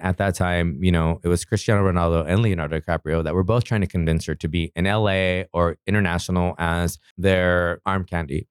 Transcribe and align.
At 0.00 0.18
that 0.18 0.34
time, 0.34 0.82
you 0.82 0.90
know, 0.90 1.20
it 1.22 1.28
was 1.28 1.44
Cristiano 1.44 1.88
Ronaldo 1.90 2.26
and 2.26 2.42
Leonardo 2.42 2.80
DiCaprio 2.80 3.22
that 3.22 3.32
were 3.32 3.44
both 3.44 3.62
trying 3.64 3.80
to 3.80 3.86
convince 3.86 4.26
her 4.26 4.34
to 4.34 4.48
be 4.48 4.72
in 4.74 4.86
LA 4.86 5.44
or 5.52 5.76
international 5.86 6.54
as 6.58 6.98
their 7.16 7.80
arm 7.86 8.04
candy. 8.04 8.48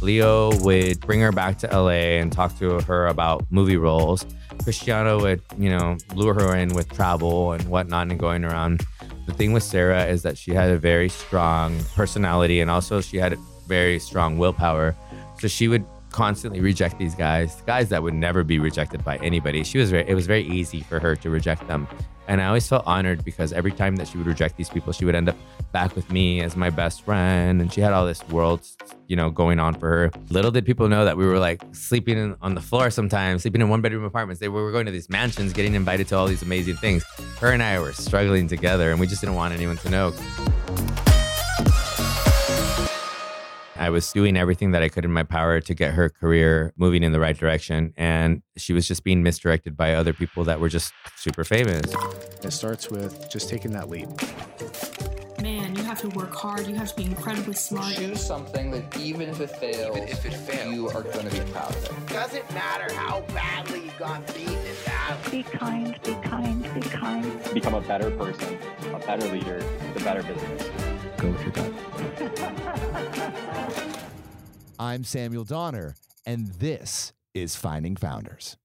Leo 0.00 0.54
would 0.60 1.00
bring 1.00 1.20
her 1.20 1.32
back 1.32 1.58
to 1.58 1.66
LA 1.66 2.18
and 2.20 2.32
talk 2.32 2.58
to 2.58 2.80
her 2.80 3.06
about 3.06 3.44
movie 3.50 3.76
roles. 3.76 4.24
Cristiano 4.62 5.20
would, 5.20 5.42
you 5.58 5.70
know, 5.70 5.96
lure 6.14 6.34
her 6.34 6.56
in 6.56 6.74
with 6.74 6.90
travel 6.90 7.52
and 7.52 7.62
whatnot 7.68 8.10
and 8.10 8.18
going 8.18 8.44
around. 8.44 8.82
The 9.26 9.32
thing 9.32 9.52
with 9.52 9.62
Sarah 9.62 10.06
is 10.06 10.22
that 10.22 10.36
she 10.36 10.52
had 10.52 10.70
a 10.70 10.78
very 10.78 11.08
strong 11.08 11.78
personality 11.94 12.60
and 12.60 12.70
also 12.70 13.00
she 13.00 13.18
had 13.18 13.38
very 13.64 13.98
strong 13.98 14.38
willpower. 14.38 14.94
So 15.40 15.48
she 15.48 15.68
would 15.68 15.84
constantly 16.10 16.60
reject 16.60 16.96
these 16.96 17.14
guys, 17.16 17.60
guys 17.66 17.88
that 17.88 18.00
would 18.00 18.14
never 18.14 18.44
be 18.44 18.60
rejected 18.60 19.04
by 19.04 19.16
anybody. 19.16 19.64
She 19.64 19.78
was 19.78 19.90
very, 19.90 20.08
it 20.08 20.14
was 20.14 20.26
very 20.26 20.44
easy 20.44 20.80
for 20.80 21.00
her 21.00 21.16
to 21.16 21.28
reject 21.28 21.66
them. 21.66 21.88
And 22.28 22.40
I 22.40 22.46
always 22.46 22.66
felt 22.66 22.84
honored 22.86 23.24
because 23.24 23.52
every 23.52 23.72
time 23.72 23.96
that 23.96 24.08
she 24.08 24.16
would 24.16 24.26
reject 24.26 24.56
these 24.56 24.70
people, 24.70 24.92
she 24.92 25.04
would 25.04 25.14
end 25.14 25.28
up 25.28 25.36
back 25.72 25.94
with 25.94 26.10
me 26.10 26.40
as 26.40 26.56
my 26.56 26.70
best 26.70 27.02
friend. 27.02 27.60
And 27.60 27.70
she 27.70 27.80
had 27.80 27.92
all 27.92 28.06
this 28.06 28.26
world, 28.28 28.66
you 29.08 29.16
know, 29.16 29.28
going 29.28 29.58
on 29.58 29.74
for 29.74 29.88
her. 29.88 30.10
Little 30.30 30.50
did 30.50 30.64
people 30.64 30.88
know 30.88 31.04
that 31.04 31.16
we 31.16 31.26
were 31.26 31.38
like 31.38 31.62
sleeping 31.72 32.16
in, 32.16 32.36
on 32.40 32.54
the 32.54 32.62
floor 32.62 32.90
sometimes, 32.90 33.42
sleeping 33.42 33.60
in 33.60 33.68
one 33.68 33.82
bedroom 33.82 34.04
apartments. 34.04 34.40
They 34.40 34.48
were 34.48 34.70
going 34.72 34.86
to 34.86 34.92
these 34.92 35.10
mansions, 35.10 35.52
getting 35.52 35.74
invited 35.74 36.08
to 36.08 36.16
all 36.16 36.26
these 36.26 36.42
amazing 36.42 36.76
things. 36.76 37.04
Her 37.40 37.50
and 37.50 37.62
I 37.62 37.78
were 37.80 37.92
struggling 37.92 38.48
together, 38.48 38.90
and 38.90 39.00
we 39.00 39.06
just 39.06 39.20
didn't 39.20 39.36
want 39.36 39.52
anyone 39.52 39.76
to 39.78 39.90
know. 39.90 40.14
I 43.84 43.90
was 43.90 44.10
doing 44.12 44.34
everything 44.34 44.70
that 44.70 44.82
I 44.82 44.88
could 44.88 45.04
in 45.04 45.12
my 45.12 45.24
power 45.24 45.60
to 45.60 45.74
get 45.74 45.92
her 45.92 46.08
career 46.08 46.72
moving 46.78 47.02
in 47.02 47.12
the 47.12 47.20
right 47.20 47.36
direction. 47.36 47.92
And 47.98 48.40
she 48.56 48.72
was 48.72 48.88
just 48.88 49.04
being 49.04 49.22
misdirected 49.22 49.76
by 49.76 49.92
other 49.92 50.14
people 50.14 50.42
that 50.44 50.58
were 50.58 50.70
just 50.70 50.94
super 51.18 51.44
famous. 51.44 51.92
It 52.42 52.50
starts 52.50 52.88
with 52.88 53.28
just 53.28 53.50
taking 53.50 53.72
that 53.72 53.90
leap. 53.90 54.08
Man, 55.42 55.76
you 55.76 55.82
have 55.82 56.00
to 56.00 56.08
work 56.08 56.34
hard. 56.34 56.66
You 56.66 56.76
have 56.76 56.88
to 56.88 56.96
be 56.96 57.04
incredibly 57.04 57.52
smart. 57.52 57.94
Choose 57.96 58.24
something 58.24 58.70
that 58.70 58.98
even 58.98 59.28
if 59.28 59.38
it 59.42 59.50
fails, 59.50 59.94
Even 59.98 60.08
if 60.08 60.24
it 60.24 60.32
fails. 60.32 60.72
you 60.74 60.88
are 60.88 61.02
going 61.02 61.28
to 61.28 61.44
be 61.44 61.52
proud 61.52 61.76
of 61.76 61.84
it. 61.84 62.06
Doesn't 62.06 62.50
matter 62.54 62.90
how 62.94 63.20
badly 63.34 63.80
you 63.80 63.90
got 63.98 64.26
beaten 64.28 64.54
in 64.54 64.76
that. 64.86 65.18
Be 65.30 65.42
kind, 65.42 66.00
be 66.02 66.14
kind, 66.22 66.62
be 66.74 66.80
kind. 66.80 67.52
become 67.52 67.74
a 67.74 67.82
better 67.82 68.10
person, 68.12 68.56
a 68.94 68.98
better 69.00 69.28
leader, 69.28 69.62
a 69.94 70.00
better 70.00 70.22
business. 70.22 70.70
Go 71.18 71.28
with 71.32 71.42
your 71.42 71.50
gut. 71.50 72.60
I'm 74.78 75.04
Samuel 75.04 75.44
Donner, 75.44 75.94
and 76.26 76.48
this 76.54 77.12
is 77.32 77.54
Finding 77.54 77.94
Founders. 77.96 78.56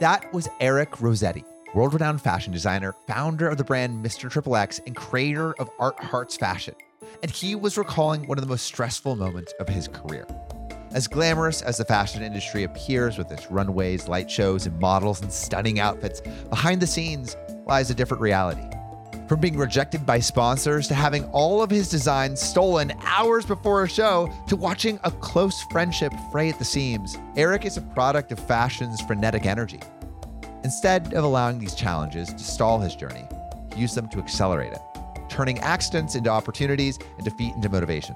That 0.00 0.28
was 0.32 0.50
Eric 0.60 0.90
Rosete, 0.92 1.44
world 1.74 1.94
renowned 1.94 2.20
fashion 2.20 2.52
designer, 2.52 2.94
founder 3.06 3.48
of 3.48 3.56
the 3.56 3.64
brand 3.64 4.04
Mr. 4.04 4.30
Triple 4.30 4.56
X, 4.56 4.80
and 4.86 4.94
creator 4.94 5.54
of 5.54 5.70
Art 5.78 5.98
Hearts 6.02 6.36
Fashion. 6.36 6.74
And 7.22 7.30
he 7.30 7.54
was 7.54 7.78
recalling 7.78 8.26
one 8.26 8.36
of 8.36 8.44
the 8.44 8.50
most 8.50 8.66
stressful 8.66 9.16
moments 9.16 9.54
of 9.58 9.68
his 9.68 9.88
career. 9.88 10.26
As 10.90 11.08
glamorous 11.08 11.62
as 11.62 11.78
the 11.78 11.86
fashion 11.86 12.22
industry 12.22 12.64
appears 12.64 13.16
with 13.16 13.32
its 13.32 13.50
runways, 13.50 14.08
light 14.08 14.30
shows, 14.30 14.66
and 14.66 14.78
models 14.78 15.22
and 15.22 15.32
stunning 15.32 15.80
outfits, 15.80 16.20
behind 16.50 16.82
the 16.82 16.86
scenes 16.86 17.34
lies 17.66 17.88
a 17.88 17.94
different 17.94 18.20
reality. 18.20 18.68
From 19.32 19.40
being 19.40 19.56
rejected 19.56 20.04
by 20.04 20.18
sponsors 20.18 20.88
to 20.88 20.94
having 20.94 21.24
all 21.30 21.62
of 21.62 21.70
his 21.70 21.88
designs 21.88 22.38
stolen 22.38 22.92
hours 23.02 23.46
before 23.46 23.82
a 23.82 23.88
show 23.88 24.30
to 24.46 24.56
watching 24.56 25.00
a 25.04 25.10
close 25.10 25.62
friendship 25.70 26.12
fray 26.30 26.50
at 26.50 26.58
the 26.58 26.66
seams, 26.66 27.16
Eric 27.34 27.64
is 27.64 27.78
a 27.78 27.80
product 27.80 28.30
of 28.30 28.38
fashion's 28.38 29.00
frenetic 29.00 29.46
energy. 29.46 29.80
Instead 30.64 31.14
of 31.14 31.24
allowing 31.24 31.58
these 31.58 31.74
challenges 31.74 32.28
to 32.28 32.44
stall 32.44 32.78
his 32.78 32.94
journey, 32.94 33.26
he 33.74 33.80
used 33.80 33.94
them 33.94 34.06
to 34.10 34.18
accelerate 34.18 34.74
it, 34.74 34.82
turning 35.30 35.58
accidents 35.60 36.14
into 36.14 36.28
opportunities 36.28 36.98
and 37.16 37.24
defeat 37.24 37.54
into 37.54 37.70
motivation. 37.70 38.14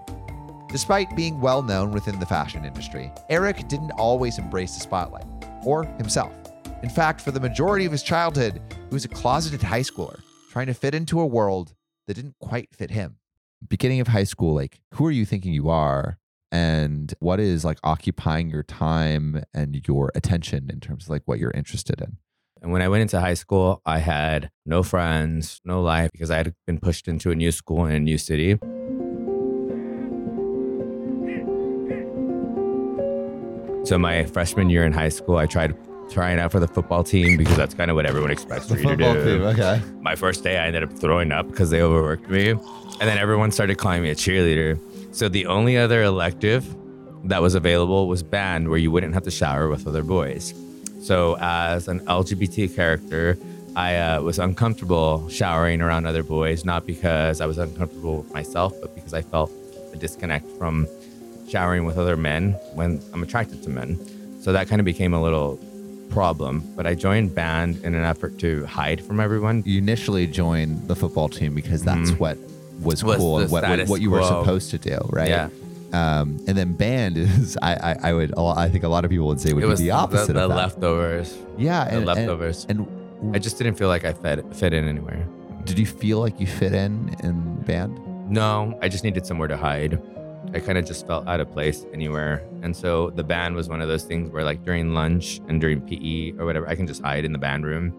Despite 0.68 1.16
being 1.16 1.40
well 1.40 1.62
known 1.62 1.92
within 1.92 2.20
the 2.20 2.26
fashion 2.26 2.66
industry, 2.66 3.10
Eric 3.30 3.68
didn't 3.68 3.92
always 3.92 4.36
embrace 4.36 4.74
the 4.74 4.82
spotlight, 4.82 5.24
or 5.64 5.84
himself. 5.96 6.34
In 6.82 6.90
fact, 6.90 7.22
for 7.22 7.30
the 7.30 7.40
majority 7.40 7.86
of 7.86 7.92
his 7.92 8.02
childhood, 8.02 8.60
he 8.90 8.94
was 8.94 9.06
a 9.06 9.08
closeted 9.08 9.62
high 9.62 9.80
schooler 9.80 10.20
trying 10.56 10.66
to 10.66 10.72
fit 10.72 10.94
into 10.94 11.20
a 11.20 11.26
world 11.26 11.74
that 12.06 12.14
didn't 12.14 12.34
quite 12.40 12.74
fit 12.74 12.90
him. 12.90 13.18
Beginning 13.68 14.00
of 14.00 14.08
high 14.08 14.24
school, 14.24 14.54
like, 14.54 14.80
who 14.94 15.04
are 15.04 15.10
you 15.10 15.26
thinking 15.26 15.52
you 15.52 15.68
are? 15.68 16.16
And 16.50 17.12
what 17.18 17.40
is 17.40 17.62
like 17.62 17.78
occupying 17.84 18.48
your 18.48 18.62
time 18.62 19.44
and 19.52 19.86
your 19.86 20.10
attention 20.14 20.70
in 20.72 20.80
terms 20.80 21.04
of 21.04 21.10
like 21.10 21.20
what 21.26 21.38
you're 21.38 21.50
interested 21.50 22.00
in? 22.00 22.16
And 22.62 22.72
when 22.72 22.80
I 22.80 22.88
went 22.88 23.02
into 23.02 23.20
high 23.20 23.34
school, 23.34 23.82
I 23.84 23.98
had 23.98 24.50
no 24.64 24.82
friends, 24.82 25.60
no 25.62 25.82
life 25.82 26.10
because 26.10 26.30
I 26.30 26.38
had 26.38 26.54
been 26.66 26.80
pushed 26.80 27.06
into 27.06 27.30
a 27.30 27.34
new 27.34 27.52
school 27.52 27.84
in 27.84 27.94
a 27.94 28.00
new 28.00 28.16
city. 28.16 28.56
So 33.84 33.98
my 33.98 34.24
freshman 34.24 34.70
year 34.70 34.86
in 34.86 34.94
high 34.94 35.10
school, 35.10 35.36
I 35.36 35.44
tried 35.44 35.76
trying 36.10 36.38
out 36.38 36.52
for 36.52 36.60
the 36.60 36.68
football 36.68 37.04
team 37.04 37.36
because 37.36 37.56
that's 37.56 37.74
kind 37.74 37.90
of 37.90 37.96
what 37.96 38.06
everyone 38.06 38.30
expects 38.30 38.68
for 38.68 38.78
you 38.78 38.88
to 38.88 38.96
do. 38.96 39.44
okay. 39.46 39.80
My 40.00 40.14
first 40.16 40.42
day, 40.44 40.58
I 40.58 40.66
ended 40.66 40.82
up 40.82 40.92
throwing 40.92 41.32
up 41.32 41.48
because 41.48 41.70
they 41.70 41.82
overworked 41.82 42.28
me. 42.28 42.50
And 42.50 43.00
then 43.00 43.18
everyone 43.18 43.50
started 43.50 43.76
calling 43.76 44.02
me 44.02 44.10
a 44.10 44.14
cheerleader. 44.14 44.78
So 45.14 45.28
the 45.28 45.46
only 45.46 45.76
other 45.76 46.02
elective 46.02 46.66
that 47.24 47.42
was 47.42 47.54
available 47.54 48.08
was 48.08 48.22
band, 48.22 48.68
where 48.68 48.78
you 48.78 48.90
wouldn't 48.90 49.14
have 49.14 49.24
to 49.24 49.30
shower 49.30 49.68
with 49.68 49.86
other 49.86 50.02
boys. 50.02 50.54
So 51.00 51.36
as 51.40 51.88
an 51.88 52.00
LGBT 52.00 52.74
character, 52.74 53.38
I 53.76 53.96
uh, 53.96 54.22
was 54.22 54.38
uncomfortable 54.38 55.28
showering 55.28 55.82
around 55.82 56.06
other 56.06 56.22
boys, 56.22 56.64
not 56.64 56.86
because 56.86 57.40
I 57.40 57.46
was 57.46 57.58
uncomfortable 57.58 58.22
with 58.22 58.32
myself, 58.32 58.72
but 58.80 58.94
because 58.94 59.12
I 59.12 59.22
felt 59.22 59.52
a 59.92 59.96
disconnect 59.96 60.50
from 60.58 60.88
showering 61.48 61.84
with 61.84 61.98
other 61.98 62.16
men 62.16 62.52
when 62.74 63.02
I'm 63.12 63.22
attracted 63.22 63.62
to 63.64 63.70
men. 63.70 63.98
So 64.40 64.52
that 64.52 64.68
kind 64.68 64.80
of 64.80 64.84
became 64.84 65.12
a 65.12 65.22
little 65.22 65.60
problem. 66.10 66.62
But 66.76 66.86
I 66.86 66.94
joined 66.94 67.34
band 67.34 67.82
in 67.84 67.94
an 67.94 68.04
effort 68.04 68.38
to 68.40 68.64
hide 68.66 69.02
from 69.04 69.20
everyone. 69.20 69.62
You 69.66 69.78
initially 69.78 70.26
joined 70.26 70.88
the 70.88 70.96
football 70.96 71.28
team 71.28 71.54
because 71.54 71.82
that's 71.82 72.10
Mhm. 72.12 72.18
what 72.18 72.38
was, 72.82 73.02
Was 73.04 73.16
cool 73.16 73.38
and 73.40 73.50
what, 73.50 73.88
what, 73.88 74.00
you 74.00 74.10
were 74.10 74.18
quo. 74.20 74.42
supposed 74.42 74.70
to 74.70 74.78
do, 74.78 74.98
right? 75.10 75.28
Yeah. 75.28 75.48
Um, 75.92 76.38
and 76.46 76.56
then 76.58 76.72
band 76.74 77.16
is, 77.18 77.56
I, 77.62 77.74
I, 77.74 77.96
I 78.10 78.12
would, 78.12 78.34
I 78.36 78.68
think 78.68 78.84
a 78.84 78.88
lot 78.88 79.04
of 79.04 79.10
people 79.10 79.26
would 79.28 79.40
say 79.40 79.52
would 79.52 79.62
it 79.62 79.66
be 79.66 79.70
was 79.70 79.80
the 79.80 79.92
opposite 79.92 80.34
the, 80.34 80.40
of 80.42 80.48
that. 80.50 80.56
leftovers. 80.56 81.36
yeah, 81.56 81.84
the 81.84 81.90
and, 81.90 81.96
and- 81.98 82.06
leftovers. 82.06 82.66
And, 82.68 82.86
I 83.34 83.38
just 83.38 83.56
didn't 83.56 83.76
feel 83.76 83.88
like 83.88 84.04
I 84.04 84.12
fit 84.12 84.44
fit 84.54 84.74
in 84.74 84.86
anywhere. 84.86 85.26
did 85.64 85.78
you 85.78 85.86
feel 85.86 86.18
like 86.20 86.38
you 86.38 86.46
fit 86.46 86.74
in 86.74 87.16
in 87.22 87.56
band? 87.62 87.98
No, 88.30 88.78
I 88.82 88.88
just 88.90 89.04
needed 89.04 89.24
somewhere 89.24 89.48
to 89.48 89.56
hide. 89.56 89.98
I 90.54 90.60
kind 90.60 90.78
of 90.78 90.86
just 90.86 91.06
felt 91.06 91.26
out 91.26 91.40
of 91.40 91.50
place 91.50 91.84
anywhere. 91.92 92.46
And 92.62 92.74
so 92.74 93.10
the 93.10 93.24
band 93.24 93.56
was 93.56 93.68
one 93.68 93.80
of 93.80 93.88
those 93.88 94.04
things 94.04 94.30
where, 94.30 94.44
like, 94.44 94.64
during 94.64 94.94
lunch 94.94 95.40
and 95.48 95.60
during 95.60 95.80
PE 95.80 96.38
or 96.38 96.46
whatever, 96.46 96.68
I 96.68 96.74
can 96.74 96.86
just 96.86 97.02
hide 97.02 97.24
in 97.24 97.32
the 97.32 97.38
band 97.38 97.66
room. 97.66 97.92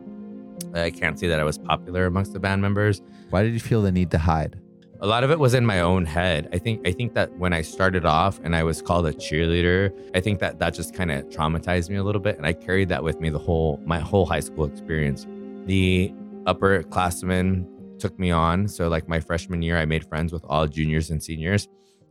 I 0.74 0.90
can't 0.90 1.20
say 1.20 1.28
that 1.28 1.40
I 1.40 1.44
was 1.44 1.58
popular 1.58 2.06
amongst 2.06 2.34
the 2.34 2.40
band 2.40 2.62
members. 2.62 3.02
Why 3.30 3.44
did 3.44 3.54
you 3.54 3.60
feel 3.60 3.82
the 3.82 3.92
need 3.92 4.12
to 4.12 4.18
hide? 4.18 4.60
A 5.00 5.06
lot 5.06 5.24
of 5.24 5.30
it 5.30 5.38
was 5.38 5.54
in 5.54 5.64
my 5.64 5.82
own 5.82 6.06
head. 6.06 6.50
I 6.52 6.58
think 6.58 6.88
I 6.88 6.92
think 6.92 7.14
that 7.14 7.32
when 7.38 7.54
I 7.54 7.62
started 7.62 8.04
off 8.04 8.40
and 8.44 8.56
I 8.56 8.64
was 8.64 8.82
called 8.82 9.06
a 9.06 9.14
cheerleader, 9.14 9.94
I 10.16 10.22
think 10.22 10.40
that 10.40 10.58
that 10.58 10.74
just 10.74 10.96
kind 10.96 11.12
of 11.12 11.26
traumatized 11.30 11.92
me 11.92 11.98
a 11.98 12.04
little 12.04 12.22
bit, 12.22 12.36
and 12.38 12.48
I 12.48 12.54
carried 12.54 12.90
that 12.90 13.04
with 13.04 13.20
me 13.20 13.30
the 13.30 13.38
whole 13.38 13.80
my 13.86 14.00
whole 14.00 14.26
high 14.26 14.40
school 14.40 14.66
experience. 14.66 15.28
The 15.66 16.12
upperclassmen 16.46 18.00
took 18.00 18.18
me 18.18 18.32
on, 18.32 18.68
so 18.68 18.88
like 18.88 19.08
my 19.08 19.20
freshman 19.20 19.62
year, 19.62 19.78
I 19.78 19.86
made 19.86 20.04
friends 20.04 20.34
with 20.34 20.44
all 20.46 20.66
juniors 20.66 21.12
and 21.12 21.22
seniors, 21.22 21.68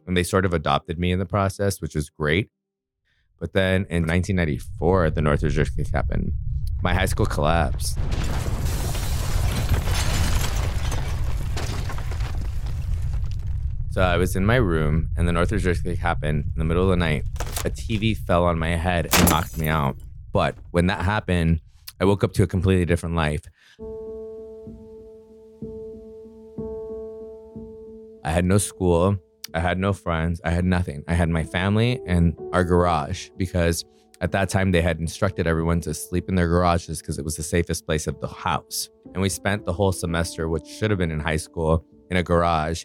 and 0.06 0.17
they 0.17 0.23
sort 0.23 0.44
of 0.44 0.55
adopted 0.55 0.99
me 0.99 1.12
in 1.12 1.19
the 1.19 1.26
process, 1.26 1.81
which 1.81 1.94
was 1.94 2.11
great. 2.11 2.50
But 3.38 3.53
then 3.53 3.87
in 3.91 4.06
1994, 4.06 5.11
the 5.11 5.20
Northridge 5.20 5.58
earthquake 5.58 5.88
happened. 5.93 6.32
My 6.82 6.94
high 6.94 7.06
school 7.06 7.26
collapsed. 7.26 7.99
So 13.91 14.03
I 14.03 14.17
was 14.19 14.37
in 14.37 14.44
my 14.44 14.56
room, 14.56 15.08
and 15.17 15.26
the 15.26 15.32
Northridge 15.32 15.67
earthquake 15.67 15.99
happened 15.99 16.44
in 16.55 16.58
the 16.58 16.64
middle 16.64 16.85
of 16.85 16.91
the 16.91 16.97
night. 16.97 17.25
A 17.64 17.70
TV 17.70 18.17
fell 18.17 18.44
on 18.44 18.58
my 18.58 18.76
head 18.76 19.08
and 19.11 19.31
knocked 19.31 19.58
me 19.58 19.69
out. 19.69 19.97
But 20.32 20.55
when 20.70 20.87
that 20.88 21.00
happened, 21.00 21.61
I 21.99 22.05
woke 22.05 22.23
up 22.23 22.35
to 22.35 22.43
a 22.43 22.47
completely 22.47 22.85
different 22.85 23.14
life. 23.14 23.49
I 28.23 28.31
had 28.31 28.44
no 28.44 28.58
school. 28.58 29.19
I 29.54 29.60
had 29.60 29.78
no 29.78 29.93
friends. 29.93 30.40
I 30.44 30.50
had 30.50 30.64
nothing. 30.64 31.04
I 31.08 31.14
had 31.14 31.28
my 31.28 31.44
family 31.44 32.00
and 32.06 32.37
our 32.52 32.64
garage 32.64 33.31
because 33.37 33.84
at 34.20 34.32
that 34.32 34.48
time 34.48 34.72
they 34.72 34.81
had 34.81 34.98
instructed 34.98 35.46
everyone 35.46 35.81
to 35.82 35.94
sleep 35.94 36.28
in 36.28 36.34
their 36.34 36.48
garages 36.48 37.00
because 37.00 37.19
it 37.19 37.25
was 37.25 37.37
the 37.37 37.43
safest 37.43 37.87
place 37.87 38.06
of 38.06 38.20
the 38.20 38.28
house. 38.28 38.88
And 39.12 39.22
we 39.22 39.28
spent 39.28 39.64
the 39.66 39.72
whole 39.72 39.93
semester, 39.93 40.48
which 40.48 40.66
should 40.66 40.90
have 40.90 40.98
been 40.98 41.10
in 41.10 41.20
high 41.20 41.37
school, 41.37 41.84
in 42.10 42.16
a 42.16 42.22
garage. 42.22 42.84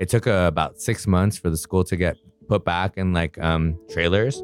It 0.00 0.08
took 0.08 0.26
uh, 0.26 0.46
about 0.48 0.80
six 0.80 1.06
months 1.06 1.38
for 1.38 1.50
the 1.50 1.56
school 1.56 1.84
to 1.84 1.96
get 1.96 2.16
put 2.48 2.64
back 2.64 2.96
in 2.96 3.12
like 3.12 3.38
um, 3.38 3.78
trailers. 3.90 4.42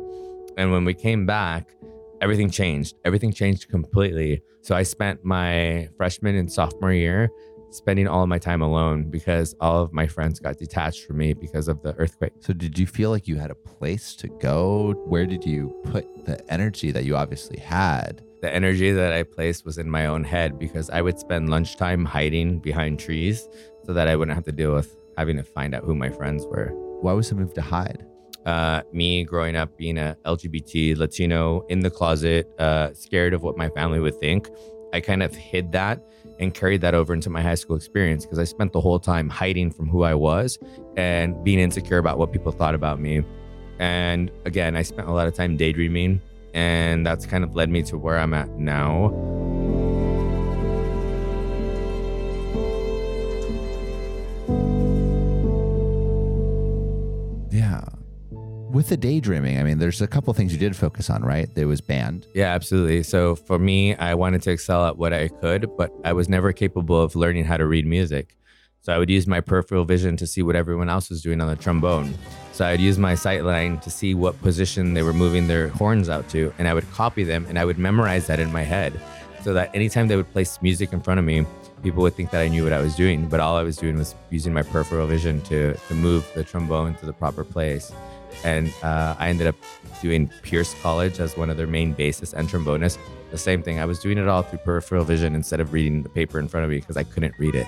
And 0.57 0.73
when 0.73 0.85
we 0.85 0.95
came 0.95 1.27
back, 1.27 1.75
everything 2.21 2.51
changed. 2.51 2.95
Everything 3.05 3.33
changed 3.33 3.69
completely. 3.69 4.43
So 4.63 4.75
I 4.75 4.83
spent 4.83 5.25
my 5.25 5.89
freshman 5.97 6.37
and 6.37 6.51
sophomore 6.51 6.93
year 6.93 7.31
spending 7.71 8.09
all 8.09 8.23
of 8.23 8.29
my 8.29 8.39
time 8.39 8.63
alone 8.63 9.11
because 9.11 9.55
all 9.61 9.83
of 9.83 9.93
my 9.93 10.07
friends 10.07 10.41
got 10.41 10.59
detached 10.59 11.05
from 11.05 11.19
me 11.19 11.35
because 11.35 11.69
of 11.69 11.83
the 11.83 11.95
earthquake. 11.95 12.33
So, 12.41 12.53
did 12.53 12.79
you 12.79 12.87
feel 12.87 13.11
like 13.11 13.29
you 13.29 13.37
had 13.37 13.51
a 13.51 13.55
place 13.55 14.15
to 14.17 14.29
go? 14.29 14.93
Where 15.07 15.27
did 15.27 15.45
you 15.45 15.75
put 15.85 16.25
the 16.25 16.41
energy 16.53 16.91
that 16.93 17.05
you 17.05 17.17
obviously 17.17 17.59
had? 17.59 18.23
The 18.41 18.55
energy 18.55 18.93
that 18.93 19.13
I 19.13 19.25
placed 19.25 19.65
was 19.65 19.79
in 19.79 19.91
my 19.91 20.07
own 20.07 20.23
head 20.25 20.59
because 20.59 20.91
I 20.91 21.03
would 21.03 21.19
spend 21.19 21.51
lunchtime 21.51 22.05
hiding 22.05 22.61
behind 22.61 23.01
trees 23.01 23.49
so 23.85 23.93
that 23.93 24.07
I 24.07 24.17
wouldn't 24.17 24.35
have 24.35 24.45
to 24.45 24.53
deal 24.53 24.75
with 24.75 24.97
having 25.17 25.37
to 25.37 25.43
find 25.43 25.75
out 25.75 25.85
who 25.85 25.95
my 25.95 26.11
friends 26.11 26.47
were. 26.47 26.69
Why 27.01 27.13
was 27.13 27.29
the 27.29 27.35
move 27.35 27.55
to 27.55 27.63
hide? 27.63 28.07
Uh, 28.47 28.83
me 28.93 29.25
growing 29.25 29.57
up 29.57 29.77
being 29.77 29.99
a 29.99 30.17
LGBT 30.25 30.97
Latino 30.97 31.67
in 31.69 31.81
the 31.81 31.91
closet, 31.91 32.49
uh, 32.59 32.95
scared 32.95 33.35
of 33.35 33.43
what 33.43 33.59
my 33.59 33.69
family 33.71 33.99
would 33.99 34.19
think, 34.21 34.49
I 34.93 35.01
kind 35.01 35.23
of 35.23 35.35
hid 35.35 35.73
that 35.73 36.03
and 36.39 36.55
carried 36.55 36.81
that 36.83 36.95
over 36.95 37.13
into 37.13 37.31
my 37.31 37.43
high 37.43 37.55
school 37.55 37.77
experience 37.77 38.25
because 38.25 38.39
I 38.39 38.45
spent 38.45 38.73
the 38.73 38.81
whole 38.81 38.99
time 38.99 39.29
hiding 39.29 39.71
from 39.71 39.89
who 39.89 40.03
I 40.05 40.15
was 40.15 40.59
and 40.97 41.43
being 41.45 41.59
insecure 41.59 41.99
about 41.99 42.19
what 42.19 42.33
people 42.33 42.53
thought 42.53 42.75
about 42.75 43.01
me. 43.01 43.23
And 43.79 44.31
again, 44.45 44.77
I 44.77 44.83
spent 44.83 45.09
a 45.09 45.13
lot 45.13 45.27
of 45.29 45.35
time 45.35 45.57
daydreaming, 45.57 46.21
and 46.55 47.07
that's 47.07 47.27
kind 47.27 47.45
of 47.45 47.55
led 47.55 47.71
me 47.71 47.83
to 47.85 47.99
where 47.99 48.19
I'm 48.19 48.35
at 48.35 48.51
now. 48.51 49.09
With 58.71 58.89
the 58.89 58.99
daydreaming, 58.99 59.59
I 59.59 59.63
mean, 59.63 59.79
there's 59.79 60.03
a 60.03 60.07
couple 60.07 60.35
things 60.35 60.53
you 60.53 60.59
did 60.59 60.77
focus 60.77 61.09
on, 61.09 61.23
right? 61.23 61.53
There 61.55 61.67
was 61.67 61.81
band. 61.81 62.27
Yeah, 62.35 62.53
absolutely. 62.53 63.03
So 63.03 63.35
for 63.35 63.59
me, 63.59 63.95
I 63.95 64.15
wanted 64.15 64.43
to 64.43 64.51
excel 64.51 64.85
at 64.85 64.99
what 64.99 65.15
I 65.15 65.29
could, 65.29 65.75
but 65.79 65.91
I 66.05 66.13
was 66.13 66.29
never 66.29 66.53
capable 66.53 67.01
of 67.01 67.17
learning 67.17 67.45
how 67.45 67.57
to 67.57 67.67
read 67.67 67.87
music. 67.87 68.37
So 68.83 68.95
I 68.95 68.99
would 68.99 69.09
use 69.09 69.27
my 69.27 69.41
peripheral 69.41 69.87
vision 69.87 70.19
to 70.19 70.27
see 70.27 70.43
what 70.43 70.55
everyone 70.55 70.91
else 70.91 71.09
was 71.09 71.23
doing 71.23 71.41
on 71.41 71.49
the 71.49 71.57
trombone. 71.57 72.13
So 72.53 72.67
I 72.67 72.73
would 72.73 72.81
use 72.81 72.99
my 72.99 73.15
sight 73.15 73.45
line 73.45 73.79
to 73.81 73.91
see 73.91 74.15
what 74.15 74.41
position 74.43 74.93
they 74.93 75.03
were 75.03 75.15
moving 75.15 75.49
their 75.49 75.69
horns 75.69 76.11
out 76.11 76.29
to, 76.31 76.53
and 76.59 76.69
I 76.69 76.75
would 76.75 76.91
copy 76.93 77.25
them 77.25 77.47
and 77.49 77.59
I 77.59 77.65
would 77.65 77.79
memorize 77.79 78.27
that 78.27 78.39
in 78.39 78.53
my 78.53 78.63
head 78.63 79.01
so 79.43 79.55
that 79.55 79.75
anytime 79.75 80.09
they 80.09 80.17
would 80.17 80.31
place 80.33 80.61
music 80.61 80.93
in 80.93 81.01
front 81.01 81.19
of 81.19 81.25
me, 81.25 81.47
people 81.83 82.03
would 82.03 82.15
think 82.15 82.31
that 82.33 82.43
I 82.43 82.49
knew 82.49 82.65
what 82.65 82.73
I 82.75 82.81
was 82.81 82.95
doing. 82.95 83.29
But 83.29 83.41
all 83.41 83.57
I 83.57 83.63
was 83.63 83.79
doing 83.79 83.97
was 83.97 84.15
using 84.29 84.53
my 84.53 84.63
peripheral 84.63 85.07
vision 85.07 85.41
to, 85.43 85.73
to 85.75 85.95
move 85.95 86.31
the 86.35 86.45
trombone 86.45 86.97
to 86.97 87.07
the 87.07 87.15
proper 87.15 87.45
place. 87.45 87.93
And 88.45 88.73
uh, 88.83 89.17
I 89.19 89.29
ended 89.29 89.47
up 89.47 89.57
doing 90.03 90.31
Pierce 90.43 90.75
College 90.83 91.19
as 91.21 91.37
one 91.37 91.51
of 91.51 91.57
their 91.57 91.67
main 91.67 91.95
bassists 91.95 92.33
and 92.35 92.49
trombonists. 92.49 92.99
The 93.31 93.39
same 93.39 93.63
thing. 93.63 93.79
I 93.79 93.85
was 93.85 93.99
doing 93.99 94.17
it 94.19 94.27
all 94.29 94.43
through 94.43 94.61
peripheral 94.61 95.05
vision 95.05 95.35
instead 95.35 95.61
of 95.61 95.73
reading 95.73 96.03
the 96.03 96.09
paper 96.09 96.39
in 96.39 96.49
front 96.49 96.65
of 96.65 96.71
me 96.71 96.79
because 96.79 96.97
I 96.97 97.03
couldn't 97.03 97.35
read 97.39 97.55
it. 97.55 97.67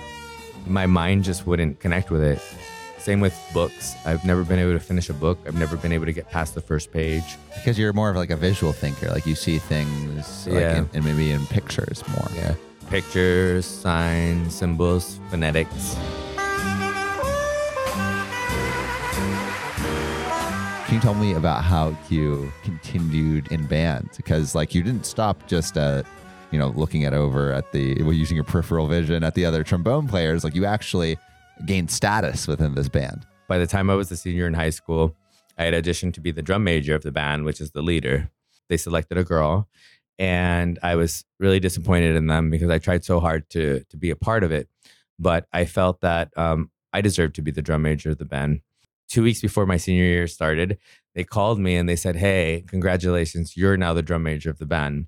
My 0.65 0.85
mind 0.85 1.23
just 1.23 1.45
wouldn't 1.45 1.79
connect 1.79 2.09
with 2.09 2.23
it. 2.23 2.41
Same 2.97 3.19
with 3.19 3.35
books. 3.53 3.95
I've 4.05 4.23
never 4.25 4.43
been 4.43 4.59
able 4.59 4.73
to 4.73 4.79
finish 4.79 5.09
a 5.09 5.13
book. 5.13 5.39
I've 5.47 5.55
never 5.57 5.75
been 5.75 5.91
able 5.91 6.05
to 6.05 6.13
get 6.13 6.29
past 6.29 6.53
the 6.55 6.61
first 6.61 6.91
page. 6.91 7.23
Because 7.55 7.77
you're 7.77 7.93
more 7.93 8.09
of 8.11 8.15
like 8.15 8.29
a 8.29 8.35
visual 8.35 8.73
thinker. 8.73 9.09
Like 9.09 9.25
you 9.25 9.33
see 9.35 9.57
things 9.57 10.45
like 10.47 10.59
Yeah. 10.61 10.77
in, 10.79 10.89
and 10.93 11.03
maybe 11.05 11.31
in 11.31 11.45
pictures 11.47 12.03
more. 12.09 12.27
Yeah. 12.35 12.53
Pictures, 12.89 13.65
signs, 13.65 14.53
symbols, 14.53 15.19
phonetics. 15.31 15.95
Tell 21.01 21.15
me 21.15 21.33
about 21.33 21.63
how 21.63 21.97
you 22.09 22.53
continued 22.61 23.51
in 23.51 23.65
band? 23.65 24.07
Because 24.15 24.53
like 24.53 24.75
you 24.75 24.83
didn't 24.83 25.07
stop 25.07 25.47
just 25.47 25.75
at, 25.75 26.05
you 26.51 26.59
know, 26.59 26.67
looking 26.75 27.05
at 27.05 27.13
over 27.13 27.51
at 27.51 27.71
the 27.71 27.97
using 27.99 28.35
your 28.35 28.43
peripheral 28.43 28.87
vision 28.87 29.23
at 29.23 29.33
the 29.33 29.43
other 29.43 29.63
trombone 29.63 30.07
players. 30.07 30.43
Like 30.43 30.53
you 30.53 30.63
actually 30.63 31.17
gained 31.65 31.89
status 31.89 32.47
within 32.47 32.75
this 32.75 32.87
band. 32.87 33.25
By 33.47 33.57
the 33.57 33.65
time 33.65 33.89
I 33.89 33.95
was 33.95 34.11
a 34.11 34.15
senior 34.15 34.45
in 34.45 34.53
high 34.53 34.69
school, 34.69 35.15
I 35.57 35.63
had 35.63 35.73
auditioned 35.73 36.13
to 36.13 36.21
be 36.21 36.29
the 36.29 36.43
drum 36.43 36.63
major 36.63 36.93
of 36.93 37.01
the 37.01 37.11
band, 37.11 37.45
which 37.45 37.61
is 37.61 37.71
the 37.71 37.81
leader. 37.81 38.29
They 38.69 38.77
selected 38.77 39.17
a 39.17 39.23
girl, 39.23 39.67
and 40.19 40.77
I 40.83 40.95
was 40.95 41.25
really 41.39 41.59
disappointed 41.59 42.15
in 42.15 42.27
them 42.27 42.51
because 42.51 42.69
I 42.69 42.77
tried 42.77 43.03
so 43.03 43.19
hard 43.19 43.49
to 43.49 43.83
to 43.89 43.97
be 43.97 44.11
a 44.11 44.15
part 44.15 44.43
of 44.43 44.51
it. 44.51 44.69
But 45.17 45.47
I 45.51 45.65
felt 45.65 46.01
that 46.01 46.29
um, 46.37 46.69
I 46.93 47.01
deserved 47.01 47.35
to 47.35 47.41
be 47.41 47.49
the 47.49 47.63
drum 47.63 47.81
major 47.81 48.11
of 48.11 48.19
the 48.19 48.25
band. 48.25 48.61
Two 49.11 49.23
weeks 49.23 49.41
before 49.41 49.65
my 49.65 49.75
senior 49.75 50.05
year 50.05 50.25
started, 50.25 50.77
they 51.15 51.25
called 51.25 51.59
me 51.59 51.75
and 51.75 51.89
they 51.89 51.97
said, 51.97 52.15
"Hey, 52.15 52.63
congratulations! 52.65 53.57
You're 53.57 53.75
now 53.75 53.93
the 53.93 54.01
drum 54.01 54.23
major 54.23 54.49
of 54.49 54.57
the 54.57 54.65
band." 54.65 55.07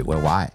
Wait, 0.00 0.06
well, 0.06 0.24
why? 0.24 0.50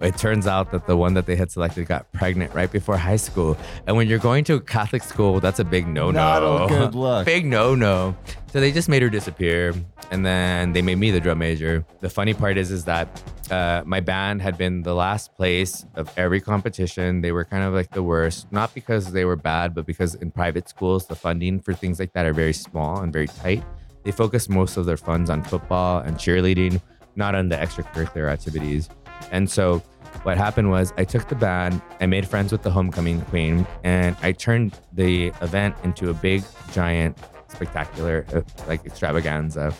it 0.00 0.16
turns 0.16 0.46
out 0.46 0.70
that 0.70 0.86
the 0.86 0.96
one 0.96 1.14
that 1.14 1.26
they 1.26 1.34
had 1.34 1.50
selected 1.50 1.88
got 1.88 2.10
pregnant 2.12 2.54
right 2.54 2.70
before 2.70 2.96
high 2.96 3.16
school. 3.16 3.56
And 3.88 3.96
when 3.96 4.06
you're 4.08 4.20
going 4.20 4.44
to 4.44 4.54
a 4.54 4.60
Catholic 4.60 5.02
school, 5.02 5.40
that's 5.40 5.58
a 5.58 5.64
big 5.64 5.88
no 5.88 6.12
no. 6.12 6.18
Not 6.18 6.42
a 6.42 6.68
good 6.68 6.94
look. 6.94 7.26
big 7.26 7.44
no 7.44 7.74
no. 7.74 8.16
So 8.52 8.60
they 8.60 8.70
just 8.70 8.88
made 8.88 9.02
her 9.02 9.10
disappear. 9.10 9.74
And 10.12 10.24
then 10.24 10.74
they 10.74 10.82
made 10.82 10.98
me 10.98 11.10
the 11.10 11.18
drum 11.18 11.38
major. 11.38 11.84
The 12.02 12.08
funny 12.08 12.34
part 12.34 12.56
is, 12.56 12.70
is 12.70 12.84
that 12.84 13.20
uh, 13.50 13.82
my 13.84 13.98
band 13.98 14.42
had 14.42 14.56
been 14.56 14.82
the 14.82 14.94
last 14.94 15.34
place 15.34 15.84
of 15.96 16.08
every 16.16 16.40
competition. 16.40 17.20
They 17.20 17.32
were 17.32 17.44
kind 17.44 17.64
of 17.64 17.74
like 17.74 17.90
the 17.90 18.02
worst, 18.02 18.52
not 18.52 18.72
because 18.74 19.10
they 19.10 19.24
were 19.24 19.34
bad, 19.36 19.74
but 19.74 19.86
because 19.86 20.14
in 20.14 20.30
private 20.30 20.68
schools, 20.68 21.06
the 21.06 21.16
funding 21.16 21.58
for 21.58 21.74
things 21.74 21.98
like 21.98 22.12
that 22.12 22.26
are 22.26 22.32
very 22.32 22.52
small 22.52 23.00
and 23.00 23.12
very 23.12 23.26
tight. 23.26 23.64
They 24.04 24.12
focus 24.12 24.50
most 24.50 24.76
of 24.76 24.84
their 24.84 24.98
funds 24.98 25.30
on 25.30 25.42
football 25.42 26.00
and 26.00 26.16
cheerleading, 26.18 26.80
not 27.16 27.34
on 27.34 27.48
the 27.48 27.56
extracurricular 27.56 28.30
activities. 28.30 28.88
And 29.30 29.50
so 29.50 29.78
what 30.22 30.36
happened 30.36 30.70
was 30.70 30.92
I 30.96 31.04
took 31.04 31.28
the 31.28 31.34
band, 31.34 31.80
I 32.00 32.06
made 32.06 32.26
friends 32.26 32.52
with 32.52 32.62
the 32.62 32.70
homecoming 32.70 33.20
queen, 33.22 33.66
and 33.82 34.16
I 34.22 34.32
turned 34.32 34.78
the 34.92 35.28
event 35.42 35.76
into 35.84 36.10
a 36.10 36.14
big, 36.14 36.42
giant, 36.72 37.18
spectacular, 37.48 38.24
uh, 38.32 38.42
like 38.66 38.84
extravaganza. 38.86 39.74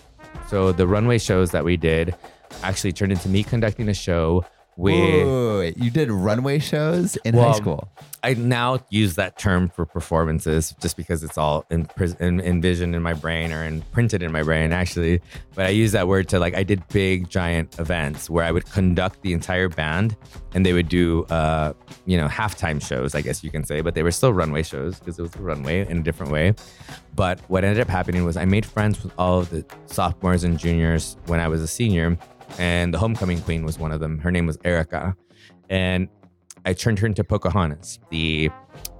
So 0.49 0.73
the 0.73 0.87
runway 0.87 1.19
shows 1.19 1.51
that 1.53 1.65
we 1.65 1.77
did 1.77 2.15
actually 2.63 2.93
turned 2.93 3.13
into 3.13 3.29
me 3.29 3.43
conducting 3.43 3.89
a 3.89 3.95
show 3.95 4.45
Whoa, 4.77 5.59
wait, 5.61 5.77
you 5.77 5.91
did 5.91 6.11
runway 6.11 6.59
shows 6.59 7.17
in 7.17 7.35
high 7.35 7.53
school. 7.53 7.89
I 8.25 8.33
now 8.33 8.79
use 8.89 9.17
that 9.17 9.39
term 9.39 9.69
for 9.69 9.85
performances 9.85 10.75
just 10.81 10.97
because 10.97 11.23
it's 11.23 11.37
all 11.37 11.67
in, 11.71 11.87
in, 12.21 12.41
envisioned 12.41 12.95
in 12.95 13.03
my 13.03 13.13
brain 13.13 13.53
or 13.53 13.65
imprinted 13.65 14.23
in 14.23 14.33
my 14.33 14.43
brain, 14.43 14.73
actually. 14.73 15.21
But 15.55 15.67
I 15.67 15.69
use 15.69 15.93
that 15.93 16.09
word 16.09 16.29
to 16.31 16.39
like, 16.39 16.57
I 16.57 16.63
did 16.63 16.89
big, 16.89 17.29
giant 17.29 17.79
events 17.79 18.31
where 18.31 18.43
I 18.43 18.51
would 18.51 18.65
conduct 18.71 19.21
the 19.21 19.35
entire 19.35 19.69
band 19.69 20.17
and 20.55 20.65
they 20.65 20.73
would 20.73 20.89
do, 20.89 21.25
uh, 21.25 21.75
you 22.07 22.17
know, 22.17 22.27
halftime 22.27 22.81
shows, 22.83 23.15
I 23.15 23.21
guess 23.21 23.45
you 23.45 23.51
can 23.51 23.63
say, 23.63 23.83
but 23.83 23.95
they 23.95 24.03
were 24.03 24.11
still 24.11 24.33
runway 24.33 24.63
shows 24.63 24.99
because 24.99 25.19
it 25.19 25.23
was 25.23 25.35
a 25.37 25.43
runway 25.43 25.87
in 25.87 25.99
a 25.99 26.03
different 26.03 26.33
way. 26.33 26.55
But 27.15 27.41
what 27.49 27.63
ended 27.63 27.81
up 27.81 27.89
happening 27.89 28.25
was 28.25 28.39
I 28.39 28.47
made 28.47 28.65
friends 28.65 29.03
with 29.03 29.13
all 29.19 29.41
of 29.41 29.51
the 29.51 29.65
sophomores 29.87 30.45
and 30.45 30.59
juniors 30.59 31.19
when 31.27 31.41
I 31.41 31.49
was 31.49 31.61
a 31.61 31.69
senior. 31.69 32.17
And 32.59 32.95
the 32.95 32.99
homecoming 32.99 33.41
queen 33.43 33.65
was 33.65 33.79
one 33.79 33.93
of 33.93 34.01
them. 34.01 34.19
Her 34.19 34.31
name 34.31 34.47
was 34.47 34.59
Erica. 34.65 35.17
And 35.69 36.09
I 36.65 36.73
turned 36.73 36.99
her 37.01 37.07
into 37.07 37.25
Pocahontas, 37.25 37.99
the 38.11 38.51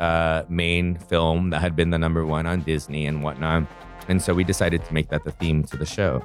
uh, 0.01 0.43
main 0.49 0.97
film 0.97 1.51
that 1.51 1.61
had 1.61 1.75
been 1.75 1.91
the 1.91 1.99
number 1.99 2.27
one 2.27 2.47
on 2.47 2.61
Disney 2.63 3.07
and 3.07 3.23
whatnot. 3.23 3.67
And 4.09 4.21
so 4.21 4.35
we 4.35 4.45
decided 4.45 4.85
to 4.85 4.93
make 4.93 5.09
that 5.09 5.25
the 5.25 5.33
theme 5.33 5.65
to 5.65 5.77
the 5.77 5.87
show. 5.87 6.23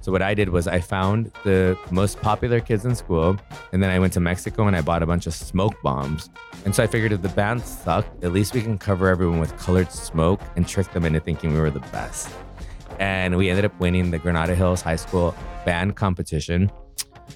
So 0.00 0.12
what 0.12 0.22
I 0.22 0.34
did 0.34 0.50
was 0.50 0.68
I 0.68 0.80
found 0.80 1.32
the 1.44 1.78
most 1.90 2.20
popular 2.20 2.60
kids 2.60 2.84
in 2.84 2.94
school, 2.94 3.36
and 3.72 3.82
then 3.82 3.90
I 3.90 3.98
went 3.98 4.12
to 4.12 4.20
Mexico 4.20 4.66
and 4.66 4.76
I 4.76 4.80
bought 4.80 5.02
a 5.02 5.06
bunch 5.06 5.26
of 5.26 5.34
smoke 5.34 5.74
bombs. 5.82 6.30
And 6.64 6.74
so 6.74 6.82
I 6.82 6.86
figured 6.86 7.12
if 7.12 7.22
the 7.22 7.28
band 7.30 7.62
sucked, 7.62 8.22
at 8.22 8.32
least 8.32 8.54
we 8.54 8.60
can 8.60 8.78
cover 8.78 9.08
everyone 9.08 9.40
with 9.40 9.56
colored 9.58 9.90
smoke 9.90 10.40
and 10.56 10.68
trick 10.68 10.92
them 10.92 11.04
into 11.04 11.20
thinking 11.20 11.54
we 11.54 11.60
were 11.60 11.70
the 11.70 11.80
best. 11.80 12.28
And 12.98 13.36
we 13.36 13.48
ended 13.48 13.64
up 13.64 13.78
winning 13.80 14.10
the 14.10 14.18
Granada 14.18 14.54
Hills 14.54 14.82
High 14.82 14.96
School 14.96 15.34
band 15.64 15.96
competition. 15.96 16.70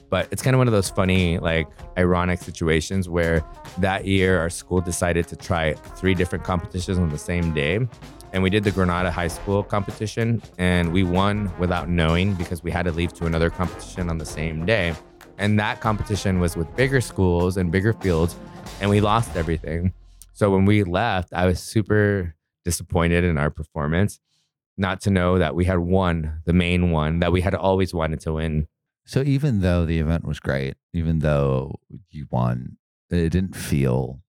But 0.09 0.29
it's 0.31 0.43
kind 0.43 0.55
of 0.55 0.59
one 0.59 0.69
of 0.69 0.73
those 0.73 0.89
funny, 0.89 1.39
like 1.39 1.69
ironic 1.99 2.41
situations 2.41 3.09
where 3.09 3.45
that 3.79 4.05
year 4.05 4.39
our 4.39 4.51
school 4.51 4.81
decided 4.81 5.27
to 5.29 5.37
try 5.37 5.75
three 5.75 6.15
different 6.15 6.45
competitions 6.45 6.99
on 6.99 7.09
the 7.09 7.19
same 7.19 7.53
day. 7.53 7.81
And 8.33 8.43
we 8.43 8.51
did 8.51 8.63
the 8.63 8.71
Granada 8.71 9.11
High 9.11 9.29
School 9.29 9.63
competition 9.65 10.41
and 10.59 10.93
we 10.93 11.03
won 11.03 11.53
without 11.59 11.89
knowing 11.89 12.35
because 12.35 12.63
we 12.63 12.71
had 12.71 12.85
to 12.85 12.93
leave 12.93 13.13
to 13.15 13.27
another 13.27 13.51
competition 13.51 14.09
on 14.09 14.19
the 14.19 14.27
same 14.27 14.65
day. 14.65 14.95
And 15.39 15.59
that 15.59 15.81
competition 15.81 16.39
was 16.39 16.57
with 16.57 16.75
bigger 16.77 17.01
schools 17.01 17.57
and 17.57 17.73
bigger 17.73 17.95
fields, 17.95 18.37
and 18.81 18.91
we 18.91 19.01
lost 19.01 19.37
everything. 19.37 19.95
So 20.35 20.51
when 20.51 20.67
we 20.67 20.85
left, 20.85 21.33
I 21.33 21.47
was 21.47 21.61
super 21.61 22.35
disappointed 22.65 23.25
in 23.25 23.39
our 23.39 23.51
performance, 23.51 24.21
not 24.81 25.01
to 25.03 25.11
know 25.11 25.39
that 25.39 25.55
we 25.55 25.67
had 25.67 25.79
won 25.79 26.41
the 26.47 26.53
main 26.53 26.91
one 26.91 27.21
that 27.21 27.33
we 27.33 27.43
had 27.43 27.55
always 27.55 27.93
wanted 27.93 28.21
to 28.21 28.33
win. 28.33 28.67
So 29.05 29.23
even 29.23 29.61
though 29.61 29.85
the 29.85 29.99
event 29.99 30.27
was 30.27 30.41
great, 30.41 30.75
even 30.95 31.19
though 31.19 31.79
you 32.11 32.27
won, 32.31 32.79
it 33.11 33.31
didn't 33.31 33.55
feel 33.55 34.23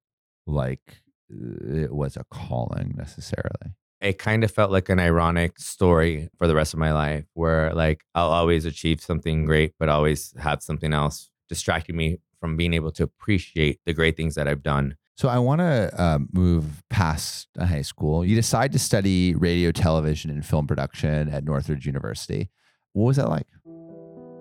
like 0.46 0.98
uh, 1.32 1.84
it 1.84 1.94
was 1.94 2.18
a 2.18 2.26
calling 2.26 2.96
necessarily. 2.98 3.76
It 4.02 4.18
kind 4.18 4.44
of 4.44 4.52
felt 4.52 4.72
like 4.72 4.90
an 4.90 5.00
ironic 5.00 5.60
story 5.60 6.30
for 6.38 6.48
the 6.48 6.56
rest 6.56 6.74
of 6.74 6.80
my 6.80 6.92
life 6.92 7.26
where 7.34 7.74
like 7.74 8.04
I'll 8.14 8.32
always 8.32 8.66
achieve 8.66 9.00
something 9.00 9.46
great, 9.46 9.74
but 9.80 9.90
always 9.90 10.34
have 10.40 10.62
something 10.62 10.92
else 10.92 11.30
distracting 11.48 11.96
me 11.96 12.18
from 12.40 12.58
being 12.58 12.74
able 12.74 12.92
to 12.92 13.04
appreciate 13.04 13.80
the 13.86 13.94
great 13.94 14.18
things 14.18 14.36
that 14.36 14.48
I've 14.48 14.64
done. 14.64 14.98
So 15.22 15.30
I 15.30 15.38
want 15.38 15.60
to 15.60 16.04
um, 16.04 16.30
move 16.34 16.82
past 16.90 17.48
high 17.56 17.84
school. 17.84 18.26
You 18.26 18.34
decide 18.34 18.72
to 18.72 18.80
study 18.80 19.36
radio, 19.36 19.72
television, 19.72 20.32
and 20.32 20.44
film 20.44 20.66
production 20.66 21.30
at 21.30 21.44
Northridge 21.44 21.86
University. 21.86 22.50
What 22.94 23.06
was 23.06 23.18
that 23.18 23.30
like? 23.30 23.46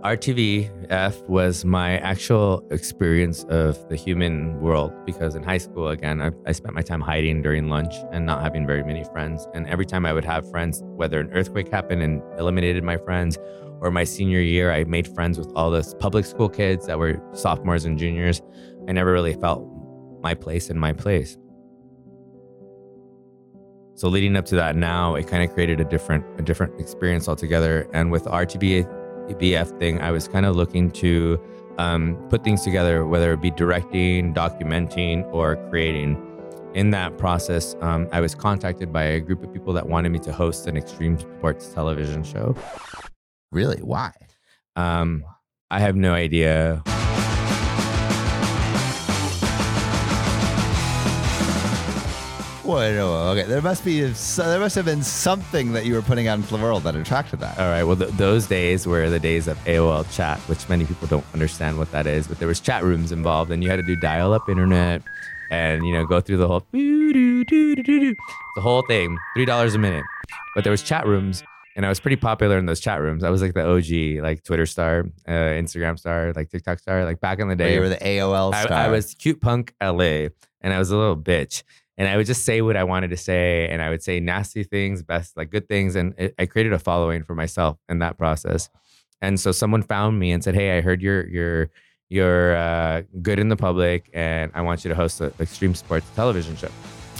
RTVF 0.03 1.29
was 1.29 1.67
my 1.67 1.99
actual 1.99 2.67
experience 2.71 3.45
of 3.51 3.91
the 3.91 3.97
human 3.97 4.59
world 4.63 4.95
because 5.05 5.35
in 5.35 5.43
high 5.43 5.59
school, 5.59 5.89
again, 5.89 6.23
I, 6.23 6.31
I, 6.47 6.53
spent 6.53 6.75
my 6.75 6.81
time 6.81 7.03
hiding 7.03 7.43
during 7.43 7.69
lunch 7.69 7.93
and 8.11 8.25
not 8.25 8.43
having 8.43 8.67
very 8.67 8.83
many 8.83 9.05
friends. 9.05 9.47
And 9.53 9.67
every 9.67 9.85
time 9.85 10.07
I 10.07 10.15
would 10.15 10.25
have 10.25 10.51
friends, 10.51 10.83
whether 10.97 11.21
an 11.21 11.31
earthquake 11.35 11.71
happened 11.71 12.01
and 12.01 12.23
eliminated 12.39 12.85
my 12.85 12.97
friends, 12.97 13.37
or 13.83 13.91
my 13.91 14.05
senior 14.05 14.41
year, 14.41 14.73
I 14.73 14.85
made 14.85 15.07
friends 15.09 15.39
with 15.39 15.53
all 15.55 15.71
the 15.71 15.95
public 15.99 16.25
school 16.25 16.49
kids 16.49 16.87
that 16.87 16.99
were 16.99 17.21
sophomores 17.35 17.85
and 17.85 17.99
juniors. 17.99 18.41
I 18.89 18.93
never 18.93 19.13
really 19.13 19.35
felt 19.35 19.80
my 20.23 20.35
place 20.35 20.71
in 20.71 20.79
my 20.79 20.93
place. 20.93 21.37
So 23.95 24.09
leading 24.09 24.37
up 24.37 24.47
to 24.47 24.55
that 24.55 24.77
now, 24.77 25.15
it 25.15 25.27
kind 25.29 25.43
of 25.43 25.53
created 25.53 25.81
a 25.81 25.85
different 25.85 26.25
a 26.39 26.43
different 26.43 26.81
experience 26.81 27.29
altogether. 27.29 27.87
And 27.93 28.11
with 28.11 28.25
RTVF 28.25 28.89
BF 29.35 29.79
thing, 29.79 30.01
I 30.01 30.11
was 30.11 30.27
kind 30.27 30.47
of 30.47 30.57
looking 30.57 30.91
to 30.93 31.39
um, 31.79 32.17
put 32.29 32.45
things 32.45 32.63
together, 32.63 33.07
whether 33.07 33.33
it 33.33 33.41
be 33.41 33.51
directing, 33.51 34.35
documenting, 34.35 35.31
or 35.33 35.57
creating. 35.71 36.27
In 36.75 36.91
that 36.91 37.19
process, 37.19 37.75
um, 37.81 38.09
I 38.13 38.21
was 38.21 38.35
contacted 38.35 38.93
by 38.93 39.03
a 39.03 39.21
group 39.21 39.43
of 39.43 39.53
people 39.53 39.73
that 39.73 39.89
wanted 39.89 40.11
me 40.11 40.19
to 40.21 40.33
host 40.33 40.67
an 40.67 40.77
extreme 40.77 41.19
sports 41.19 41.69
television 41.73 42.23
show. 42.23 42.55
Really? 43.51 43.83
Why? 43.83 44.13
Um, 44.77 45.25
I 45.71 45.81
have 45.81 45.97
no 45.97 46.13
idea. 46.13 46.83
Wait, 52.71 52.95
no, 52.95 53.13
okay. 53.31 53.43
There 53.43 53.61
must 53.61 53.85
be 53.85 54.01
there 54.01 54.61
must 54.61 54.77
have 54.77 54.85
been 54.85 55.03
something 55.03 55.73
that 55.73 55.87
you 55.87 55.95
were 55.95 56.03
putting 56.03 56.29
out 56.29 56.41
the 56.43 56.57
world 56.57 56.85
that 56.85 56.95
attracted 56.95 57.41
that. 57.41 57.59
All 57.59 57.69
right. 57.69 57.83
Well, 57.83 57.97
th- 57.97 58.13
those 58.13 58.47
days 58.47 58.87
were 58.87 59.11
the 59.11 59.19
days 59.19 59.49
of 59.49 59.59
AOL 59.65 60.09
chat, 60.15 60.39
which 60.49 60.69
many 60.69 60.85
people 60.85 61.09
don't 61.09 61.25
understand 61.35 61.79
what 61.79 61.91
that 61.91 62.07
is. 62.07 62.29
But 62.29 62.39
there 62.39 62.47
was 62.47 62.61
chat 62.61 62.85
rooms 62.85 63.11
involved, 63.11 63.51
and 63.51 63.65
you 63.65 63.71
had 63.71 63.77
to 63.77 63.83
do 63.83 63.97
dial-up 63.97 64.49
internet, 64.49 65.03
and 65.51 65.85
you 65.85 65.93
know 65.93 66.07
go 66.07 66.21
through 66.21 66.37
the 66.37 66.47
whole 66.47 66.65
the 66.71 68.15
whole 68.59 68.83
thing, 68.83 69.19
three 69.35 69.47
dollars 69.47 69.75
a 69.75 69.79
minute. 69.79 70.05
But 70.55 70.63
there 70.63 70.71
was 70.71 70.85
chat 70.85 71.07
rooms, 71.07 71.43
and 71.75 71.85
I 71.85 71.89
was 71.89 71.99
pretty 71.99 72.17
popular 72.17 72.57
in 72.57 72.67
those 72.67 72.79
chat 72.79 73.01
rooms. 73.01 73.25
I 73.25 73.31
was 73.31 73.43
like 73.43 73.55
the 73.55 73.67
OG, 73.67 74.23
like 74.23 74.45
Twitter 74.45 74.67
star, 74.67 75.07
uh, 75.27 75.31
Instagram 75.33 75.99
star, 75.99 76.33
like 76.37 76.51
TikTok 76.51 76.79
star, 76.79 77.05
like 77.05 77.21
back 77.21 77.41
in 77.41 77.49
the 77.49 77.57
day. 77.57 77.75
you 77.75 77.81
were 77.81 77.89
the 77.89 77.97
AOL 77.97 78.55
star. 78.55 78.73
I, 78.73 78.85
I 78.85 78.89
was 78.91 79.15
cute 79.15 79.41
punk 79.41 79.75
LA, 79.83 80.29
and 80.61 80.73
I 80.73 80.79
was 80.79 80.93
a 80.93 80.97
little 80.97 81.17
bitch 81.17 81.65
and 82.01 82.09
I 82.09 82.17
would 82.17 82.25
just 82.25 82.47
say 82.47 82.63
what 82.63 82.79
I 82.79 82.85
wanted 82.85 83.11
to 83.11 83.19
say, 83.19 83.69
and 83.69 83.83
I 83.83 83.91
would 83.91 84.03
say 84.03 84.21
nasty 84.21 84.65
things, 84.65 85.03
best 85.03 85.37
like 85.37 85.51
good 85.51 85.69
things, 85.69 85.97
and 85.97 86.15
it, 86.17 86.35
I 86.39 86.47
created 86.47 86.73
a 86.73 86.79
following 86.79 87.25
for 87.25 87.35
myself 87.35 87.77
in 87.91 87.99
that 87.99 88.17
process. 88.17 88.71
And 89.21 89.39
so 89.39 89.53
someone 89.53 89.83
found 89.83 90.19
me 90.19 90.33
and 90.33 90.43
said, 90.43 90.55
"Hey, 90.55 90.79
I 90.79 90.81
heard 90.81 91.03
you're 91.03 91.29
you're 91.29 91.69
you're 92.09 92.57
uh, 92.57 93.03
good 93.21 93.39
in 93.39 93.51
the 93.51 93.57
public, 93.57 94.09
and 94.15 94.51
I 94.55 94.63
want 94.63 94.83
you 94.83 94.89
to 94.89 94.95
host 94.95 95.21
an 95.21 95.35
extreme 95.41 95.75
sports 95.75 96.07
television 96.17 96.57
show." 96.57 96.71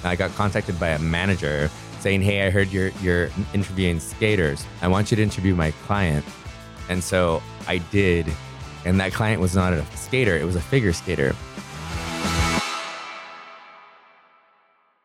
I 0.03 0.17
got 0.17 0.31
contacted 0.31 0.81
by 0.81 0.89
a 0.89 0.99
manager 0.99 1.71
saying, 1.99 2.23
"Hey, 2.23 2.47
I 2.47 2.49
heard 2.49 2.73
you're 2.73 2.89
you're 3.03 3.29
interviewing 3.53 4.01
skaters. 4.01 4.65
I 4.81 4.89
want 4.89 5.11
you 5.11 5.17
to 5.19 5.23
interview 5.23 5.55
my 5.55 5.73
client." 5.85 6.25
And 6.89 7.05
so 7.05 7.43
I 7.69 7.79
did, 7.93 8.33
and 8.87 8.99
that 8.99 9.13
client 9.13 9.43
was 9.43 9.55
not 9.55 9.75
a 9.75 9.85
skater; 9.95 10.39
it 10.39 10.47
was 10.47 10.57
a 10.57 10.63
figure 10.63 10.95
skater. 10.95 11.37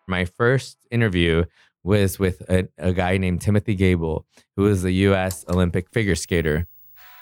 My 0.08 0.26
first 0.26 0.86
interview 0.94 1.50
was 1.82 2.22
with 2.22 2.46
a, 2.46 2.70
a 2.78 2.94
guy 2.94 3.18
named 3.18 3.42
Timothy 3.42 3.74
Goebel, 3.74 4.26
who 4.54 4.70
is 4.70 4.86
a 4.86 4.94
U.S. 5.10 5.42
Olympic 5.50 5.90
figure 5.90 6.14
skater. 6.14 6.70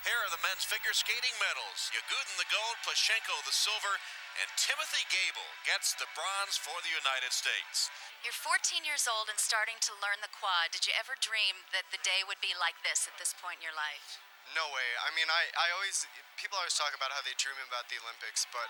Here 0.04 0.20
are 0.20 0.32
the 0.32 0.44
men's 0.44 0.68
figure 0.68 0.92
skating 0.92 1.36
medals. 1.40 1.92
Yagudin 1.96 2.36
the 2.36 2.48
gold, 2.52 2.76
Plushenko 2.84 3.40
the 3.48 3.56
silver, 3.56 3.96
and 4.36 4.52
Timothy 4.60 5.08
Goebel 5.08 5.48
gets 5.64 5.96
the 5.96 6.12
bronze 6.12 6.60
for 6.60 6.76
the 6.84 6.92
United 6.92 7.32
States. 7.32 7.88
You're 8.20 8.36
14 8.36 8.84
years 8.84 9.08
old 9.08 9.32
and 9.32 9.40
starting 9.40 9.80
to 9.88 9.96
learn 10.04 10.20
the 10.20 10.32
quad. 10.32 10.76
Did 10.76 10.84
you 10.84 10.96
ever 10.96 11.16
dream 11.20 11.64
that 11.72 11.88
the 11.88 12.04
day 12.04 12.28
would 12.28 12.44
be 12.44 12.52
like 12.56 12.76
this 12.84 13.08
at 13.08 13.16
this 13.16 13.32
point 13.32 13.64
in 13.64 13.68
your 13.68 13.76
life? 13.76 14.20
No 14.52 14.68
way. 14.76 14.90
I 15.00 15.12
mean, 15.16 15.32
I, 15.32 15.48
I 15.56 15.72
always, 15.72 16.04
people 16.36 16.60
always 16.60 16.76
talk 16.76 16.92
about 16.92 17.16
how 17.16 17.24
they 17.24 17.32
dream 17.40 17.56
about 17.64 17.88
the 17.88 17.96
Olympics, 18.04 18.44
but 18.52 18.68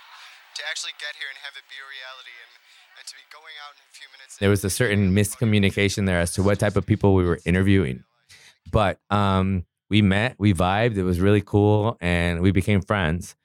to 0.58 0.62
actually 0.70 0.94
get 1.02 1.18
here 1.18 1.30
and 1.34 1.38
have 1.42 1.58
it 1.58 1.66
be 1.66 1.82
a 1.82 1.88
reality 1.90 2.34
and 2.46 2.54
There 4.40 4.50
was 4.50 4.64
a 4.66 4.70
certain 4.70 5.14
miscommunication 5.14 6.06
there 6.06 6.20
as 6.20 6.34
to 6.34 6.44
what 6.44 6.60
type 6.60 6.76
of 6.76 6.86
people 6.86 7.14
we 7.14 7.24
were 7.24 7.40
interviewing, 7.46 8.04
but 8.72 9.00
um, 9.10 9.66
we 9.90 10.02
met, 10.02 10.36
we 10.38 10.54
vibed. 10.54 10.98
It 10.98 11.04
was 11.04 11.20
really 11.20 11.42
cool, 11.42 11.98
and 12.02 12.42
we 12.42 12.52
became 12.52 12.82
friends. 12.82 13.36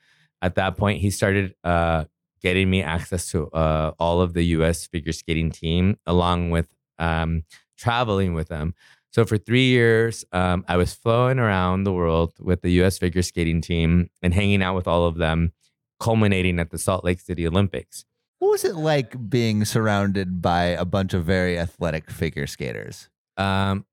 At 0.41 0.55
that 0.55 0.77
point, 0.77 1.01
he 1.01 1.11
started 1.11 1.55
uh, 1.65 2.05
getting 2.41 2.71
me 2.71 2.83
access 2.83 3.31
to 3.33 3.49
uh, 3.49 3.93
all 3.99 4.21
of 4.21 4.35
the 4.35 4.43
U.S. 4.57 4.87
figure 4.87 5.13
skating 5.13 5.51
team, 5.51 5.99
along 6.07 6.51
with 6.51 6.69
um, 6.99 7.45
traveling 7.77 8.35
with 8.35 8.49
them. 8.49 8.75
So 9.11 9.25
for 9.25 9.39
three 9.39 9.67
years, 9.69 10.25
um, 10.33 10.65
I 10.69 10.77
was 10.77 10.95
flowing 10.95 11.39
around 11.39 11.85
the 11.85 11.93
world 11.93 12.35
with 12.39 12.63
the 12.63 12.71
U.S. 12.73 12.99
figure 12.99 13.23
skating 13.23 13.61
team 13.61 14.11
and 14.23 14.35
hanging 14.35 14.63
out 14.63 14.75
with 14.75 14.87
all 14.87 15.07
of 15.07 15.17
them, 15.17 15.53
culminating 15.99 16.59
at 16.59 16.71
the 16.71 16.79
Salt 16.79 17.05
Lake 17.05 17.21
City 17.21 17.47
Olympics. 17.47 18.05
What 18.39 18.51
was 18.53 18.65
it 18.65 18.77
like 18.77 19.29
being 19.29 19.65
surrounded 19.65 20.41
by 20.41 20.67
a 20.67 20.85
bunch 20.85 21.13
of 21.13 21.25
very 21.25 21.59
athletic 21.59 22.09
figure 22.09 22.47
skaters? 22.47 23.09
Um, 23.37 23.85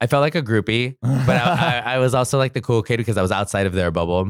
I 0.00 0.08
felt 0.08 0.22
like 0.22 0.34
a 0.34 0.42
groupie, 0.42 0.96
but 1.00 1.36
I, 1.36 1.78
I, 1.78 1.78
I, 1.94 1.98
was 1.98 2.12
also 2.12 2.36
like 2.36 2.52
the 2.52 2.60
cool 2.60 2.82
kid 2.82 2.96
because 2.96 3.16
I 3.16 3.22
was 3.22 3.30
outside 3.30 3.66
of 3.66 3.74
their 3.74 3.92
bubble. 3.92 4.24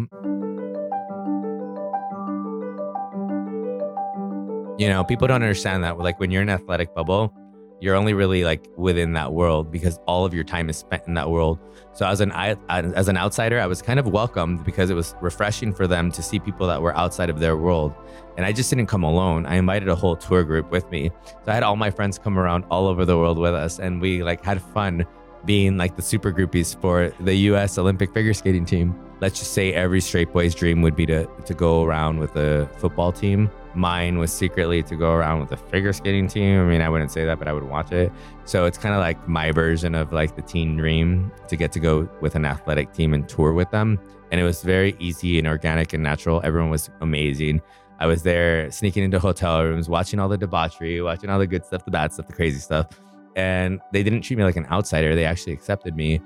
You 4.78 4.88
know, 4.88 5.04
people 5.08 5.26
don't 5.26 5.42
understand 5.42 5.84
that. 5.84 5.96
Like 5.98 6.20
when 6.20 6.30
you're 6.30 6.42
in 6.42 6.50
an 6.50 6.54
athletic 6.54 6.94
bubble, 6.94 7.34
you're 7.82 7.96
only 7.96 8.14
really 8.14 8.44
like 8.44 8.68
within 8.76 9.12
that 9.12 9.32
world 9.32 9.72
because 9.72 9.98
all 10.06 10.24
of 10.24 10.32
your 10.32 10.44
time 10.44 10.70
is 10.70 10.76
spent 10.76 11.02
in 11.08 11.14
that 11.14 11.28
world. 11.28 11.58
So 11.94 12.06
as 12.06 12.20
an 12.20 12.30
as 12.30 13.08
an 13.08 13.16
outsider, 13.16 13.58
I 13.58 13.66
was 13.66 13.82
kind 13.82 13.98
of 13.98 14.06
welcomed 14.06 14.64
because 14.64 14.88
it 14.88 14.94
was 14.94 15.16
refreshing 15.20 15.72
for 15.72 15.88
them 15.88 16.12
to 16.12 16.22
see 16.22 16.38
people 16.38 16.68
that 16.68 16.80
were 16.80 16.96
outside 16.96 17.28
of 17.28 17.40
their 17.40 17.56
world. 17.56 17.92
And 18.36 18.46
I 18.46 18.52
just 18.52 18.70
didn't 18.70 18.86
come 18.86 19.02
alone. 19.02 19.46
I 19.46 19.56
invited 19.56 19.88
a 19.88 19.96
whole 19.96 20.14
tour 20.14 20.44
group 20.44 20.70
with 20.70 20.88
me. 20.92 21.10
So 21.44 21.50
I 21.50 21.54
had 21.54 21.64
all 21.64 21.74
my 21.74 21.90
friends 21.90 22.20
come 22.20 22.38
around 22.38 22.64
all 22.70 22.86
over 22.86 23.04
the 23.04 23.18
world 23.18 23.36
with 23.36 23.52
us 23.52 23.80
and 23.80 24.00
we 24.00 24.22
like 24.22 24.44
had 24.44 24.62
fun 24.62 25.04
being 25.44 25.76
like 25.76 25.96
the 25.96 26.02
super 26.02 26.32
groupies 26.32 26.80
for 26.80 27.12
the 27.20 27.34
US 27.34 27.78
Olympic 27.78 28.12
figure 28.12 28.34
skating 28.34 28.64
team. 28.64 28.94
Let's 29.20 29.38
just 29.38 29.52
say 29.52 29.72
every 29.72 30.00
straight 30.00 30.32
boy's 30.32 30.54
dream 30.54 30.82
would 30.82 30.96
be 30.96 31.06
to 31.06 31.26
to 31.46 31.54
go 31.54 31.84
around 31.84 32.18
with 32.18 32.36
a 32.36 32.68
football 32.78 33.12
team 33.12 33.50
mine 33.74 34.18
was 34.18 34.32
secretly 34.32 34.82
to 34.82 34.96
go 34.96 35.12
around 35.12 35.40
with 35.40 35.52
a 35.52 35.56
figure 35.56 35.92
skating 35.92 36.28
team. 36.28 36.60
I 36.60 36.64
mean, 36.64 36.80
I 36.80 36.88
wouldn't 36.88 37.10
say 37.10 37.24
that, 37.24 37.38
but 37.38 37.48
I 37.48 37.52
would 37.52 37.64
watch 37.64 37.92
it. 37.92 38.12
So 38.44 38.66
it's 38.66 38.78
kind 38.78 38.94
of 38.94 39.00
like 39.00 39.28
my 39.28 39.52
version 39.52 39.94
of 39.94 40.12
like 40.12 40.36
the 40.36 40.42
teen 40.42 40.76
dream 40.76 41.32
to 41.48 41.56
get 41.56 41.72
to 41.72 41.80
go 41.80 42.08
with 42.20 42.34
an 42.34 42.44
athletic 42.44 42.92
team 42.92 43.14
and 43.14 43.28
tour 43.28 43.52
with 43.52 43.70
them. 43.70 43.98
And 44.30 44.40
it 44.40 44.44
was 44.44 44.62
very 44.62 44.96
easy 44.98 45.38
and 45.38 45.46
organic 45.46 45.92
and 45.92 46.02
natural. 46.02 46.40
Everyone 46.44 46.70
was 46.70 46.90
amazing. 47.00 47.60
I 47.98 48.06
was 48.06 48.22
there 48.22 48.70
sneaking 48.70 49.04
into 49.04 49.18
hotel 49.18 49.62
rooms, 49.62 49.88
watching 49.88 50.18
all 50.18 50.28
the 50.28 50.38
debauchery, 50.38 51.00
watching 51.02 51.30
all 51.30 51.38
the 51.38 51.46
good 51.46 51.64
stuff, 51.64 51.84
the 51.84 51.90
bad 51.90 52.12
stuff, 52.12 52.26
the 52.26 52.32
crazy 52.32 52.58
stuff. 52.58 52.88
And 53.36 53.80
they 53.92 54.02
didn't 54.02 54.22
treat 54.22 54.36
me 54.36 54.44
like 54.44 54.56
an 54.56 54.66
outsider. 54.66 55.14
They 55.14 55.24
actually 55.24 55.52
accepted 55.52 55.96
me. 55.96 56.20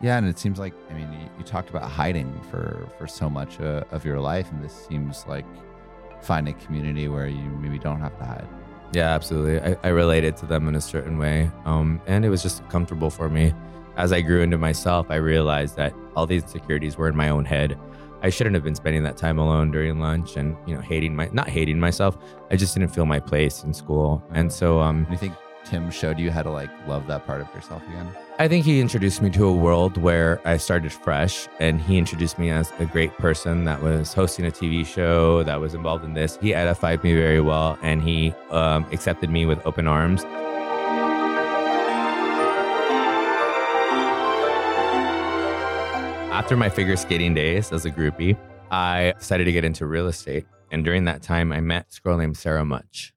Yeah, 0.00 0.16
and 0.16 0.28
it 0.28 0.38
seems 0.38 0.58
like 0.58 0.74
I 0.90 0.94
mean 0.94 1.12
you, 1.12 1.28
you 1.38 1.44
talked 1.44 1.70
about 1.70 1.90
hiding 1.90 2.40
for 2.50 2.88
for 2.96 3.06
so 3.06 3.28
much 3.28 3.60
uh, 3.60 3.82
of 3.90 4.04
your 4.04 4.20
life, 4.20 4.50
and 4.52 4.62
this 4.62 4.86
seems 4.86 5.26
like 5.26 5.44
finding 6.22 6.54
a 6.54 6.58
community 6.64 7.08
where 7.08 7.26
you 7.26 7.42
maybe 7.60 7.78
don't 7.78 8.00
have 8.00 8.16
to 8.18 8.24
hide. 8.24 8.48
Yeah, 8.92 9.12
absolutely. 9.14 9.60
I, 9.60 9.76
I 9.82 9.88
related 9.88 10.36
to 10.38 10.46
them 10.46 10.68
in 10.68 10.74
a 10.74 10.80
certain 10.80 11.18
way, 11.18 11.50
um, 11.64 12.00
and 12.06 12.24
it 12.24 12.30
was 12.30 12.42
just 12.42 12.66
comfortable 12.68 13.10
for 13.10 13.28
me. 13.28 13.52
As 13.96 14.12
I 14.12 14.20
grew 14.20 14.40
into 14.40 14.56
myself, 14.56 15.08
I 15.10 15.16
realized 15.16 15.76
that 15.76 15.92
all 16.14 16.26
these 16.26 16.42
insecurities 16.44 16.96
were 16.96 17.08
in 17.08 17.16
my 17.16 17.28
own 17.28 17.44
head. 17.44 17.76
I 18.22 18.30
shouldn't 18.30 18.54
have 18.54 18.64
been 18.64 18.74
spending 18.74 19.02
that 19.02 19.16
time 19.16 19.38
alone 19.38 19.70
during 19.70 20.00
lunch 20.00 20.36
and 20.36 20.56
you 20.66 20.74
know 20.74 20.80
hating 20.80 21.14
my 21.14 21.28
not 21.32 21.48
hating 21.48 21.80
myself. 21.80 22.16
I 22.50 22.56
just 22.56 22.74
didn't 22.74 22.94
feel 22.94 23.04
my 23.04 23.18
place 23.18 23.64
in 23.64 23.74
school, 23.74 24.22
and 24.32 24.52
so 24.52 24.80
um, 24.80 25.06
you 25.10 25.16
think 25.16 25.34
Tim 25.68 25.90
showed 25.90 26.18
you 26.18 26.30
how 26.30 26.42
to 26.42 26.50
like 26.50 26.70
love 26.86 27.06
that 27.08 27.26
part 27.26 27.42
of 27.42 27.54
yourself 27.54 27.86
again? 27.88 28.08
I 28.38 28.48
think 28.48 28.64
he 28.64 28.80
introduced 28.80 29.20
me 29.20 29.28
to 29.30 29.46
a 29.46 29.52
world 29.52 29.98
where 29.98 30.40
I 30.48 30.56
started 30.56 30.92
fresh, 30.92 31.46
and 31.60 31.78
he 31.80 31.98
introduced 31.98 32.38
me 32.38 32.50
as 32.50 32.72
a 32.78 32.86
great 32.86 33.12
person 33.18 33.64
that 33.64 33.82
was 33.82 34.14
hosting 34.14 34.46
a 34.46 34.50
TV 34.50 34.86
show 34.86 35.42
that 35.42 35.60
was 35.60 35.74
involved 35.74 36.04
in 36.04 36.14
this. 36.14 36.38
He 36.40 36.54
edified 36.54 37.04
me 37.04 37.14
very 37.14 37.42
well, 37.42 37.78
and 37.82 38.02
he 38.02 38.32
um, 38.50 38.86
accepted 38.92 39.28
me 39.28 39.44
with 39.44 39.60
open 39.66 39.86
arms. 39.86 40.24
After 46.32 46.56
my 46.56 46.70
figure 46.70 46.96
skating 46.96 47.34
days 47.34 47.72
as 47.72 47.84
a 47.84 47.90
groupie, 47.90 48.38
I 48.70 49.12
decided 49.18 49.44
to 49.44 49.52
get 49.52 49.64
into 49.64 49.84
real 49.84 50.06
estate. 50.06 50.46
And 50.70 50.82
during 50.82 51.04
that 51.04 51.20
time, 51.20 51.52
I 51.52 51.60
met 51.60 51.88
this 51.88 51.98
girl 51.98 52.16
named 52.16 52.38
Sarah 52.38 52.64
Much. 52.64 53.12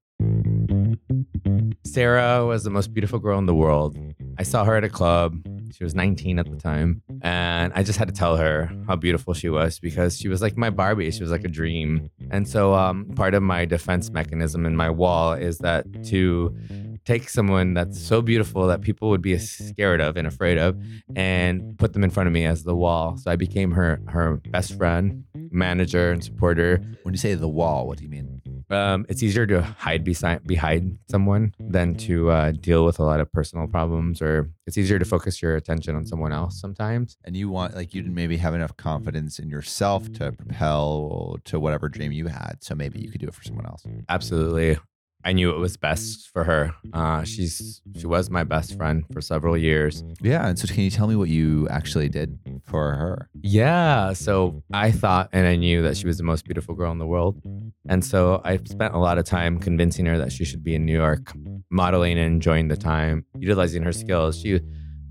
Sarah 1.83 2.45
was 2.45 2.63
the 2.63 2.69
most 2.69 2.93
beautiful 2.93 3.19
girl 3.19 3.37
in 3.37 3.45
the 3.45 3.55
world. 3.55 3.97
I 4.37 4.43
saw 4.43 4.63
her 4.63 4.75
at 4.75 4.83
a 4.83 4.89
club. 4.89 5.35
She 5.71 5.83
was 5.83 5.95
19 5.95 6.39
at 6.39 6.49
the 6.49 6.57
time. 6.57 7.01
And 7.21 7.71
I 7.75 7.83
just 7.83 7.97
had 7.97 8.07
to 8.07 8.13
tell 8.13 8.37
her 8.37 8.71
how 8.87 8.95
beautiful 8.95 9.33
she 9.33 9.49
was 9.49 9.79
because 9.79 10.17
she 10.17 10.27
was 10.27 10.41
like 10.41 10.57
my 10.57 10.69
Barbie. 10.69 11.11
She 11.11 11.21
was 11.21 11.31
like 11.31 11.43
a 11.43 11.49
dream. 11.49 12.09
And 12.29 12.47
so, 12.47 12.73
um, 12.73 13.05
part 13.15 13.33
of 13.33 13.43
my 13.43 13.65
defense 13.65 14.09
mechanism 14.09 14.65
in 14.65 14.75
my 14.75 14.89
wall 14.89 15.33
is 15.33 15.59
that 15.59 15.85
to 16.05 16.55
take 17.05 17.29
someone 17.29 17.73
that's 17.73 17.99
so 17.99 18.21
beautiful 18.21 18.67
that 18.67 18.81
people 18.81 19.09
would 19.09 19.21
be 19.21 19.37
scared 19.37 20.01
of 20.01 20.17
and 20.17 20.27
afraid 20.27 20.57
of 20.57 20.77
and 21.15 21.77
put 21.77 21.93
them 21.93 22.03
in 22.03 22.09
front 22.09 22.27
of 22.27 22.33
me 22.33 22.45
as 22.45 22.63
the 22.63 22.75
wall. 22.75 23.17
So 23.17 23.31
I 23.31 23.35
became 23.35 23.71
her 23.71 24.01
her 24.07 24.37
best 24.49 24.77
friend, 24.77 25.23
manager, 25.51 26.11
and 26.11 26.23
supporter. 26.23 26.81
When 27.03 27.13
you 27.13 27.17
say 27.17 27.33
the 27.33 27.47
wall, 27.47 27.87
what 27.87 27.97
do 27.97 28.03
you 28.03 28.09
mean? 28.09 28.40
Um, 28.71 29.05
it's 29.09 29.21
easier 29.21 29.45
to 29.47 29.61
hide 29.61 30.03
beside 30.03 30.47
behind 30.47 30.97
someone 31.09 31.53
than 31.59 31.95
to 31.95 32.29
uh, 32.31 32.51
deal 32.51 32.85
with 32.85 32.99
a 32.99 33.03
lot 33.03 33.19
of 33.19 33.31
personal 33.31 33.67
problems, 33.67 34.21
or 34.21 34.49
it's 34.65 34.77
easier 34.77 34.97
to 34.97 35.05
focus 35.05 35.41
your 35.41 35.55
attention 35.55 35.95
on 35.95 36.05
someone 36.05 36.31
else 36.31 36.59
sometimes. 36.59 37.17
And 37.25 37.35
you 37.35 37.49
want 37.49 37.75
like 37.75 37.93
you 37.93 38.01
didn't 38.01 38.15
maybe 38.15 38.37
have 38.37 38.53
enough 38.53 38.77
confidence 38.77 39.39
in 39.39 39.49
yourself 39.49 40.11
to 40.13 40.31
propel 40.31 41.37
to 41.45 41.59
whatever 41.59 41.89
dream 41.89 42.11
you 42.11 42.27
had, 42.27 42.57
so 42.61 42.75
maybe 42.75 42.99
you 42.99 43.11
could 43.11 43.21
do 43.21 43.27
it 43.27 43.33
for 43.33 43.43
someone 43.43 43.65
else. 43.65 43.85
Absolutely. 44.09 44.77
I 45.23 45.33
knew 45.33 45.51
it 45.51 45.57
was 45.57 45.77
best 45.77 46.29
for 46.33 46.43
her. 46.43 46.73
Uh, 46.93 47.23
she's 47.23 47.81
she 47.97 48.07
was 48.07 48.29
my 48.29 48.43
best 48.43 48.77
friend 48.77 49.03
for 49.13 49.21
several 49.21 49.57
years. 49.57 50.03
Yeah, 50.21 50.47
and 50.47 50.57
so 50.57 50.67
can 50.67 50.83
you 50.83 50.89
tell 50.89 51.07
me 51.07 51.15
what 51.15 51.29
you 51.29 51.67
actually 51.69 52.09
did 52.09 52.39
for 52.63 52.95
her? 52.95 53.29
Yeah, 53.41 54.13
so 54.13 54.63
I 54.73 54.91
thought 54.91 55.29
and 55.31 55.47
I 55.47 55.55
knew 55.55 55.81
that 55.83 55.97
she 55.97 56.07
was 56.07 56.17
the 56.17 56.23
most 56.23 56.45
beautiful 56.45 56.75
girl 56.75 56.91
in 56.91 56.97
the 56.99 57.07
world. 57.07 57.41
And 57.87 58.03
so 58.03 58.41
I 58.43 58.57
spent 58.57 58.93
a 58.93 58.99
lot 58.99 59.17
of 59.17 59.25
time 59.25 59.59
convincing 59.59 60.05
her 60.05 60.17
that 60.17 60.31
she 60.31 60.45
should 60.45 60.63
be 60.63 60.75
in 60.75 60.85
New 60.85 60.93
York, 60.95 61.33
modeling 61.69 62.17
and 62.17 62.33
enjoying 62.33 62.67
the 62.67 62.77
time, 62.77 63.25
utilizing 63.37 63.83
her 63.83 63.91
skills. 63.91 64.39
She 64.39 64.61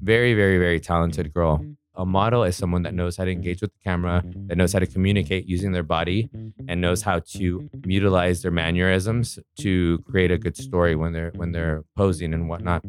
very, 0.03 0.35
very, 0.35 0.59
very 0.59 0.81
talented 0.81 1.33
girl. 1.35 1.65
A 2.01 2.07
model 2.07 2.45
is 2.45 2.57
someone 2.57 2.83
that 2.85 2.95
knows 2.95 3.19
how 3.19 3.27
to 3.27 3.31
engage 3.31 3.61
with 3.61 3.73
the 3.75 3.79
camera, 3.85 4.25
that 4.47 4.57
knows 4.57 4.73
how 4.73 4.79
to 4.79 4.87
communicate 4.87 5.45
using 5.45 5.73
their 5.73 5.83
body, 5.83 6.31
and 6.67 6.81
knows 6.81 7.03
how 7.03 7.19
to 7.35 7.69
utilize 7.85 8.41
their 8.41 8.51
mannerisms 8.51 9.39
to 9.59 9.99
create 10.11 10.31
a 10.31 10.39
good 10.39 10.57
story 10.57 10.97
when 10.97 11.13
they're 11.13 11.31
when 11.37 11.53
they're 11.53 11.85
posing 11.99 12.33
and 12.33 12.49
whatnot. 12.49 12.83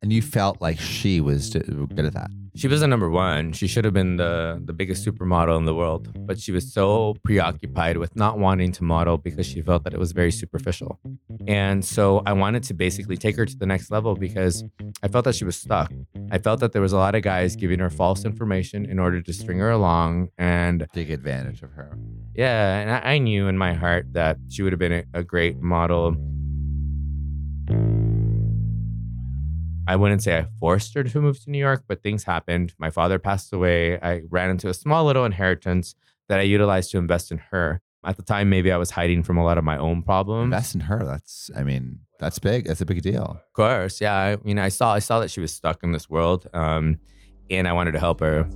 And 0.00 0.10
you 0.10 0.22
felt 0.22 0.62
like 0.62 0.78
she 0.80 1.20
was 1.20 1.50
good 1.50 2.06
at 2.06 2.14
that. 2.14 2.30
She 2.54 2.68
was 2.68 2.80
the 2.80 2.88
number 2.88 3.10
one. 3.10 3.52
She 3.52 3.66
should 3.66 3.84
have 3.84 3.92
been 3.92 4.16
the 4.16 4.62
the 4.64 4.72
biggest 4.72 5.04
supermodel 5.06 5.58
in 5.58 5.66
the 5.66 5.74
world, 5.74 6.08
but 6.26 6.40
she 6.40 6.50
was 6.50 6.72
so 6.72 7.14
preoccupied 7.24 7.98
with 7.98 8.16
not 8.16 8.38
wanting 8.38 8.72
to 8.72 8.84
model 8.84 9.18
because 9.18 9.44
she 9.44 9.60
felt 9.60 9.84
that 9.84 9.92
it 9.92 10.00
was 10.00 10.12
very 10.12 10.32
superficial. 10.32 10.98
And 11.46 11.84
so 11.84 12.22
I 12.24 12.32
wanted 12.32 12.62
to 12.64 12.74
basically 12.74 13.18
take 13.18 13.36
her 13.36 13.44
to 13.44 13.56
the 13.58 13.66
next 13.66 13.90
level 13.90 14.14
because 14.14 14.64
I 15.02 15.08
felt 15.08 15.26
that 15.26 15.34
she 15.34 15.44
was 15.44 15.56
stuck. 15.56 15.92
I 16.30 16.38
felt 16.38 16.60
that 16.60 16.72
there 16.72 16.82
was 16.82 16.92
a 16.92 16.96
lot 16.96 17.14
of 17.14 17.22
guys 17.22 17.52
mm-hmm. 17.52 17.60
giving 17.60 17.78
her 17.78 17.90
false 17.90 18.24
information 18.24 18.84
in 18.84 18.98
order 18.98 19.22
to 19.22 19.32
string 19.32 19.58
her 19.58 19.70
along 19.70 20.28
and 20.38 20.86
take 20.92 21.10
advantage 21.10 21.62
of 21.62 21.72
her. 21.72 21.96
Yeah, 22.34 22.78
and 22.78 22.90
I, 22.90 23.14
I 23.14 23.18
knew 23.18 23.48
in 23.48 23.56
my 23.56 23.74
heart 23.74 24.12
that 24.12 24.38
she 24.48 24.62
would 24.62 24.72
have 24.72 24.78
been 24.78 24.92
a, 24.92 25.04
a 25.14 25.24
great 25.24 25.60
model. 25.60 26.16
I 29.88 29.94
wouldn't 29.94 30.22
say 30.22 30.38
I 30.38 30.46
forced 30.58 30.94
her 30.94 31.04
to 31.04 31.20
move 31.20 31.42
to 31.44 31.50
New 31.50 31.58
York, 31.58 31.84
but 31.86 32.02
things 32.02 32.24
happened. 32.24 32.74
My 32.76 32.90
father 32.90 33.20
passed 33.20 33.52
away. 33.52 34.00
I 34.00 34.22
ran 34.28 34.50
into 34.50 34.68
a 34.68 34.74
small 34.74 35.04
little 35.04 35.24
inheritance 35.24 35.94
that 36.28 36.40
I 36.40 36.42
utilized 36.42 36.90
to 36.90 36.98
invest 36.98 37.30
in 37.30 37.38
her. 37.38 37.80
At 38.04 38.16
the 38.16 38.22
time, 38.22 38.48
maybe 38.50 38.72
I 38.72 38.76
was 38.76 38.90
hiding 38.90 39.22
from 39.22 39.38
a 39.38 39.44
lot 39.44 39.58
of 39.58 39.64
my 39.64 39.78
own 39.78 40.02
problems. 40.02 40.44
Invest 40.44 40.74
in 40.74 40.80
her. 40.82 41.04
That's, 41.04 41.50
I 41.56 41.62
mean, 41.62 42.00
that's 42.18 42.38
big. 42.38 42.66
That's 42.66 42.80
a 42.80 42.86
big 42.86 43.02
deal. 43.02 43.40
Of 43.44 43.52
course, 43.52 44.00
yeah. 44.00 44.14
I 44.14 44.36
mean, 44.44 44.58
I 44.58 44.68
saw, 44.68 44.94
I 44.94 45.00
saw 45.00 45.20
that 45.20 45.30
she 45.30 45.40
was 45.40 45.52
stuck 45.52 45.82
in 45.82 45.92
this 45.92 46.08
world, 46.08 46.48
um, 46.52 46.98
and 47.50 47.68
I 47.68 47.72
wanted 47.72 47.92
to 47.92 47.98
help 47.98 48.20
her. 48.20 48.48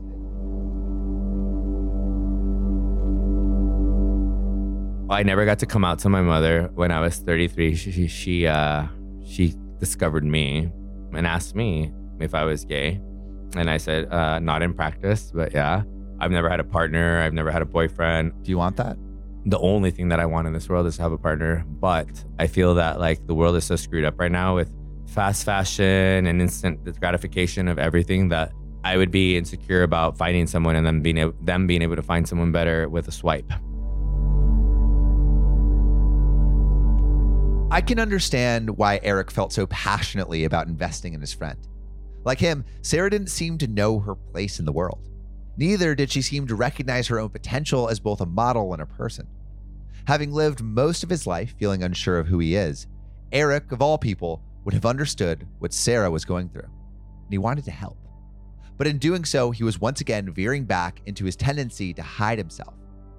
I 5.11 5.25
never 5.25 5.45
got 5.45 5.59
to 5.59 5.67
come 5.67 5.85
out 5.85 5.99
to 6.01 6.09
my 6.09 6.23
mother 6.23 6.71
when 6.75 6.93
I 6.93 7.01
was 7.01 7.19
33. 7.19 7.75
She, 7.75 7.91
she, 7.91 8.07
she, 8.07 8.47
uh, 8.47 8.87
she 9.27 9.55
discovered 9.79 10.25
me 10.25 10.71
and 11.13 11.27
asked 11.27 11.57
me 11.57 11.93
if 12.21 12.33
I 12.33 12.45
was 12.45 12.65
gay. 12.65 13.01
And 13.57 13.69
I 13.69 13.79
said, 13.79 14.13
uh, 14.13 14.39
not 14.39 14.63
in 14.63 14.73
practice, 14.73 15.33
but 15.35 15.53
yeah. 15.53 15.83
I've 16.21 16.31
never 16.31 16.49
had 16.49 16.61
a 16.61 16.65
partner. 16.65 17.21
I've 17.23 17.33
never 17.33 17.51
had 17.51 17.63
a 17.63 17.67
boyfriend. 17.67 18.33
Do 18.45 18.51
you 18.51 18.59
want 18.59 18.77
that? 18.77 18.97
The 19.47 19.59
only 19.59 19.91
thing 19.91 20.09
that 20.09 20.21
I 20.21 20.27
want 20.27 20.47
in 20.47 20.53
this 20.53 20.69
world 20.69 20.87
is 20.87 20.97
to 20.97 21.03
have 21.03 21.13
a 21.13 21.19
partner. 21.19 21.65
But 21.67 22.09
I 22.39 22.47
feel 22.47 22.75
that 22.75 23.01
like 23.01 23.27
the 23.27 23.35
world 23.35 23.57
is 23.57 23.65
so 23.65 23.77
screwed 23.77 24.05
up 24.05 24.19
right 24.19 24.31
now 24.31 24.55
with 24.55 24.73
fast 25.07 25.45
fashion 25.45 26.27
and 26.27 26.41
instant 26.41 27.01
gratification 27.01 27.67
of 27.67 27.79
everything 27.79 28.29
that 28.29 28.53
I 28.85 28.97
would 28.97 29.11
be 29.11 29.37
insecure 29.37 29.83
about 29.83 30.17
finding 30.17 30.47
someone 30.47 30.77
and 30.77 30.87
then 30.87 31.03
being 31.03 31.33
them 31.43 31.67
being 31.67 31.83
able 31.83 31.97
to 31.97 32.03
find 32.03 32.29
someone 32.29 32.53
better 32.53 32.89
with 32.89 33.09
a 33.09 33.13
swipe. 33.13 33.51
I 37.73 37.81
can 37.81 38.01
understand 38.01 38.77
why 38.79 39.01
Eric 39.03 39.31
felt 39.31 39.53
so 39.53 39.67
passionately 39.67 40.45
about 40.45 40.67
investing 40.67 41.15
in 41.15 41.21
his 41.21 41.33
friend. 41.33 41.59
Like 42.25 42.39
him, 42.39 42.65
Sarah 42.83 43.11
didn't 43.11 43.29
seem 43.29 43.59
to 43.59 43.67
know 43.67 44.01
her 44.01 44.15
place 44.15 44.59
in 44.59 44.65
the 44.65 44.73
world. 44.73 45.10
Neither 45.61 45.95
did 45.95 46.11
she 46.11 46.23
seem 46.23 46.47
to 46.47 46.55
recognize 46.55 47.07
her 47.09 47.21
own 47.21 47.29
potential 47.29 47.91
as 47.91 48.01
both 48.01 48.23
a 48.23 48.27
model 48.27 48.73
and 48.73 48.81
a 48.81 48.87
person. 48.87 49.27
Having 50.07 50.33
lived 50.33 50.63
most 50.63 51.05
of 51.05 51.11
his 51.11 51.27
life 51.27 51.55
feeling 51.59 51.83
unsure 51.83 52.19
of 52.19 52.27
who 52.27 52.39
he 52.39 52.55
is, 52.57 52.87
Eric, 53.31 53.71
of 53.71 53.83
all 53.83 53.99
people, 53.99 54.43
would 54.65 54.73
have 54.73 54.87
understood 54.87 55.47
what 55.59 55.75
Sarah 55.75 56.11
was 56.11 56.25
going 56.25 56.49
through, 56.49 56.63
and 56.63 57.31
he 57.31 57.37
wanted 57.37 57.67
to 57.67 57.73
help. 57.73 57.99
But 58.79 58.87
in 58.87 58.97
doing 58.97 59.23
so, 59.23 59.51
he 59.51 59.63
was 59.63 59.79
once 59.79 60.01
again 60.01 60.33
veering 60.33 60.65
back 60.65 61.03
into 61.05 61.27
his 61.27 61.37
tendency 61.37 61.93
to 61.93 62.03
hide 62.03 62.39
himself. 62.39 62.73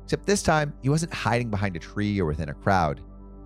Except 0.06 0.26
this 0.26 0.42
time, 0.42 0.74
he 0.82 0.90
wasn't 0.90 1.14
hiding 1.14 1.52
behind 1.52 1.76
a 1.76 1.80
tree 1.80 2.20
or 2.20 2.26
within 2.26 2.50
a 2.50 2.56
crowd. 2.56 3.02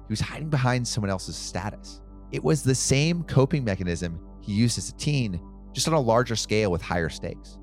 He 0.08 0.14
was 0.14 0.22
hiding 0.22 0.50
behind 0.50 0.88
someone 0.88 1.10
else's 1.10 1.36
status. 1.36 2.00
It 2.32 2.42
was 2.42 2.64
the 2.64 2.74
same 2.74 3.24
coping 3.24 3.66
mechanism 3.66 4.22
he 4.40 4.54
used 4.54 4.78
as 4.78 4.88
a 4.88 4.94
teen, 4.94 5.42
just 5.74 5.90
on 5.90 5.94
a 5.94 6.00
larger 6.00 6.38
scale 6.38 6.72
with 6.72 6.82
higher 6.82 7.10
stakes. 7.10 7.58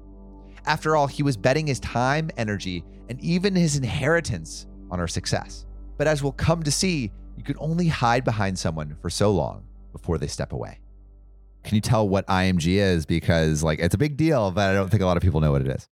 After 0.67 0.97
all, 0.97 1.07
he 1.07 1.23
was 1.23 1.37
betting 1.37 1.67
his 1.67 1.81
time, 1.81 2.31
energy, 2.37 2.85
and 3.09 3.21
even 3.21 3.55
his 3.55 3.77
inheritance 3.77 4.67
on 4.91 4.99
her 4.99 5.09
success. 5.09 5.67
But 5.97 6.07
as 6.07 6.23
we'll 6.23 6.33
come 6.33 6.63
to 6.63 6.71
see, 6.71 7.11
you 7.37 7.43
can 7.43 7.57
only 7.59 7.89
hide 7.89 8.25
behind 8.25 8.59
someone 8.59 8.97
for 9.01 9.11
so 9.11 9.31
long 9.31 9.65
before 9.93 10.19
they 10.19 10.27
step 10.27 10.53
away. 10.53 10.79
Can 11.65 11.75
you 11.75 11.81
tell 11.81 12.09
what 12.09 12.27
IMG 12.27 12.77
is? 12.77 13.07
Because 13.07 13.63
like 13.63 13.79
it's 13.79 13.95
a 13.95 13.99
big 13.99 14.17
deal, 14.17 14.51
but 14.51 14.71
I 14.71 14.75
don't 14.75 14.91
think 14.91 15.03
a 15.03 15.07
lot 15.07 15.17
of 15.17 15.23
people 15.23 15.41
know 15.41 15.53
what 15.53 15.61
it 15.63 15.69
is. 15.69 15.89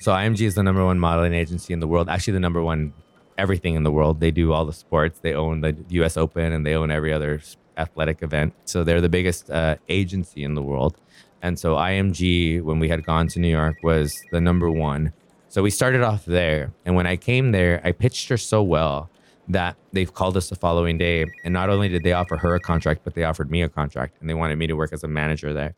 So 0.00 0.12
IMG 0.12 0.42
is 0.42 0.54
the 0.54 0.62
number 0.62 0.84
one 0.84 0.98
modeling 0.98 1.34
agency 1.34 1.72
in 1.72 1.80
the 1.80 1.88
world. 1.88 2.08
Actually, 2.08 2.34
the 2.34 2.40
number 2.40 2.62
one 2.62 2.92
everything 3.38 3.74
in 3.74 3.82
the 3.82 3.90
world. 3.90 4.20
They 4.20 4.30
do 4.30 4.52
all 4.52 4.64
the 4.64 4.72
sports. 4.72 5.18
They 5.20 5.34
own 5.34 5.60
the 5.60 5.76
U.S. 5.90 6.16
Open 6.16 6.52
and 6.52 6.64
they 6.64 6.74
own 6.74 6.90
every 6.90 7.12
other 7.12 7.40
athletic 7.76 8.22
event. 8.22 8.54
So 8.64 8.84
they're 8.84 9.00
the 9.00 9.08
biggest 9.08 9.50
uh, 9.50 9.76
agency 9.88 10.42
in 10.42 10.54
the 10.54 10.62
world. 10.62 10.96
And 11.42 11.58
so 11.58 11.74
IMG, 11.76 12.62
when 12.62 12.78
we 12.78 12.88
had 12.88 13.04
gone 13.04 13.28
to 13.28 13.38
New 13.38 13.48
York, 13.48 13.76
was 13.82 14.22
the 14.32 14.40
number 14.40 14.70
one. 14.70 15.12
So 15.48 15.62
we 15.62 15.70
started 15.70 16.02
off 16.02 16.24
there. 16.24 16.72
And 16.84 16.94
when 16.96 17.06
I 17.06 17.16
came 17.16 17.52
there, 17.52 17.80
I 17.84 17.92
pitched 17.92 18.28
her 18.28 18.36
so 18.36 18.62
well 18.62 19.08
that 19.48 19.76
they've 19.92 20.12
called 20.12 20.36
us 20.36 20.48
the 20.48 20.56
following 20.56 20.98
day. 20.98 21.24
And 21.44 21.52
not 21.54 21.70
only 21.70 21.88
did 21.88 22.02
they 22.02 22.12
offer 22.12 22.36
her 22.36 22.54
a 22.54 22.60
contract, 22.60 23.02
but 23.04 23.14
they 23.14 23.24
offered 23.24 23.50
me 23.50 23.62
a 23.62 23.68
contract 23.68 24.16
and 24.20 24.28
they 24.28 24.34
wanted 24.34 24.56
me 24.56 24.66
to 24.66 24.74
work 24.74 24.92
as 24.92 25.04
a 25.04 25.08
manager 25.08 25.52
there. 25.52 25.74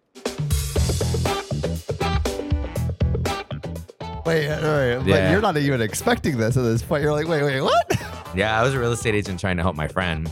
Wait, 4.24 4.46
wait, 4.48 4.98
wait, 4.98 5.06
Yeah. 5.06 5.30
you're 5.32 5.40
not 5.40 5.56
even 5.56 5.80
expecting 5.80 6.36
this 6.36 6.56
at 6.56 6.62
this 6.62 6.82
point. 6.82 7.02
You're 7.02 7.12
like, 7.12 7.26
wait, 7.28 7.42
wait, 7.42 7.60
what? 7.60 7.92
Yeah, 8.34 8.60
I 8.60 8.62
was 8.62 8.74
a 8.74 8.78
real 8.78 8.92
estate 8.92 9.14
agent 9.14 9.40
trying 9.40 9.56
to 9.56 9.62
help 9.62 9.74
my 9.74 9.88
friend. 9.88 10.30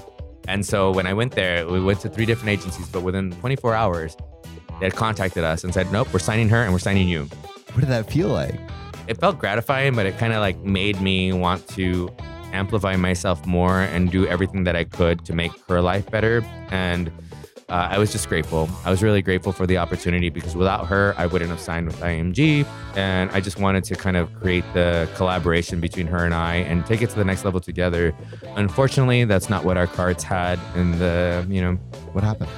And 0.48 0.64
so 0.64 0.92
when 0.92 1.06
I 1.06 1.14
went 1.14 1.32
there, 1.32 1.66
we 1.66 1.80
went 1.80 1.98
to 2.00 2.10
three 2.10 2.26
different 2.26 2.50
agencies, 2.50 2.86
but 2.90 3.00
within 3.02 3.30
24 3.32 3.74
hours, 3.74 4.16
they 4.80 4.86
had 4.86 4.94
contacted 4.94 5.44
us 5.44 5.64
and 5.64 5.72
said, 5.72 5.90
nope, 5.92 6.08
we're 6.12 6.18
signing 6.18 6.48
her 6.48 6.62
and 6.62 6.72
we're 6.72 6.78
signing 6.78 7.08
you. 7.08 7.24
What 7.72 7.80
did 7.80 7.88
that 7.88 8.10
feel 8.10 8.28
like? 8.28 8.58
It 9.08 9.18
felt 9.18 9.38
gratifying, 9.38 9.94
but 9.94 10.06
it 10.06 10.18
kind 10.18 10.32
of 10.32 10.40
like 10.40 10.58
made 10.60 11.00
me 11.00 11.32
want 11.32 11.66
to 11.68 12.10
amplify 12.52 12.96
myself 12.96 13.44
more 13.46 13.80
and 13.82 14.10
do 14.10 14.26
everything 14.26 14.64
that 14.64 14.74
I 14.76 14.84
could 14.84 15.24
to 15.26 15.32
make 15.34 15.52
her 15.68 15.80
life 15.80 16.10
better. 16.10 16.42
And 16.70 17.08
uh, 17.68 17.88
I 17.90 17.98
was 17.98 18.12
just 18.12 18.28
grateful. 18.28 18.68
I 18.84 18.90
was 18.90 19.02
really 19.02 19.22
grateful 19.22 19.50
for 19.52 19.66
the 19.66 19.76
opportunity 19.78 20.28
because 20.30 20.54
without 20.54 20.86
her, 20.86 21.14
I 21.18 21.26
wouldn't 21.26 21.50
have 21.50 21.60
signed 21.60 21.86
with 21.86 21.98
IMG. 22.00 22.64
And 22.94 23.28
I 23.32 23.40
just 23.40 23.58
wanted 23.58 23.82
to 23.84 23.96
kind 23.96 24.16
of 24.16 24.32
create 24.34 24.64
the 24.72 25.08
collaboration 25.16 25.80
between 25.80 26.06
her 26.06 26.24
and 26.24 26.32
I 26.32 26.56
and 26.56 26.86
take 26.86 27.02
it 27.02 27.10
to 27.10 27.16
the 27.16 27.24
next 27.24 27.44
level 27.44 27.58
together. 27.60 28.14
Unfortunately, 28.54 29.24
that's 29.24 29.50
not 29.50 29.64
what 29.64 29.76
our 29.76 29.88
cards 29.88 30.22
had 30.22 30.60
in 30.76 30.98
the, 30.98 31.44
you 31.48 31.60
know, 31.60 31.72
What 32.12 32.22
happened? 32.24 32.50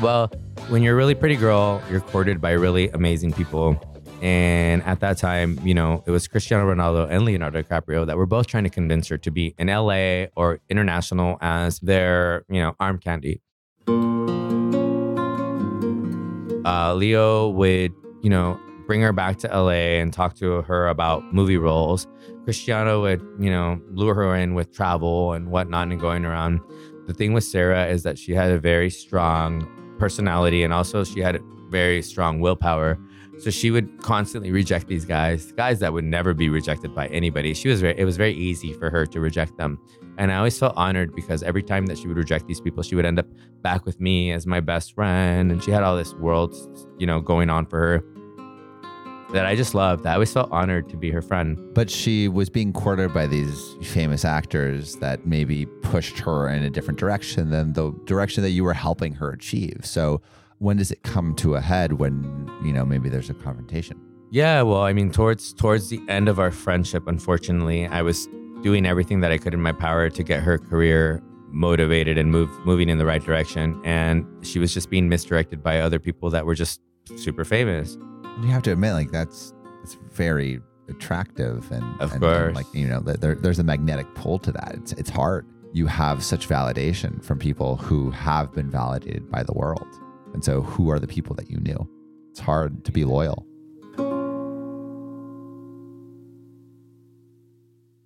well, 0.00 0.30
when 0.70 0.84
you're 0.84 0.94
a 0.94 0.96
really 0.96 1.16
pretty 1.16 1.34
girl, 1.34 1.82
you're 1.90 2.00
courted 2.00 2.40
by 2.40 2.52
really 2.52 2.88
amazing 2.90 3.32
people. 3.32 3.76
And 4.22 4.84
at 4.84 5.00
that 5.00 5.18
time, 5.18 5.58
you 5.64 5.74
know, 5.74 6.04
it 6.06 6.12
was 6.12 6.28
Cristiano 6.28 6.72
Ronaldo 6.72 7.10
and 7.10 7.24
Leonardo 7.24 7.60
DiCaprio 7.60 8.06
that 8.06 8.16
were 8.16 8.26
both 8.26 8.46
trying 8.46 8.62
to 8.64 8.70
convince 8.70 9.08
her 9.08 9.18
to 9.18 9.30
be 9.32 9.52
in 9.58 9.66
LA 9.66 10.26
or 10.36 10.60
international 10.68 11.38
as 11.40 11.80
their, 11.80 12.44
you 12.48 12.60
know, 12.60 12.76
arm 12.78 12.98
candy. 12.98 13.40
Uh, 16.64 16.94
Leo 16.94 17.48
would, 17.48 17.92
you 18.22 18.30
know, 18.30 18.60
bring 18.86 19.00
her 19.00 19.12
back 19.12 19.38
to 19.38 19.48
LA 19.48 19.98
and 19.98 20.12
talk 20.12 20.36
to 20.36 20.62
her 20.62 20.86
about 20.86 21.34
movie 21.34 21.56
roles. 21.56 22.06
Cristiano 22.44 23.00
would, 23.00 23.20
you 23.40 23.50
know, 23.50 23.80
lure 23.90 24.14
her 24.14 24.36
in 24.36 24.54
with 24.54 24.72
travel 24.72 25.32
and 25.32 25.50
whatnot 25.50 25.88
and 25.88 26.00
going 26.00 26.24
around. 26.24 26.60
The 27.08 27.14
thing 27.14 27.32
with 27.32 27.42
Sarah 27.42 27.86
is 27.86 28.04
that 28.04 28.18
she 28.18 28.32
had 28.34 28.52
a 28.52 28.58
very 28.60 28.90
strong 28.90 29.66
personality 30.00 30.64
and 30.64 30.72
also 30.72 31.04
she 31.04 31.20
had 31.20 31.40
very 31.68 32.02
strong 32.02 32.40
willpower. 32.40 32.98
So 33.38 33.50
she 33.50 33.70
would 33.70 34.02
constantly 34.02 34.50
reject 34.50 34.88
these 34.88 35.04
guys, 35.04 35.52
guys 35.52 35.78
that 35.78 35.92
would 35.92 36.04
never 36.04 36.34
be 36.34 36.48
rejected 36.48 36.94
by 36.94 37.06
anybody. 37.08 37.54
She 37.54 37.68
was 37.68 37.80
very, 37.80 37.98
it 37.98 38.04
was 38.04 38.16
very 38.16 38.34
easy 38.34 38.72
for 38.74 38.90
her 38.90 39.06
to 39.06 39.20
reject 39.20 39.56
them. 39.56 39.78
And 40.18 40.30
I 40.30 40.36
always 40.36 40.58
felt 40.58 40.74
honored 40.76 41.14
because 41.14 41.42
every 41.42 41.62
time 41.62 41.86
that 41.86 41.96
she 41.96 42.06
would 42.06 42.18
reject 42.18 42.46
these 42.46 42.60
people, 42.60 42.82
she 42.82 42.94
would 42.96 43.06
end 43.06 43.18
up 43.18 43.26
back 43.62 43.86
with 43.86 43.98
me 44.00 44.32
as 44.32 44.46
my 44.46 44.60
best 44.60 44.94
friend. 44.94 45.50
And 45.50 45.62
she 45.62 45.70
had 45.70 45.82
all 45.82 45.96
this 45.96 46.12
world, 46.14 46.54
you 46.98 47.06
know, 47.06 47.20
going 47.20 47.48
on 47.48 47.64
for 47.64 47.78
her 47.78 48.04
that 49.32 49.46
I 49.46 49.54
just 49.54 49.74
loved. 49.74 50.06
I 50.06 50.14
always 50.14 50.32
felt 50.32 50.50
honored 50.50 50.88
to 50.88 50.96
be 50.96 51.10
her 51.10 51.22
friend. 51.22 51.58
But 51.72 51.88
she 51.88 52.28
was 52.28 52.50
being 52.50 52.72
courted 52.72 53.14
by 53.14 53.26
these 53.26 53.76
famous 53.82 54.24
actors 54.24 54.96
that 54.96 55.26
maybe 55.26 55.66
pushed 55.82 56.18
her 56.20 56.48
in 56.48 56.64
a 56.64 56.70
different 56.70 56.98
direction 56.98 57.50
than 57.50 57.72
the 57.74 57.92
direction 58.04 58.42
that 58.42 58.50
you 58.50 58.64
were 58.64 58.74
helping 58.74 59.14
her 59.14 59.30
achieve. 59.30 59.80
So 59.84 60.20
when 60.58 60.76
does 60.76 60.90
it 60.90 61.02
come 61.02 61.34
to 61.36 61.54
a 61.54 61.60
head 61.60 61.94
when, 61.94 62.50
you 62.64 62.72
know, 62.72 62.84
maybe 62.84 63.08
there's 63.08 63.30
a 63.30 63.34
confrontation? 63.34 64.00
Yeah, 64.32 64.62
well, 64.62 64.82
I 64.82 64.92
mean, 64.92 65.10
towards 65.10 65.52
towards 65.52 65.88
the 65.88 66.00
end 66.08 66.28
of 66.28 66.38
our 66.38 66.50
friendship, 66.50 67.08
unfortunately, 67.08 67.86
I 67.86 68.02
was 68.02 68.28
doing 68.62 68.86
everything 68.86 69.20
that 69.20 69.32
I 69.32 69.38
could 69.38 69.54
in 69.54 69.60
my 69.60 69.72
power 69.72 70.10
to 70.10 70.22
get 70.22 70.42
her 70.42 70.58
career 70.58 71.22
motivated 71.48 72.16
and 72.16 72.30
move 72.30 72.48
moving 72.64 72.88
in 72.88 72.98
the 72.98 73.06
right 73.06 73.24
direction. 73.24 73.80
And 73.84 74.24
she 74.42 74.58
was 74.58 74.72
just 74.72 74.90
being 74.90 75.08
misdirected 75.08 75.62
by 75.62 75.80
other 75.80 75.98
people 75.98 76.30
that 76.30 76.46
were 76.46 76.54
just 76.54 76.80
super 77.16 77.44
famous. 77.44 77.96
You 78.42 78.48
have 78.48 78.62
to 78.62 78.72
admit, 78.72 78.94
like 78.94 79.10
that's 79.10 79.52
it's 79.82 79.96
very 80.12 80.60
attractive 80.88 81.70
and 81.70 81.84
Of 82.00 82.12
and, 82.12 82.20
course. 82.20 82.46
and, 82.48 82.56
like 82.56 82.66
you 82.72 82.86
know 82.88 83.00
there, 83.00 83.34
there's 83.34 83.58
a 83.58 83.64
magnetic 83.64 84.12
pull 84.14 84.38
to 84.40 84.52
that. 84.52 84.72
It's 84.74 84.92
it's 84.92 85.10
hard. 85.10 85.46
You 85.72 85.86
have 85.86 86.24
such 86.24 86.48
validation 86.48 87.22
from 87.22 87.38
people 87.38 87.76
who 87.76 88.10
have 88.10 88.52
been 88.52 88.70
validated 88.70 89.30
by 89.30 89.42
the 89.42 89.52
world, 89.52 89.86
and 90.34 90.42
so 90.44 90.62
who 90.62 90.90
are 90.90 90.98
the 90.98 91.06
people 91.06 91.34
that 91.36 91.50
you 91.50 91.58
knew? 91.60 91.88
It's 92.30 92.40
hard 92.40 92.84
to 92.86 92.92
be 92.92 93.04
loyal. 93.04 93.46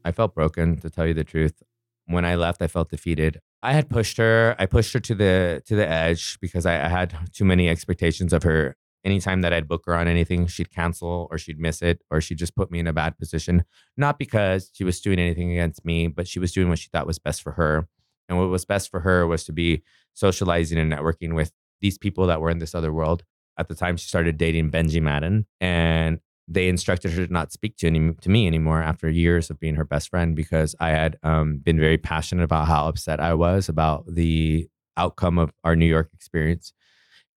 I 0.04 0.12
felt 0.12 0.34
broken 0.34 0.76
to 0.80 0.90
tell 0.90 1.06
you 1.06 1.14
the 1.14 1.24
truth. 1.24 1.62
When 2.06 2.26
I 2.26 2.34
left, 2.34 2.60
I 2.60 2.66
felt 2.66 2.90
defeated. 2.90 3.40
I 3.62 3.72
had 3.72 3.88
pushed 3.88 4.18
her. 4.18 4.54
I 4.58 4.66
pushed 4.66 4.92
her 4.92 5.00
to 5.00 5.14
the 5.14 5.62
to 5.66 5.74
the 5.76 5.88
edge 5.88 6.38
because 6.40 6.66
I, 6.66 6.84
I 6.84 6.88
had 6.88 7.14
too 7.32 7.44
many 7.46 7.68
expectations 7.70 8.32
of 8.34 8.42
her. 8.42 8.76
Anytime 9.04 9.42
that 9.42 9.52
I'd 9.52 9.68
book 9.68 9.82
her 9.86 9.94
on 9.94 10.08
anything, 10.08 10.46
she'd 10.46 10.70
cancel 10.70 11.28
or 11.30 11.36
she'd 11.36 11.60
miss 11.60 11.82
it 11.82 12.00
or 12.10 12.20
she'd 12.20 12.38
just 12.38 12.56
put 12.56 12.70
me 12.70 12.78
in 12.78 12.86
a 12.86 12.92
bad 12.92 13.18
position. 13.18 13.64
Not 13.96 14.18
because 14.18 14.70
she 14.72 14.84
was 14.84 15.00
doing 15.00 15.18
anything 15.18 15.52
against 15.52 15.84
me, 15.84 16.08
but 16.08 16.26
she 16.26 16.38
was 16.38 16.52
doing 16.52 16.68
what 16.68 16.78
she 16.78 16.88
thought 16.88 17.06
was 17.06 17.18
best 17.18 17.42
for 17.42 17.52
her. 17.52 17.86
And 18.28 18.38
what 18.38 18.48
was 18.48 18.64
best 18.64 18.90
for 18.90 19.00
her 19.00 19.26
was 19.26 19.44
to 19.44 19.52
be 19.52 19.82
socializing 20.14 20.78
and 20.78 20.90
networking 20.90 21.34
with 21.34 21.52
these 21.80 21.98
people 21.98 22.26
that 22.28 22.40
were 22.40 22.50
in 22.50 22.58
this 22.58 22.74
other 22.74 22.92
world. 22.92 23.24
At 23.58 23.68
the 23.68 23.74
time, 23.74 23.96
she 23.96 24.08
started 24.08 24.38
dating 24.38 24.70
Benji 24.70 25.00
Madden, 25.02 25.46
and 25.60 26.18
they 26.48 26.68
instructed 26.68 27.12
her 27.12 27.26
to 27.26 27.32
not 27.32 27.52
speak 27.52 27.76
to 27.78 27.86
any, 27.86 28.14
to 28.14 28.28
me 28.28 28.46
anymore 28.46 28.82
after 28.82 29.08
years 29.08 29.50
of 29.50 29.60
being 29.60 29.76
her 29.76 29.84
best 29.84 30.10
friend 30.10 30.34
because 30.34 30.74
I 30.80 30.90
had 30.90 31.18
um, 31.22 31.58
been 31.58 31.78
very 31.78 31.98
passionate 31.98 32.44
about 32.44 32.66
how 32.66 32.88
upset 32.88 33.20
I 33.20 33.34
was 33.34 33.68
about 33.68 34.06
the 34.06 34.68
outcome 34.96 35.38
of 35.38 35.52
our 35.62 35.76
New 35.76 35.86
York 35.86 36.10
experience. 36.12 36.72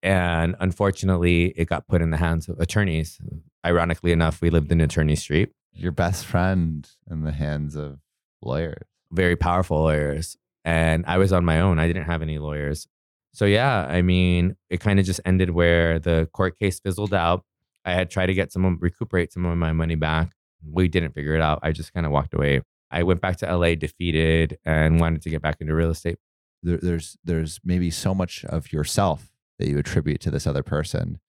And 0.03 0.55
unfortunately, 0.59 1.47
it 1.57 1.65
got 1.67 1.87
put 1.87 2.01
in 2.01 2.11
the 2.11 2.17
hands 2.17 2.47
of 2.47 2.59
attorneys. 2.59 3.19
Ironically 3.65 4.11
enough, 4.11 4.41
we 4.41 4.49
lived 4.49 4.71
in 4.71 4.79
Attorney 4.81 5.15
Street, 5.15 5.49
Your 5.73 5.91
best 5.91 6.25
friend 6.25 6.87
in 7.09 7.23
the 7.23 7.31
hands 7.31 7.75
of 7.75 7.99
lawyers. 8.41 8.83
very 9.11 9.35
powerful 9.35 9.79
lawyers. 9.79 10.37
And 10.63 11.03
I 11.07 11.17
was 11.17 11.33
on 11.33 11.45
my 11.45 11.59
own. 11.61 11.79
I 11.79 11.87
didn't 11.87 12.05
have 12.05 12.21
any 12.21 12.37
lawyers. 12.37 12.87
So, 13.33 13.45
yeah, 13.45 13.85
I 13.87 14.01
mean, 14.01 14.55
it 14.69 14.79
kind 14.79 14.99
of 14.99 15.05
just 15.05 15.19
ended 15.25 15.49
where 15.51 15.99
the 15.99 16.29
court 16.33 16.57
case 16.59 16.79
fizzled 16.79 17.13
out. 17.13 17.43
I 17.85 17.93
had 17.93 18.09
tried 18.09 18.25
to 18.27 18.33
get 18.33 18.51
some, 18.51 18.77
recuperate 18.79 19.31
some 19.31 19.45
of 19.45 19.57
my 19.57 19.71
money 19.71 19.95
back. 19.95 20.31
We 20.69 20.87
didn't 20.87 21.13
figure 21.13 21.35
it 21.35 21.41
out. 21.41 21.59
I 21.63 21.71
just 21.71 21.93
kind 21.93 22.05
of 22.05 22.11
walked 22.11 22.33
away. 22.33 22.61
I 22.91 23.03
went 23.03 23.21
back 23.21 23.37
to 23.37 23.55
LA 23.55 23.75
defeated 23.75 24.57
and 24.65 24.99
wanted 24.99 25.21
to 25.23 25.29
get 25.29 25.41
back 25.41 25.57
into 25.61 25.73
real 25.73 25.89
estate. 25.91 26.17
There, 26.63 26.77
there's 26.81 27.17
there's 27.23 27.59
maybe 27.63 27.91
so 27.91 28.15
much 28.15 28.43
of 28.45 28.71
yourself 28.73 29.29
that 29.59 29.67
you 29.67 29.77
attribute 29.77 30.21
to 30.21 30.31
this 30.31 30.47
other 30.47 30.63
person, 30.63 31.19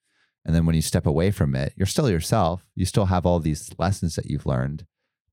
and 0.45 0.55
then 0.55 0.65
when 0.65 0.75
you 0.75 0.83
step 0.83 1.07
away 1.07 1.31
from 1.31 1.55
it, 1.55 1.75
you're 1.77 1.87
still 1.87 2.11
yourself. 2.11 2.65
You 2.75 2.87
still 2.87 3.07
have 3.07 3.27
all 3.27 3.39
these 3.39 3.71
lessons 3.79 4.17
that 4.17 4.27
you've 4.31 4.47
learned, 4.47 4.87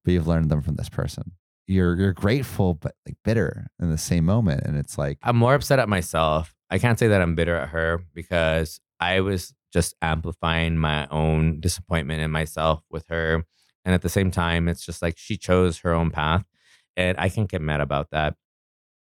but 0.04 0.14
you've 0.14 0.28
learned 0.28 0.50
them 0.50 0.62
from 0.62 0.76
this 0.76 0.90
person. 0.90 1.32
You're 1.68 1.96
you're 1.96 2.14
grateful, 2.14 2.76
but 2.76 2.96
like 3.08 3.18
bitter 3.24 3.68
in 3.80 3.90
the 3.90 3.98
same 3.98 4.26
moment, 4.26 4.64
and 4.66 4.78
it's 4.78 4.98
like 4.98 5.18
I'm 5.24 5.38
more 5.38 5.56
upset 5.56 5.80
at 5.80 5.90
myself. 5.90 6.54
I 6.70 6.78
can't 6.80 7.00
say 7.00 7.08
that 7.08 7.22
I'm 7.22 7.36
bitter 7.36 7.56
at 7.56 7.70
her 7.70 8.02
because 8.14 8.80
I 9.00 9.22
was 9.22 9.54
just 9.72 9.96
amplifying 10.02 10.78
my 10.78 11.08
own 11.12 11.60
disappointment 11.60 12.22
in 12.22 12.32
myself 12.32 12.82
with 12.90 13.06
her. 13.10 13.46
And 13.84 13.94
at 13.94 14.02
the 14.02 14.10
same 14.10 14.32
time, 14.32 14.68
it's 14.68 14.86
just 14.86 15.02
like 15.02 15.16
she 15.18 15.38
chose 15.38 15.80
her 15.80 15.94
own 15.94 16.12
path. 16.12 16.44
And 16.98 17.18
I 17.20 17.30
can't 17.30 17.50
get 17.50 17.62
mad 17.62 17.82
about 17.82 18.10
that. 18.12 18.36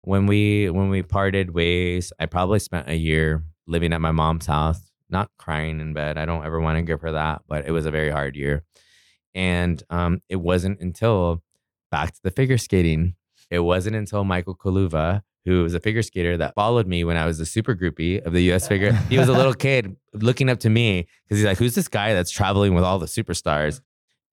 When 0.01 0.27
we 0.27 0.69
when 0.69 0.89
we 0.89 1.01
parted 1.01 1.51
ways, 1.51 2.13
I 2.19 2.25
probably 2.25 2.59
spent 2.59 2.89
a 2.89 2.95
year 2.95 3.43
living 3.67 3.93
at 3.93 4.01
my 4.01 4.11
mom's 4.11 4.45
house, 4.45 4.91
not 5.09 5.29
crying 5.37 5.79
in 5.79 5.93
bed. 5.93 6.17
I 6.17 6.25
don't 6.25 6.45
ever 6.45 6.59
want 6.59 6.77
to 6.77 6.81
give 6.81 7.01
her 7.01 7.11
that, 7.11 7.41
but 7.47 7.65
it 7.65 7.71
was 7.71 7.85
a 7.85 7.91
very 7.91 8.09
hard 8.09 8.35
year. 8.35 8.63
And 9.33 9.81
um, 9.89 10.21
it 10.29 10.37
wasn't 10.37 10.79
until 10.79 11.43
back 11.91 12.13
to 12.13 12.19
the 12.23 12.31
figure 12.31 12.57
skating. 12.57 13.15
It 13.49 13.59
wasn't 13.59 13.95
until 13.95 14.23
Michael 14.23 14.55
Kaluva, 14.55 15.21
who 15.45 15.63
was 15.63 15.73
a 15.73 15.79
figure 15.79 16.01
skater 16.01 16.37
that 16.37 16.55
followed 16.55 16.87
me 16.87 17.03
when 17.03 17.17
I 17.17 17.25
was 17.25 17.39
a 17.39 17.45
super 17.45 17.75
groupie 17.75 18.25
of 18.25 18.33
the 18.33 18.51
US 18.53 18.67
figure. 18.67 18.93
He 19.09 19.17
was 19.17 19.29
a 19.29 19.33
little 19.33 19.53
kid 19.53 19.95
looking 20.13 20.49
up 20.49 20.59
to 20.59 20.69
me 20.69 21.07
because 21.23 21.39
he's 21.39 21.45
like, 21.45 21.57
Who's 21.57 21.75
this 21.75 21.87
guy 21.87 22.13
that's 22.13 22.31
traveling 22.31 22.73
with 22.73 22.83
all 22.83 22.97
the 22.97 23.05
superstars? 23.05 23.81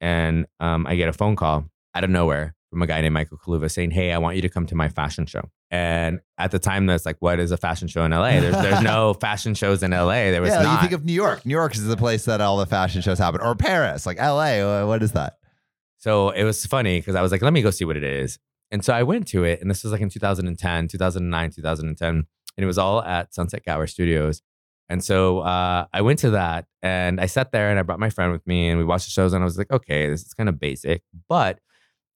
And 0.01 0.47
um, 0.61 0.87
I 0.87 0.97
get 0.97 1.09
a 1.09 1.13
phone 1.13 1.37
call 1.37 1.67
out 1.95 2.05
of 2.05 2.11
nowhere 2.11 2.55
from 2.73 2.81
a 2.81 2.87
guy 2.87 3.03
named 3.03 3.13
Michael 3.13 3.37
Kaluva 3.37 3.71
saying, 3.71 3.91
Hey, 3.91 4.13
I 4.13 4.19
want 4.19 4.35
you 4.35 4.43
to 4.43 4.49
come 4.49 4.65
to 4.65 4.75
my 4.75 4.89
fashion 4.89 5.27
show. 5.27 5.43
And 5.71 6.21
at 6.39 6.53
the 6.53 6.59
time, 6.59 6.87
that's 6.87 7.05
like, 7.05 7.19
What 7.21 7.39
is 7.39 7.51
a 7.51 7.59
fashion 7.59 7.87
show 7.87 8.03
in 8.03 8.13
LA? 8.13 8.41
There's, 8.41 8.57
there's 8.57 8.83
no 8.83 9.13
fashion 9.21 9.55
shows 9.55 9.83
in 9.83 9.91
LA. 9.91 10.31
There 10.31 10.41
was 10.41 10.51
yeah, 10.51 10.63
not. 10.63 10.73
you 10.73 10.81
think 10.81 10.93
of 10.93 11.05
New 11.05 11.13
York. 11.13 11.45
New 11.45 11.53
York 11.53 11.75
is 11.75 11.85
the 11.85 11.99
place 11.99 12.25
that 12.25 12.41
all 12.41 12.57
the 12.57 12.65
fashion 12.65 13.03
shows 13.03 13.19
happen, 13.19 13.43
or 13.43 13.55
Paris, 13.55 14.07
like 14.07 14.17
L.A. 14.19 14.87
What 14.87 15.03
is 15.03 15.13
that? 15.13 15.35
So 15.99 16.31
it 16.31 16.45
was 16.45 16.65
funny 16.65 16.99
because 16.99 17.15
I 17.15 17.21
was 17.21 17.31
like, 17.31 17.43
let 17.43 17.53
me 17.53 17.61
go 17.61 17.71
see 17.71 17.85
what 17.85 17.99
it 17.99 18.05
is. 18.05 18.39
And 18.71 18.83
so 18.83 18.95
I 18.95 19.03
went 19.03 19.29
to 19.29 19.45
it, 19.45 19.61
and 19.61 19.71
this 19.71 19.83
was 19.83 19.93
like 19.93 20.01
in 20.01 20.09
2010, 20.09 20.89
2009, 20.89 21.51
2010, 21.51 22.09
and 22.09 22.27
it 22.57 22.65
was 22.65 22.79
all 22.79 23.03
at 23.03 23.35
Sunset 23.35 23.67
Gower 23.67 23.87
Studios. 23.87 24.41
And 24.89 25.05
so 25.05 25.41
uh, 25.41 25.85
I 25.93 26.01
went 26.01 26.21
to 26.21 26.31
that, 26.31 26.65
and 26.81 27.21
I 27.21 27.27
sat 27.27 27.53
there, 27.53 27.69
and 27.69 27.79
I 27.79 27.83
brought 27.83 28.01
my 28.01 28.09
friend 28.09 28.33
with 28.33 28.47
me, 28.47 28.71
and 28.71 28.79
we 28.79 28.85
watched 28.85 29.05
the 29.05 29.11
shows, 29.11 29.35
and 29.35 29.43
I 29.43 29.45
was 29.45 29.59
like, 29.59 29.71
okay, 29.71 30.09
this 30.09 30.23
is 30.23 30.33
kind 30.33 30.49
of 30.49 30.59
basic, 30.59 31.03
but 31.29 31.59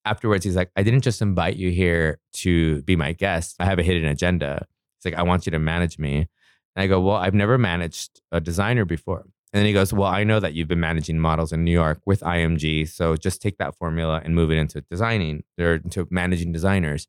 afterwards, 0.07 0.45
he's 0.45 0.57
like, 0.57 0.71
I 0.77 0.83
didn't 0.83 1.03
just 1.03 1.21
invite 1.21 1.57
you 1.57 1.71
here 1.71 2.19
to 2.35 2.83
be 2.83 2.97
my 2.97 3.13
guest. 3.13 3.57
I 3.59 3.65
have 3.67 3.79
a 3.79 3.83
hidden 3.83 4.07
agenda. 4.07 4.67
He's 4.99 5.13
like, 5.13 5.19
I 5.19 5.23
want 5.23 5.47
you 5.47 5.51
to 5.53 5.59
manage 5.59 5.99
me. 5.99 6.29
And 6.75 6.83
I 6.83 6.87
go, 6.87 7.01
well, 7.01 7.17
I've 7.17 7.35
never 7.35 7.59
managed 7.59 8.21
a 8.33 8.41
designer 8.41 8.85
before. 8.85 9.27
And 9.53 9.61
then 9.61 9.67
he 9.69 9.73
goes, 9.73 9.91
Well, 9.91 10.11
I 10.11 10.23
know 10.23 10.39
that 10.39 10.53
you've 10.53 10.69
been 10.69 10.81
managing 10.81 11.19
models 11.19 11.51
in 11.51 11.65
New 11.65 11.73
York 11.73 12.01
with 12.05 12.21
IMG. 12.21 12.89
So 12.89 13.17
just 13.17 13.41
take 13.41 13.57
that 13.57 13.75
formula 13.75 14.21
and 14.23 14.35
move 14.35 14.51
it 14.51 14.59
into 14.59 14.83
designing 14.83 15.45
or 15.59 15.77
into 15.77 16.07
managing 16.11 16.53
designers. 16.53 17.09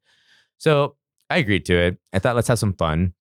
So 0.57 0.95
I 1.29 1.39
agreed 1.39 1.65
to 1.65 1.77
it. 1.77 1.97
I 2.13 2.19
thought, 2.19 2.37
let's 2.37 2.47
have 2.47 2.59
some 2.59 2.71
fun. 2.71 3.13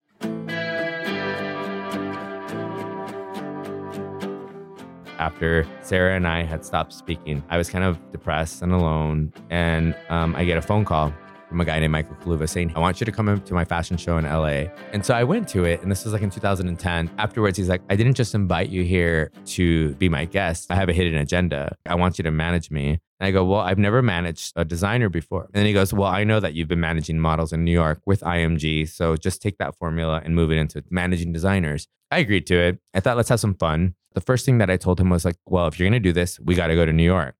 After 5.18 5.66
Sarah 5.82 6.14
and 6.14 6.26
I 6.26 6.42
had 6.42 6.64
stopped 6.64 6.92
speaking, 6.92 7.42
I 7.48 7.56
was 7.56 7.70
kind 7.70 7.84
of 7.84 7.98
depressed 8.12 8.62
and 8.62 8.72
alone. 8.72 9.32
And 9.50 9.96
um, 10.08 10.34
I 10.36 10.44
get 10.44 10.58
a 10.58 10.62
phone 10.62 10.84
call 10.84 11.12
from 11.48 11.60
a 11.60 11.64
guy 11.64 11.78
named 11.78 11.92
Michael 11.92 12.16
Kaluva 12.16 12.48
saying, 12.48 12.72
I 12.74 12.80
want 12.80 13.00
you 13.00 13.04
to 13.04 13.12
come 13.12 13.40
to 13.40 13.54
my 13.54 13.64
fashion 13.64 13.96
show 13.96 14.18
in 14.18 14.24
LA. 14.24 14.66
And 14.92 15.04
so 15.04 15.14
I 15.14 15.24
went 15.24 15.48
to 15.48 15.64
it, 15.64 15.80
and 15.80 15.90
this 15.90 16.04
was 16.04 16.12
like 16.12 16.22
in 16.22 16.30
2010. 16.30 17.10
Afterwards, 17.18 17.56
he's 17.56 17.68
like, 17.68 17.82
I 17.88 17.96
didn't 17.96 18.14
just 18.14 18.34
invite 18.34 18.68
you 18.68 18.82
here 18.82 19.30
to 19.46 19.94
be 19.94 20.08
my 20.08 20.24
guest. 20.24 20.70
I 20.70 20.74
have 20.74 20.88
a 20.88 20.92
hidden 20.92 21.14
agenda. 21.16 21.76
I 21.86 21.94
want 21.94 22.18
you 22.18 22.24
to 22.24 22.30
manage 22.30 22.70
me. 22.70 22.98
And 23.20 23.26
I 23.26 23.30
go, 23.30 23.44
Well, 23.44 23.60
I've 23.60 23.78
never 23.78 24.02
managed 24.02 24.52
a 24.56 24.64
designer 24.64 25.08
before. 25.08 25.44
And 25.44 25.54
then 25.54 25.66
he 25.66 25.72
goes, 25.72 25.92
Well, 25.92 26.10
I 26.10 26.24
know 26.24 26.40
that 26.40 26.54
you've 26.54 26.68
been 26.68 26.80
managing 26.80 27.18
models 27.18 27.52
in 27.52 27.64
New 27.64 27.72
York 27.72 28.00
with 28.04 28.20
IMG. 28.20 28.88
So 28.88 29.16
just 29.16 29.40
take 29.40 29.56
that 29.58 29.76
formula 29.76 30.20
and 30.24 30.34
move 30.34 30.50
it 30.50 30.56
into 30.56 30.84
managing 30.90 31.32
designers. 31.32 31.88
I 32.10 32.18
agreed 32.18 32.46
to 32.48 32.58
it. 32.58 32.78
I 32.94 33.00
thought, 33.00 33.16
let's 33.16 33.30
have 33.30 33.40
some 33.40 33.54
fun. 33.54 33.94
The 34.16 34.20
first 34.20 34.44
thing 34.44 34.58
that 34.58 34.70
I 34.70 34.76
told 34.76 34.98
him 34.98 35.10
was 35.10 35.24
like, 35.24 35.36
Well, 35.46 35.68
if 35.68 35.78
you're 35.78 35.88
going 35.88 36.02
to 36.02 36.08
do 36.08 36.12
this, 36.12 36.40
we 36.40 36.56
got 36.56 36.66
to 36.66 36.74
go 36.74 36.84
to 36.84 36.92
New 36.92 37.04
York. 37.04 37.36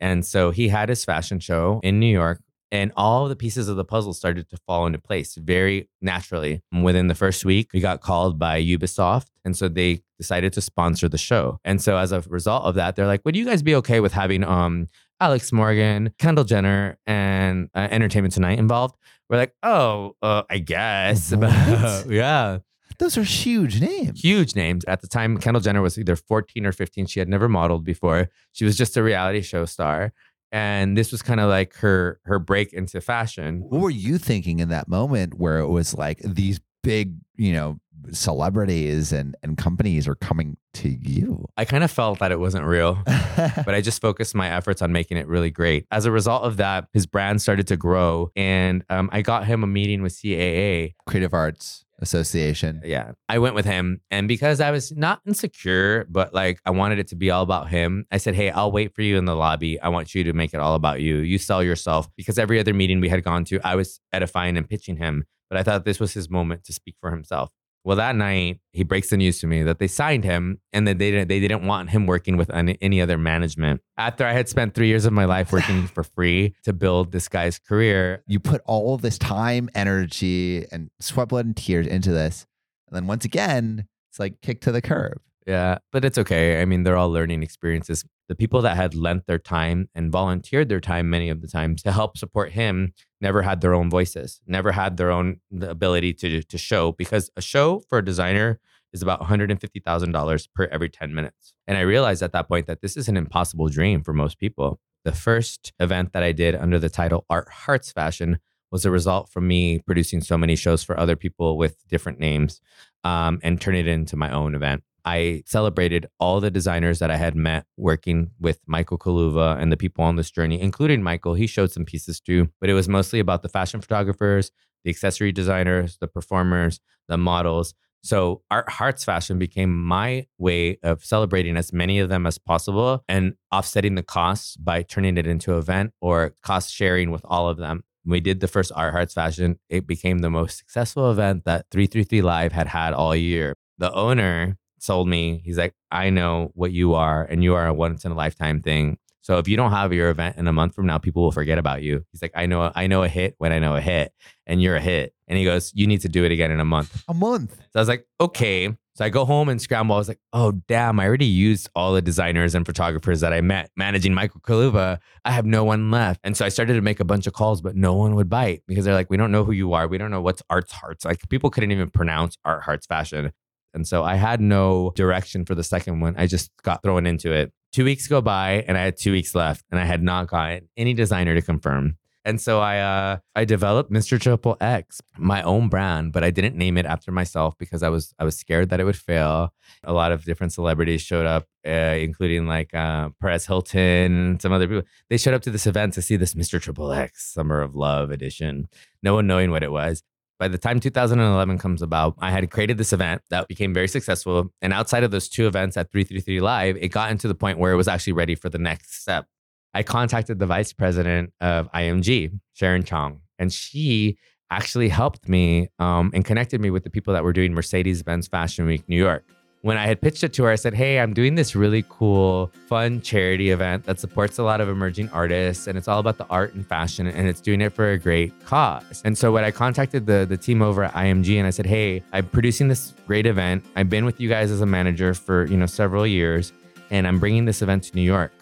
And 0.00 0.24
so 0.24 0.50
he 0.50 0.68
had 0.68 0.88
his 0.88 1.04
fashion 1.04 1.40
show 1.40 1.80
in 1.82 2.00
New 2.00 2.10
York 2.10 2.40
and 2.72 2.92
all 2.96 3.28
the 3.28 3.36
pieces 3.36 3.68
of 3.68 3.76
the 3.76 3.84
puzzle 3.84 4.14
started 4.14 4.48
to 4.50 4.56
fall 4.66 4.86
into 4.86 4.98
place 4.98 5.34
very 5.34 5.88
naturally. 6.00 6.62
Within 6.82 7.08
the 7.08 7.14
first 7.14 7.44
week, 7.44 7.70
we 7.72 7.80
got 7.80 8.00
called 8.00 8.38
by 8.38 8.62
Ubisoft. 8.62 9.26
And 9.44 9.56
so 9.56 9.68
they 9.68 10.02
decided 10.18 10.52
to 10.52 10.60
sponsor 10.60 11.08
the 11.08 11.18
show. 11.18 11.58
And 11.64 11.82
so 11.82 11.96
as 11.96 12.12
a 12.12 12.20
result 12.22 12.64
of 12.64 12.76
that, 12.76 12.94
they're 12.94 13.06
like, 13.06 13.22
would 13.24 13.34
you 13.34 13.44
guys 13.44 13.62
be 13.62 13.74
okay 13.76 14.00
with 14.00 14.12
having 14.12 14.44
um, 14.44 14.86
Alex 15.20 15.52
Morgan, 15.52 16.14
Kendall 16.18 16.44
Jenner, 16.44 16.96
and 17.06 17.68
uh, 17.74 17.88
Entertainment 17.90 18.34
Tonight 18.34 18.58
involved? 18.58 18.96
We're 19.28 19.38
like, 19.38 19.54
oh, 19.62 20.14
uh, 20.22 20.42
I 20.48 20.58
guess. 20.58 21.32
yeah. 22.08 22.58
Those 23.00 23.18
are 23.18 23.24
huge 23.24 23.80
names. 23.80 24.20
Huge 24.20 24.54
names. 24.54 24.84
At 24.86 25.00
the 25.00 25.08
time, 25.08 25.38
Kendall 25.38 25.60
Jenner 25.60 25.82
was 25.82 25.98
either 25.98 26.14
14 26.14 26.64
or 26.64 26.72
15. 26.72 27.06
She 27.06 27.18
had 27.18 27.28
never 27.28 27.48
modeled 27.48 27.84
before. 27.84 28.28
She 28.52 28.64
was 28.64 28.76
just 28.76 28.96
a 28.96 29.02
reality 29.02 29.40
show 29.40 29.64
star 29.64 30.12
and 30.52 30.96
this 30.96 31.12
was 31.12 31.22
kind 31.22 31.40
of 31.40 31.48
like 31.48 31.74
her 31.76 32.20
her 32.24 32.38
break 32.38 32.72
into 32.72 33.00
fashion. 33.00 33.60
What 33.68 33.80
were 33.80 33.90
you 33.90 34.18
thinking 34.18 34.58
in 34.58 34.68
that 34.70 34.88
moment 34.88 35.34
where 35.34 35.58
it 35.58 35.68
was 35.68 35.94
like 35.94 36.20
these 36.24 36.60
big, 36.82 37.14
you 37.36 37.52
know, 37.52 37.78
celebrities 38.10 39.12
and 39.12 39.36
and 39.42 39.56
companies 39.56 40.08
are 40.08 40.16
coming 40.16 40.56
to 40.74 40.88
you? 40.88 41.46
I 41.56 41.64
kind 41.64 41.84
of 41.84 41.90
felt 41.90 42.18
that 42.18 42.32
it 42.32 42.40
wasn't 42.40 42.64
real, 42.64 42.98
but 43.06 43.74
I 43.74 43.80
just 43.80 44.00
focused 44.00 44.34
my 44.34 44.50
efforts 44.50 44.82
on 44.82 44.92
making 44.92 45.18
it 45.18 45.28
really 45.28 45.50
great. 45.50 45.86
As 45.90 46.04
a 46.04 46.10
result 46.10 46.42
of 46.42 46.56
that, 46.56 46.88
his 46.92 47.06
brand 47.06 47.40
started 47.40 47.68
to 47.68 47.76
grow, 47.76 48.32
and 48.34 48.84
um, 48.90 49.08
I 49.12 49.22
got 49.22 49.46
him 49.46 49.62
a 49.62 49.68
meeting 49.68 50.02
with 50.02 50.14
CAA, 50.14 50.94
Creative 51.06 51.32
Arts 51.32 51.84
Association. 52.00 52.80
Yeah. 52.84 53.12
I 53.28 53.38
went 53.38 53.54
with 53.54 53.64
him. 53.64 54.00
And 54.10 54.26
because 54.28 54.60
I 54.60 54.70
was 54.70 54.92
not 54.92 55.20
insecure, 55.26 56.06
but 56.08 56.32
like 56.34 56.60
I 56.64 56.70
wanted 56.70 56.98
it 56.98 57.08
to 57.08 57.16
be 57.16 57.30
all 57.30 57.42
about 57.42 57.68
him, 57.68 58.06
I 58.10 58.16
said, 58.16 58.34
Hey, 58.34 58.50
I'll 58.50 58.72
wait 58.72 58.94
for 58.94 59.02
you 59.02 59.18
in 59.18 59.24
the 59.24 59.36
lobby. 59.36 59.80
I 59.80 59.88
want 59.88 60.14
you 60.14 60.24
to 60.24 60.32
make 60.32 60.54
it 60.54 60.60
all 60.60 60.74
about 60.74 61.00
you. 61.00 61.18
You 61.18 61.38
sell 61.38 61.62
yourself. 61.62 62.08
Because 62.16 62.38
every 62.38 62.58
other 62.58 62.74
meeting 62.74 63.00
we 63.00 63.08
had 63.08 63.24
gone 63.24 63.44
to, 63.46 63.60
I 63.64 63.76
was 63.76 64.00
edifying 64.12 64.56
and 64.56 64.68
pitching 64.68 64.96
him. 64.96 65.24
But 65.48 65.58
I 65.58 65.62
thought 65.62 65.84
this 65.84 66.00
was 66.00 66.14
his 66.14 66.30
moment 66.30 66.64
to 66.64 66.72
speak 66.72 66.96
for 67.00 67.10
himself. 67.10 67.52
Well, 67.84 67.96
that 67.96 68.14
night 68.14 68.60
he 68.72 68.84
breaks 68.84 69.08
the 69.08 69.16
news 69.16 69.40
to 69.40 69.46
me 69.46 69.62
that 69.62 69.78
they 69.78 69.86
signed 69.86 70.24
him 70.24 70.60
and 70.72 70.86
that 70.86 70.98
they 70.98 71.10
didn't 71.10 71.28
they 71.28 71.40
didn't 71.40 71.66
want 71.66 71.90
him 71.90 72.06
working 72.06 72.36
with 72.36 72.50
any, 72.50 72.76
any 72.80 73.00
other 73.00 73.16
management. 73.16 73.80
After 73.96 74.26
I 74.26 74.32
had 74.32 74.48
spent 74.48 74.74
three 74.74 74.88
years 74.88 75.06
of 75.06 75.12
my 75.12 75.24
life 75.24 75.52
working 75.52 75.86
for 75.94 76.02
free 76.02 76.54
to 76.64 76.72
build 76.72 77.12
this 77.12 77.28
guy's 77.28 77.58
career, 77.58 78.22
you 78.26 78.38
put 78.38 78.60
all 78.66 78.98
this 78.98 79.16
time, 79.16 79.70
energy, 79.74 80.66
and 80.70 80.90
sweat, 81.00 81.28
blood, 81.28 81.46
and 81.46 81.56
tears 81.56 81.86
into 81.86 82.10
this, 82.10 82.46
and 82.88 82.96
then 82.96 83.06
once 83.06 83.24
again, 83.24 83.86
it's 84.10 84.18
like 84.18 84.40
kick 84.42 84.60
to 84.62 84.72
the 84.72 84.82
curb. 84.82 85.20
Yeah, 85.46 85.78
but 85.90 86.04
it's 86.04 86.18
okay. 86.18 86.60
I 86.60 86.64
mean, 86.66 86.82
they're 86.82 86.96
all 86.96 87.10
learning 87.10 87.42
experiences. 87.42 88.04
The 88.30 88.36
people 88.36 88.62
that 88.62 88.76
had 88.76 88.94
lent 88.94 89.26
their 89.26 89.40
time 89.40 89.88
and 89.92 90.12
volunteered 90.12 90.68
their 90.68 90.78
time 90.78 91.10
many 91.10 91.30
of 91.30 91.42
the 91.42 91.48
times 91.48 91.82
to 91.82 91.90
help 91.90 92.16
support 92.16 92.52
him 92.52 92.94
never 93.20 93.42
had 93.42 93.60
their 93.60 93.74
own 93.74 93.90
voices, 93.90 94.40
never 94.46 94.70
had 94.70 94.96
their 94.96 95.10
own 95.10 95.40
ability 95.60 96.12
to 96.12 96.40
to 96.44 96.56
show 96.56 96.92
because 96.92 97.32
a 97.36 97.42
show 97.42 97.80
for 97.88 97.98
a 97.98 98.04
designer 98.04 98.60
is 98.92 99.02
about 99.02 99.20
$150,000 99.20 100.48
per 100.54 100.64
every 100.66 100.88
10 100.88 101.12
minutes. 101.12 101.54
And 101.66 101.76
I 101.76 101.80
realized 101.80 102.22
at 102.22 102.30
that 102.30 102.46
point 102.46 102.68
that 102.68 102.82
this 102.82 102.96
is 102.96 103.08
an 103.08 103.16
impossible 103.16 103.68
dream 103.68 104.04
for 104.04 104.12
most 104.12 104.38
people. 104.38 104.78
The 105.04 105.10
first 105.10 105.72
event 105.80 106.12
that 106.12 106.22
I 106.22 106.30
did 106.30 106.54
under 106.54 106.78
the 106.78 106.88
title 106.88 107.26
Art 107.28 107.48
Hearts 107.48 107.90
Fashion 107.90 108.38
was 108.70 108.84
a 108.84 108.92
result 108.92 109.28
from 109.28 109.48
me 109.48 109.80
producing 109.80 110.20
so 110.20 110.38
many 110.38 110.54
shows 110.54 110.84
for 110.84 110.96
other 110.96 111.16
people 111.16 111.58
with 111.58 111.84
different 111.88 112.20
names 112.20 112.60
um, 113.02 113.40
and 113.42 113.60
turning 113.60 113.86
it 113.86 113.88
into 113.88 114.16
my 114.16 114.30
own 114.30 114.54
event. 114.54 114.84
I 115.04 115.42
celebrated 115.46 116.06
all 116.18 116.40
the 116.40 116.50
designers 116.50 116.98
that 116.98 117.10
I 117.10 117.16
had 117.16 117.34
met 117.34 117.66
working 117.76 118.30
with 118.38 118.60
Michael 118.66 118.98
Kaluva 118.98 119.60
and 119.60 119.70
the 119.72 119.76
people 119.76 120.04
on 120.04 120.16
this 120.16 120.30
journey, 120.30 120.60
including 120.60 121.02
Michael. 121.02 121.34
He 121.34 121.46
showed 121.46 121.72
some 121.72 121.84
pieces 121.84 122.20
too, 122.20 122.48
but 122.60 122.70
it 122.70 122.74
was 122.74 122.88
mostly 122.88 123.20
about 123.20 123.42
the 123.42 123.48
fashion 123.48 123.80
photographers, 123.80 124.50
the 124.84 124.90
accessory 124.90 125.32
designers, 125.32 125.98
the 126.00 126.08
performers, 126.08 126.80
the 127.08 127.18
models. 127.18 127.74
So 128.02 128.42
Art 128.50 128.68
Hearts 128.68 129.04
Fashion 129.04 129.38
became 129.38 129.84
my 129.84 130.26
way 130.38 130.78
of 130.82 131.04
celebrating 131.04 131.56
as 131.56 131.72
many 131.72 131.98
of 131.98 132.08
them 132.08 132.26
as 132.26 132.38
possible 132.38 133.04
and 133.08 133.34
offsetting 133.52 133.94
the 133.94 134.02
costs 134.02 134.56
by 134.56 134.82
turning 134.82 135.18
it 135.18 135.26
into 135.26 135.52
an 135.52 135.58
event 135.58 135.92
or 136.00 136.34
cost 136.42 136.72
sharing 136.72 137.10
with 137.10 137.22
all 137.24 137.48
of 137.48 137.58
them. 137.58 137.84
we 138.06 138.20
did 138.20 138.40
the 138.40 138.48
first 138.48 138.72
Art 138.74 138.92
Hearts 138.92 139.12
Fashion, 139.12 139.58
it 139.68 139.86
became 139.86 140.20
the 140.20 140.30
most 140.30 140.56
successful 140.56 141.10
event 141.10 141.44
that 141.44 141.66
333 141.70 142.22
Live 142.22 142.52
had 142.52 142.68
had 142.68 142.94
all 142.94 143.14
year. 143.14 143.54
The 143.76 143.92
owner 143.92 144.56
sold 144.82 145.08
me. 145.08 145.42
He's 145.44 145.58
like, 145.58 145.74
I 145.90 146.10
know 146.10 146.50
what 146.54 146.72
you 146.72 146.94
are, 146.94 147.24
and 147.24 147.42
you 147.42 147.54
are 147.54 147.66
a 147.66 147.74
once 147.74 148.04
in 148.04 148.12
a 148.12 148.14
lifetime 148.14 148.60
thing. 148.60 148.98
So 149.22 149.38
if 149.38 149.46
you 149.46 149.56
don't 149.56 149.70
have 149.70 149.92
your 149.92 150.08
event 150.08 150.38
in 150.38 150.46
a 150.48 150.52
month 150.52 150.74
from 150.74 150.86
now, 150.86 150.98
people 150.98 151.22
will 151.22 151.30
forget 151.30 151.58
about 151.58 151.82
you. 151.82 152.04
He's 152.10 152.22
like, 152.22 152.32
I 152.34 152.46
know, 152.46 152.72
I 152.74 152.86
know 152.86 153.02
a 153.02 153.08
hit 153.08 153.34
when 153.38 153.52
I 153.52 153.58
know 153.58 153.76
a 153.76 153.80
hit, 153.80 154.12
and 154.46 154.62
you're 154.62 154.76
a 154.76 154.80
hit. 154.80 155.14
And 155.28 155.38
he 155.38 155.44
goes, 155.44 155.72
you 155.74 155.86
need 155.86 156.00
to 156.00 156.08
do 156.08 156.24
it 156.24 156.32
again 156.32 156.50
in 156.50 156.58
a 156.58 156.64
month. 156.64 157.04
A 157.06 157.14
month. 157.14 157.54
So 157.54 157.76
I 157.76 157.78
was 157.80 157.88
like, 157.88 158.06
okay. 158.20 158.74
So 158.94 159.04
I 159.04 159.08
go 159.08 159.24
home 159.24 159.48
and 159.48 159.62
scramble. 159.62 159.94
I 159.94 159.98
was 159.98 160.08
like, 160.08 160.20
oh 160.32 160.52
damn, 160.68 161.00
I 161.00 161.06
already 161.06 161.26
used 161.26 161.70
all 161.74 161.94
the 161.94 162.02
designers 162.02 162.54
and 162.54 162.66
photographers 162.66 163.20
that 163.20 163.32
I 163.32 163.40
met 163.40 163.70
managing 163.76 164.12
Michael 164.12 164.40
Kaluva. 164.40 164.98
I 165.24 165.30
have 165.30 165.46
no 165.46 165.64
one 165.64 165.90
left. 165.90 166.20
And 166.24 166.36
so 166.36 166.44
I 166.44 166.48
started 166.48 166.74
to 166.74 166.82
make 166.82 167.00
a 167.00 167.04
bunch 167.04 167.26
of 167.26 167.32
calls, 167.32 167.62
but 167.62 167.76
no 167.76 167.94
one 167.94 168.14
would 168.16 168.28
bite 168.28 168.62
because 168.66 168.84
they're 168.84 168.94
like, 168.94 169.08
we 169.08 169.16
don't 169.16 169.32
know 169.32 169.44
who 169.44 169.52
you 169.52 169.72
are. 169.72 169.86
We 169.88 169.96
don't 169.96 170.10
know 170.10 170.20
what's 170.20 170.42
Arts 170.50 170.72
Hearts. 170.72 171.04
Like 171.04 171.26
people 171.30 171.48
couldn't 171.48 171.70
even 171.70 171.88
pronounce 171.88 172.36
Art 172.44 172.64
Hearts 172.64 172.86
Fashion. 172.86 173.32
And 173.74 173.86
so 173.86 174.02
I 174.02 174.16
had 174.16 174.40
no 174.40 174.92
direction 174.96 175.44
for 175.44 175.54
the 175.54 175.64
second 175.64 176.00
one. 176.00 176.14
I 176.16 176.26
just 176.26 176.50
got 176.62 176.82
thrown 176.82 177.06
into 177.06 177.32
it. 177.32 177.52
Two 177.72 177.84
weeks 177.84 178.08
go 178.08 178.20
by 178.20 178.64
and 178.66 178.76
I 178.76 178.82
had 178.82 178.96
two 178.96 179.12
weeks 179.12 179.34
left 179.34 179.64
and 179.70 179.78
I 179.78 179.84
had 179.84 180.02
not 180.02 180.28
gotten 180.28 180.68
any 180.76 180.92
designer 180.92 181.34
to 181.34 181.42
confirm. 181.42 181.96
And 182.24 182.38
so 182.40 182.60
I 182.60 182.78
uh, 182.80 183.18
I 183.34 183.46
developed 183.46 183.90
Mr. 183.90 184.20
Triple 184.20 184.56
X, 184.60 185.00
my 185.16 185.42
own 185.42 185.68
brand, 185.68 186.12
but 186.12 186.22
I 186.22 186.30
didn't 186.30 186.54
name 186.54 186.76
it 186.76 186.84
after 186.84 187.10
myself 187.10 187.54
because 187.58 187.82
I 187.82 187.88
was 187.88 188.14
I 188.18 188.24
was 188.24 188.36
scared 188.36 188.68
that 188.70 188.80
it 188.80 188.84
would 188.84 188.96
fail. 188.96 189.54
A 189.84 189.92
lot 189.94 190.12
of 190.12 190.24
different 190.24 190.52
celebrities 190.52 191.00
showed 191.00 191.24
up, 191.24 191.46
uh, 191.66 191.70
including 191.70 192.46
like 192.46 192.74
uh, 192.74 193.08
Perez 193.22 193.46
Hilton, 193.46 194.38
some 194.38 194.52
other 194.52 194.68
people. 194.68 194.82
They 195.08 195.16
showed 195.16 195.32
up 195.32 195.42
to 195.42 195.50
this 195.50 195.66
event 195.66 195.94
to 195.94 196.02
see 196.02 196.16
this 196.16 196.34
Mr. 196.34 196.60
Triple 196.60 196.92
X 196.92 197.32
Summer 197.32 197.62
of 197.62 197.74
Love 197.74 198.10
edition, 198.10 198.68
no 199.02 199.14
one 199.14 199.26
knowing 199.26 199.50
what 199.50 199.62
it 199.62 199.72
was. 199.72 200.02
By 200.40 200.48
the 200.48 200.56
time 200.56 200.80
2011 200.80 201.58
comes 201.58 201.82
about, 201.82 202.14
I 202.18 202.30
had 202.30 202.50
created 202.50 202.78
this 202.78 202.94
event 202.94 203.20
that 203.28 203.46
became 203.46 203.74
very 203.74 203.86
successful. 203.86 204.50
And 204.62 204.72
outside 204.72 205.04
of 205.04 205.10
those 205.10 205.28
two 205.28 205.46
events 205.46 205.76
at 205.76 205.92
333 205.92 206.40
Live, 206.40 206.78
it 206.78 206.88
got 206.88 207.10
into 207.10 207.28
the 207.28 207.34
point 207.34 207.58
where 207.58 207.72
it 207.72 207.76
was 207.76 207.86
actually 207.86 208.14
ready 208.14 208.34
for 208.34 208.48
the 208.48 208.56
next 208.56 209.02
step. 209.02 209.26
I 209.74 209.82
contacted 209.82 210.38
the 210.38 210.46
vice 210.46 210.72
president 210.72 211.34
of 211.42 211.70
IMG, 211.72 212.40
Sharon 212.54 212.84
Chong, 212.84 213.20
and 213.38 213.52
she 213.52 214.16
actually 214.50 214.88
helped 214.88 215.28
me 215.28 215.68
um, 215.78 216.10
and 216.14 216.24
connected 216.24 216.62
me 216.62 216.70
with 216.70 216.84
the 216.84 216.90
people 216.90 217.12
that 217.12 217.22
were 217.22 217.34
doing 217.34 217.52
Mercedes 217.52 218.02
Benz 218.02 218.26
Fashion 218.26 218.64
Week 218.64 218.88
New 218.88 218.96
York 218.96 219.24
when 219.62 219.76
I 219.76 219.86
had 219.86 220.00
pitched 220.00 220.24
it 220.24 220.32
to 220.34 220.44
her, 220.44 220.50
I 220.50 220.54
said, 220.54 220.72
Hey, 220.72 220.98
I'm 221.00 221.12
doing 221.12 221.34
this 221.34 221.54
really 221.54 221.84
cool, 221.88 222.50
fun 222.66 223.02
charity 223.02 223.50
event 223.50 223.84
that 223.84 224.00
supports 224.00 224.38
a 224.38 224.42
lot 224.42 224.60
of 224.60 224.68
emerging 224.68 225.10
artists 225.10 225.66
and 225.66 225.76
it's 225.76 225.86
all 225.86 225.98
about 225.98 226.16
the 226.16 226.26
art 226.28 226.54
and 226.54 226.66
fashion 226.66 227.06
and 227.06 227.28
it's 227.28 227.40
doing 227.40 227.60
it 227.60 227.72
for 227.72 227.90
a 227.90 227.98
great 227.98 228.32
cause. 228.46 229.02
And 229.04 229.16
so 229.18 229.32
when 229.32 229.44
I 229.44 229.50
contacted 229.50 230.06
the, 230.06 230.24
the 230.26 230.38
team 230.38 230.62
over 230.62 230.84
at 230.84 230.94
IMG 230.94 231.36
and 231.36 231.46
I 231.46 231.50
said, 231.50 231.66
Hey, 231.66 232.02
I'm 232.12 232.26
producing 232.28 232.68
this 232.68 232.94
great 233.06 233.26
event. 233.26 233.64
I've 233.76 233.90
been 233.90 234.04
with 234.04 234.20
you 234.20 234.28
guys 234.28 234.50
as 234.50 234.62
a 234.62 234.66
manager 234.66 235.12
for, 235.12 235.44
you 235.46 235.56
know, 235.56 235.66
several 235.66 236.06
years 236.06 236.52
and 236.90 237.06
I'm 237.06 237.20
bringing 237.20 237.44
this 237.44 237.60
event 237.60 237.84
to 237.84 237.94
New 237.94 238.02
York. 238.02 238.32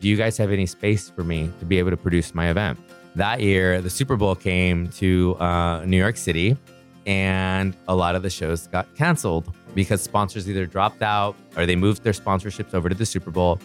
Do 0.00 0.08
you 0.08 0.16
guys 0.16 0.36
have 0.36 0.52
any 0.52 0.66
space 0.66 1.10
for 1.10 1.24
me 1.24 1.50
to 1.58 1.64
be 1.64 1.80
able 1.80 1.90
to 1.90 1.96
produce 1.96 2.34
my 2.34 2.50
event? 2.50 2.78
That 3.16 3.40
year, 3.40 3.80
the 3.80 3.90
Super 3.90 4.16
Bowl 4.16 4.36
came 4.36 4.90
to 4.90 5.34
uh, 5.40 5.84
New 5.84 5.96
York 5.96 6.16
City 6.16 6.56
and 7.04 7.74
a 7.88 7.96
lot 7.96 8.14
of 8.14 8.22
the 8.22 8.30
shows 8.30 8.68
got 8.68 8.94
canceled 8.94 9.52
because 9.78 10.02
sponsors 10.02 10.50
either 10.50 10.66
dropped 10.66 11.02
out 11.02 11.36
or 11.56 11.64
they 11.64 11.76
moved 11.76 12.02
their 12.02 12.12
sponsorships 12.12 12.74
over 12.74 12.88
to 12.88 12.96
the 12.96 13.06
Super 13.06 13.30
Bowl. 13.30 13.60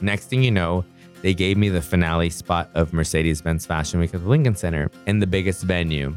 Next 0.00 0.30
thing 0.30 0.42
you 0.42 0.50
know, 0.50 0.82
they 1.20 1.34
gave 1.34 1.58
me 1.58 1.68
the 1.68 1.82
finale 1.82 2.30
spot 2.30 2.70
of 2.72 2.94
Mercedes 2.94 3.42
Benz 3.42 3.66
Fashion 3.66 4.00
Week 4.00 4.14
at 4.14 4.22
the 4.22 4.28
Lincoln 4.30 4.56
Center 4.56 4.90
in 5.06 5.18
the 5.18 5.26
biggest 5.26 5.62
venue. 5.64 6.16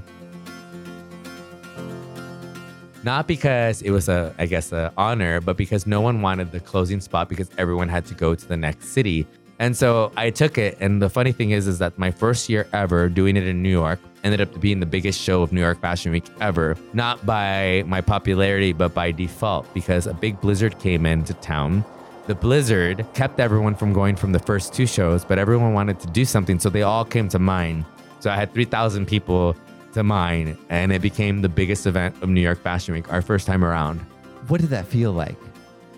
Not 3.04 3.28
because 3.28 3.82
it 3.82 3.92
was 3.92 4.08
a, 4.08 4.34
I 4.38 4.46
guess, 4.46 4.72
a 4.72 4.94
honor, 4.96 5.42
but 5.42 5.58
because 5.58 5.86
no 5.86 6.00
one 6.00 6.22
wanted 6.22 6.54
the 6.54 6.62
closing 6.62 7.02
spot 7.02 7.28
because 7.28 7.50
everyone 7.58 7.90
had 7.90 8.06
to 8.06 8.14
go 8.14 8.36
to 8.36 8.48
the 8.48 8.56
next 8.56 8.88
city. 8.88 9.28
And 9.60 9.76
so 9.76 10.12
I 10.18 10.30
took 10.30 10.58
it. 10.58 10.78
And 10.80 11.02
the 11.02 11.10
funny 11.10 11.32
thing 11.32 11.52
is, 11.52 11.68
is 11.68 11.80
that 11.80 11.98
my 11.98 12.12
first 12.12 12.50
year 12.50 12.68
ever 12.74 13.10
doing 13.10 13.38
it 13.38 13.48
in 13.48 13.62
New 13.62 13.70
York 13.70 14.00
ended 14.24 14.42
up 14.42 14.60
being 14.60 14.80
the 14.80 14.86
biggest 14.86 15.22
show 15.22 15.42
of 15.42 15.54
New 15.54 15.62
York 15.62 15.80
Fashion 15.80 16.12
Week 16.12 16.26
ever. 16.42 16.76
Not 16.94 17.26
by 17.26 17.84
my 17.88 18.02
popularity, 18.02 18.74
but 18.74 18.94
by 18.94 19.12
default, 19.12 19.72
because 19.74 20.08
a 20.08 20.14
big 20.14 20.42
blizzard 20.42 20.78
came 20.80 21.06
into 21.06 21.34
town. 21.36 21.86
The 22.28 22.36
blizzard 22.36 23.06
kept 23.14 23.40
everyone 23.40 23.76
from 23.76 23.94
going 23.94 24.16
from 24.16 24.32
the 24.32 24.40
first 24.40 24.74
two 24.74 24.88
shows, 24.88 25.24
but 25.24 25.38
everyone 25.38 25.74
wanted 25.74 26.00
to 26.00 26.08
do 26.08 26.26
something. 26.26 26.60
So 26.60 26.70
they 26.70 26.82
all 26.82 27.06
came 27.06 27.30
to 27.30 27.40
mine. 27.40 27.86
So 28.20 28.32
I 28.32 28.36
had 28.36 28.52
3,000 28.54 29.06
people 29.06 29.56
to 29.94 30.04
mine, 30.04 30.58
and 30.70 30.92
it 30.92 31.02
became 31.02 31.42
the 31.42 31.50
biggest 31.50 31.86
event 31.86 32.16
of 32.24 32.30
New 32.30 32.42
York 32.42 32.60
Fashion 32.60 32.96
Week, 32.96 33.14
our 33.14 33.22
first 33.22 33.46
time 33.46 33.64
around. 33.64 34.00
What 34.48 34.60
did 34.60 34.72
that 34.72 34.88
feel 34.88 35.12
like? 35.12 35.38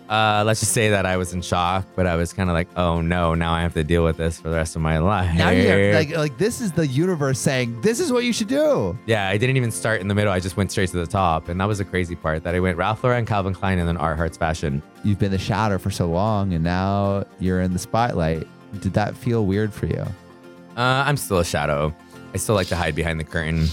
Uh, 0.09 0.43
let's 0.45 0.61
just 0.61 0.71
say 0.71 0.89
that 0.89 1.05
I 1.05 1.17
was 1.17 1.33
in 1.33 1.41
shock, 1.41 1.85
but 1.95 2.07
I 2.07 2.15
was 2.15 2.31
kind 2.31 2.49
of 2.49 2.53
like, 2.53 2.69
oh 2.77 3.01
no, 3.01 3.33
now 3.35 3.53
I 3.53 3.61
have 3.61 3.73
to 3.73 3.83
deal 3.83 4.05
with 4.05 4.15
this 4.15 4.39
for 4.39 4.49
the 4.49 4.55
rest 4.55 4.75
of 4.77 4.81
my 4.81 4.99
life. 4.99 5.35
Now 5.35 5.49
you're 5.49 5.93
like, 5.93 6.15
like 6.15 6.37
this 6.37 6.61
is 6.61 6.71
the 6.71 6.87
universe 6.87 7.39
saying 7.39 7.81
this 7.81 7.99
is 7.99 8.11
what 8.11 8.23
you 8.23 8.31
should 8.31 8.47
do. 8.47 8.97
Yeah, 9.05 9.27
I 9.27 9.37
didn't 9.37 9.57
even 9.57 9.71
start 9.71 9.99
in 9.99 10.07
the 10.07 10.15
middle. 10.15 10.31
I 10.31 10.39
just 10.39 10.55
went 10.55 10.71
straight 10.71 10.89
to 10.91 10.97
the 10.97 11.07
top, 11.07 11.49
and 11.49 11.59
that 11.59 11.65
was 11.65 11.79
the 11.79 11.85
crazy 11.85 12.15
part. 12.15 12.43
That 12.43 12.55
I 12.55 12.59
went 12.61 12.77
Ralph 12.77 13.03
Lauren, 13.03 13.25
Calvin 13.25 13.53
Klein, 13.53 13.79
and 13.79 13.87
then 13.87 13.97
Art 13.97 14.17
Hearts 14.17 14.37
Fashion. 14.37 14.81
You've 15.03 15.19
been 15.19 15.31
the 15.31 15.37
shadow 15.37 15.77
for 15.77 15.91
so 15.91 16.07
long, 16.07 16.53
and 16.53 16.63
now 16.63 17.25
you're 17.39 17.61
in 17.61 17.73
the 17.73 17.79
spotlight. 17.79 18.47
Did 18.79 18.93
that 18.93 19.15
feel 19.15 19.45
weird 19.45 19.73
for 19.73 19.87
you? 19.87 20.05
Uh, 20.77 21.03
I'm 21.05 21.17
still 21.17 21.39
a 21.39 21.45
shadow. 21.45 21.93
I 22.33 22.37
still 22.37 22.55
like 22.55 22.67
to 22.67 22.75
hide 22.75 22.95
behind 22.95 23.19
the 23.19 23.23
curtain. 23.23 23.67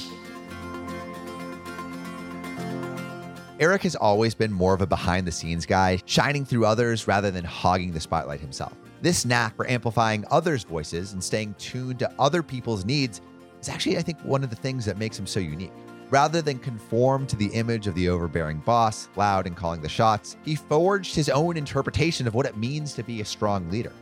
Eric 3.61 3.83
has 3.83 3.95
always 3.95 4.35
been 4.35 4.53
more 4.53 4.75
of 4.75 4.81
a 4.83 4.87
behind 4.87 5.25
the 5.25 5.33
scenes 5.33 5.64
guy, 5.64 6.01
shining 6.07 6.45
through 6.45 6.67
others 6.67 7.07
rather 7.07 7.31
than 7.31 7.45
hogging 7.45 7.93
the 7.93 8.01
spotlight 8.01 8.40
himself. 8.40 8.73
This 9.01 9.25
knack 9.25 9.55
for 9.55 9.71
amplifying 9.71 10.25
others' 10.29 10.64
voices 10.64 11.12
and 11.12 11.23
staying 11.23 11.55
tuned 11.55 12.01
to 12.01 12.11
other 12.19 12.43
people's 12.43 12.85
needs 12.85 13.21
is 13.61 13.69
actually, 13.69 13.97
I 13.97 14.03
think, 14.03 14.19
one 14.23 14.43
of 14.43 14.51
the 14.51 14.57
things 14.57 14.85
that 14.87 14.99
makes 14.99 15.17
him 15.17 15.27
so 15.27 15.38
unique. 15.38 15.71
Rather 16.11 16.43
than 16.43 16.59
conform 16.59 17.29
to 17.29 17.37
the 17.37 17.47
image 17.47 17.87
of 17.87 17.95
the 17.95 18.09
overbearing 18.09 18.59
boss, 18.59 19.09
loud 19.14 19.47
and 19.47 19.57
calling 19.57 19.81
the 19.81 19.88
shots, 19.88 20.37
he 20.45 20.57
forged 20.57 21.14
his 21.14 21.29
own 21.29 21.57
interpretation 21.57 22.27
of 22.27 22.35
what 22.35 22.47
it 22.47 22.57
means 22.57 22.93
to 22.95 23.05
be 23.05 23.21
a 23.21 23.25
strong 23.25 23.71
leader. 23.71 23.93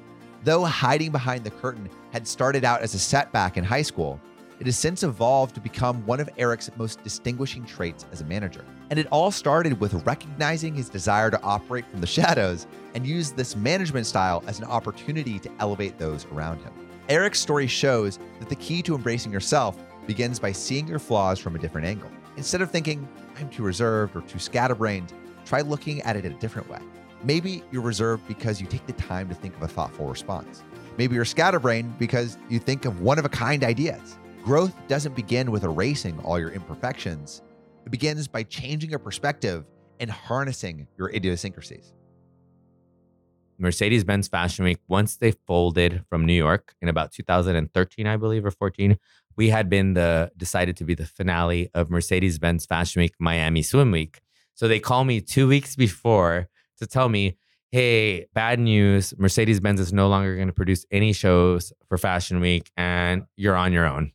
Though 0.45 0.65
hiding 0.65 1.13
behind 1.13 1.45
the 1.45 1.51
curtain 1.51 1.91
had 2.11 2.27
started 2.27 2.65
out 2.65 2.81
as 2.81 2.95
a 2.95 2.99
setback 2.99 3.59
in 3.59 3.65
high 3.65 3.83
school, 3.83 4.19
it 4.61 4.67
has 4.67 4.79
since 4.79 5.03
evolved 5.03 5.55
to 5.57 5.61
become 5.61 6.07
one 6.07 6.21
of 6.21 6.31
Eric's 6.39 6.71
most 6.77 7.03
distinguishing 7.03 7.65
traits 7.67 8.07
as 8.13 8.21
a 8.21 8.25
manager. 8.25 8.65
And 8.93 8.99
it 8.99 9.07
all 9.11 9.31
started 9.31 9.81
with 9.81 10.07
recognizing 10.07 10.75
his 10.75 10.91
desire 10.91 11.31
to 11.31 11.41
operate 11.41 11.87
from 11.87 12.03
the 12.03 12.07
shadows 12.07 12.67
and 12.95 13.07
use 13.07 13.31
this 13.31 13.57
management 13.57 14.05
style 14.05 14.45
as 14.47 14.59
an 14.59 14.67
opportunity 14.67 15.39
to 15.39 15.51
elevate 15.61 15.97
those 15.97 16.27
around 16.27 16.59
him. 16.59 16.75
Eric's 17.09 17.41
story 17.41 17.67
shows 17.67 18.19
that 18.39 18.51
the 18.51 18.55
key 18.57 18.83
to 18.83 18.95
embracing 18.95 19.33
yourself 19.33 19.79
begins 20.07 20.39
by 20.39 20.53
seeing 20.53 20.87
your 20.87 20.99
flaws 20.99 21.39
from 21.39 21.57
a 21.57 21.59
different 21.59 21.87
angle. 21.87 22.11
Instead 22.37 22.61
of 22.61 22.71
thinking, 22.71 23.09
I'm 23.39 23.49
too 23.49 23.63
reserved 23.63 24.15
or 24.15 24.21
too 24.21 24.39
scatterbrained, 24.39 25.11
try 25.47 25.63
looking 25.63 26.03
at 26.03 26.17
it 26.17 26.27
in 26.27 26.33
a 26.33 26.39
different 26.39 26.69
way. 26.69 26.81
Maybe 27.25 27.63
you're 27.73 27.81
reserved 27.81 28.29
because 28.29 28.61
you 28.61 28.67
take 28.67 28.87
the 28.87 28.93
time 28.93 29.27
to 29.31 29.35
think 29.35 29.57
of 29.57 29.63
a 29.63 29.69
thoughtful 29.69 30.07
response. 30.07 30.63
Maybe 30.99 31.15
you're 31.15 31.25
scatterbrained 31.25 31.99
because 31.99 32.37
you 32.51 32.59
think 32.59 32.85
of 32.85 33.01
one 33.01 33.19
of 33.19 33.25
a 33.25 33.31
kind 33.31 33.65
ideas. 33.65 34.19
Growth 34.45 34.75
doesn't 34.87 35.17
begin 35.17 35.51
with 35.51 35.65
erasing 35.65 36.19
all 36.25 36.39
your 36.39 36.51
imperfections. 36.51 37.41
It 37.85 37.91
begins 37.91 38.29
by 38.29 38.43
changing 38.45 38.91
your 38.91 38.99
perspective 38.99 39.65
and 40.01 40.11
harnessing 40.11 40.87
your 40.97 41.11
idiosyncrasies. 41.11 41.93
Mercedes 43.59 44.03
Benz 44.03 44.29
Fashion 44.29 44.65
Week, 44.65 44.79
once 44.89 45.17
they 45.17 45.33
folded 45.47 46.05
from 46.09 46.27
New 46.27 46.33
York 46.33 46.75
in 46.83 46.89
about 46.89 47.13
2013, 47.13 48.07
I 48.07 48.17
believe, 48.17 48.45
or 48.45 48.51
14, 48.51 48.99
we 49.37 49.51
had 49.51 49.69
been 49.69 49.95
the 49.95 50.33
decided 50.37 50.77
to 50.79 50.85
be 50.85 50.95
the 50.95 51.07
finale 51.07 51.71
of 51.75 51.91
Mercedes 51.91 52.39
Benz 52.39 52.67
Fashion 52.67 53.01
Week 53.01 53.15
Miami 53.19 53.63
Swim 53.63 53.91
Week. 53.93 54.21
So 54.55 54.69
they 54.69 54.81
call 54.81 55.05
me 55.05 55.21
two 55.21 55.49
weeks 55.49 55.77
before 55.77 56.49
to 56.79 56.87
tell 56.87 57.09
me, 57.09 57.37
hey, 57.71 58.27
bad 58.35 58.59
news. 58.59 59.15
Mercedes 59.17 59.61
Benz 59.61 59.81
is 59.81 59.93
no 59.93 60.09
longer 60.09 60.35
going 60.35 60.49
to 60.49 60.53
produce 60.53 60.85
any 60.91 61.13
shows 61.13 61.73
for 61.89 61.97
Fashion 61.97 62.41
Week 62.41 62.71
and 62.77 63.25
you're 63.37 63.57
on 63.57 63.73
your 63.73 63.87
own. 63.87 64.13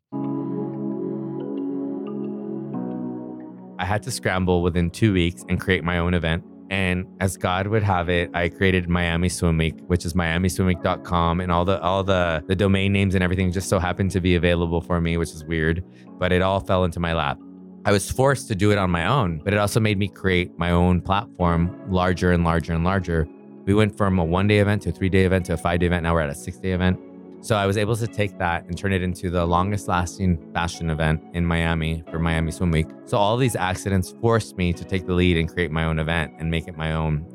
I 3.80 3.86
had 3.86 4.04
to 4.04 4.12
scramble 4.12 4.62
within 4.62 4.90
two 4.90 5.14
weeks 5.14 5.44
and 5.50 5.60
create 5.60 5.84
my 5.84 5.98
own 5.98 6.14
event. 6.14 6.44
And 6.70 7.06
as 7.22 7.38
God 7.38 7.68
would 7.68 7.84
have 7.84 8.10
it, 8.10 8.30
I 8.34 8.50
created 8.50 8.90
Miami 8.90 9.30
Swim 9.30 9.58
Week, 9.58 9.76
which 9.88 10.06
is 10.06 10.14
miamiswimweek.com, 10.14 11.40
and 11.40 11.52
all 11.52 11.64
the 11.64 11.80
all 11.82 12.04
the 12.04 12.44
the 12.48 12.56
domain 12.56 12.92
names 12.92 13.16
and 13.16 13.24
everything 13.24 13.52
just 13.52 13.70
so 13.70 13.80
happened 13.80 14.12
to 14.12 14.20
be 14.20 14.36
available 14.36 14.82
for 14.82 15.00
me, 15.00 15.18
which 15.18 15.32
is 15.32 15.46
weird, 15.46 15.84
but 16.20 16.32
it 16.32 16.42
all 16.42 16.60
fell 16.60 16.84
into 16.84 17.00
my 17.00 17.14
lap. 17.14 17.40
I 17.86 17.92
was 17.92 18.12
forced 18.12 18.50
to 18.50 18.56
do 18.56 18.72
it 18.72 18.78
on 18.78 18.92
my 18.92 19.08
own, 19.08 19.40
but 19.46 19.54
it 19.54 19.60
also 19.60 19.80
made 19.80 19.98
me 19.98 20.10
create 20.10 20.52
my 20.58 20.72
own 20.72 21.00
platform 21.00 21.74
larger 21.90 22.34
and 22.34 22.44
larger 22.44 22.74
and 22.74 22.84
larger. 22.84 23.26
We 23.66 23.74
went 23.74 23.96
from 23.96 24.20
a 24.20 24.26
one 24.26 24.48
day 24.48 24.60
event 24.60 24.82
to 24.82 24.90
a 24.90 24.92
three 24.92 25.10
day 25.10 25.24
event 25.24 25.46
to 25.46 25.54
a 25.54 25.58
five 25.58 25.80
day 25.80 25.86
event. 25.86 26.04
Now 26.04 26.14
we're 26.14 26.22
at 26.22 26.30
a 26.30 26.36
six 26.36 26.58
day 26.58 26.74
event. 26.74 27.00
So 27.42 27.56
I 27.56 27.68
was 27.68 27.78
able 27.78 27.96
to 27.96 28.08
take 28.08 28.38
that 28.40 28.66
and 28.66 28.78
turn 28.78 28.92
it 28.92 29.04
into 29.04 29.30
the 29.30 29.46
longest 29.46 29.88
lasting 29.88 30.52
fashion 30.54 30.90
event 30.90 31.24
in 31.34 31.46
Miami 31.46 32.04
for 32.10 32.18
Miami 32.20 32.52
Swim 32.52 32.72
Week. 32.72 32.88
So 33.06 33.18
all 33.18 33.38
these 33.38 33.56
accidents 33.56 34.16
forced 34.20 34.58
me 34.58 34.74
to 34.74 34.84
take 34.84 35.06
the 35.06 35.14
lead 35.14 35.38
and 35.38 35.48
create 35.48 35.72
my 35.72 35.84
own 35.84 36.00
event 36.00 36.34
and 36.40 36.50
make 36.50 36.68
it 36.68 36.76
my 36.76 36.94
own. 36.94 37.26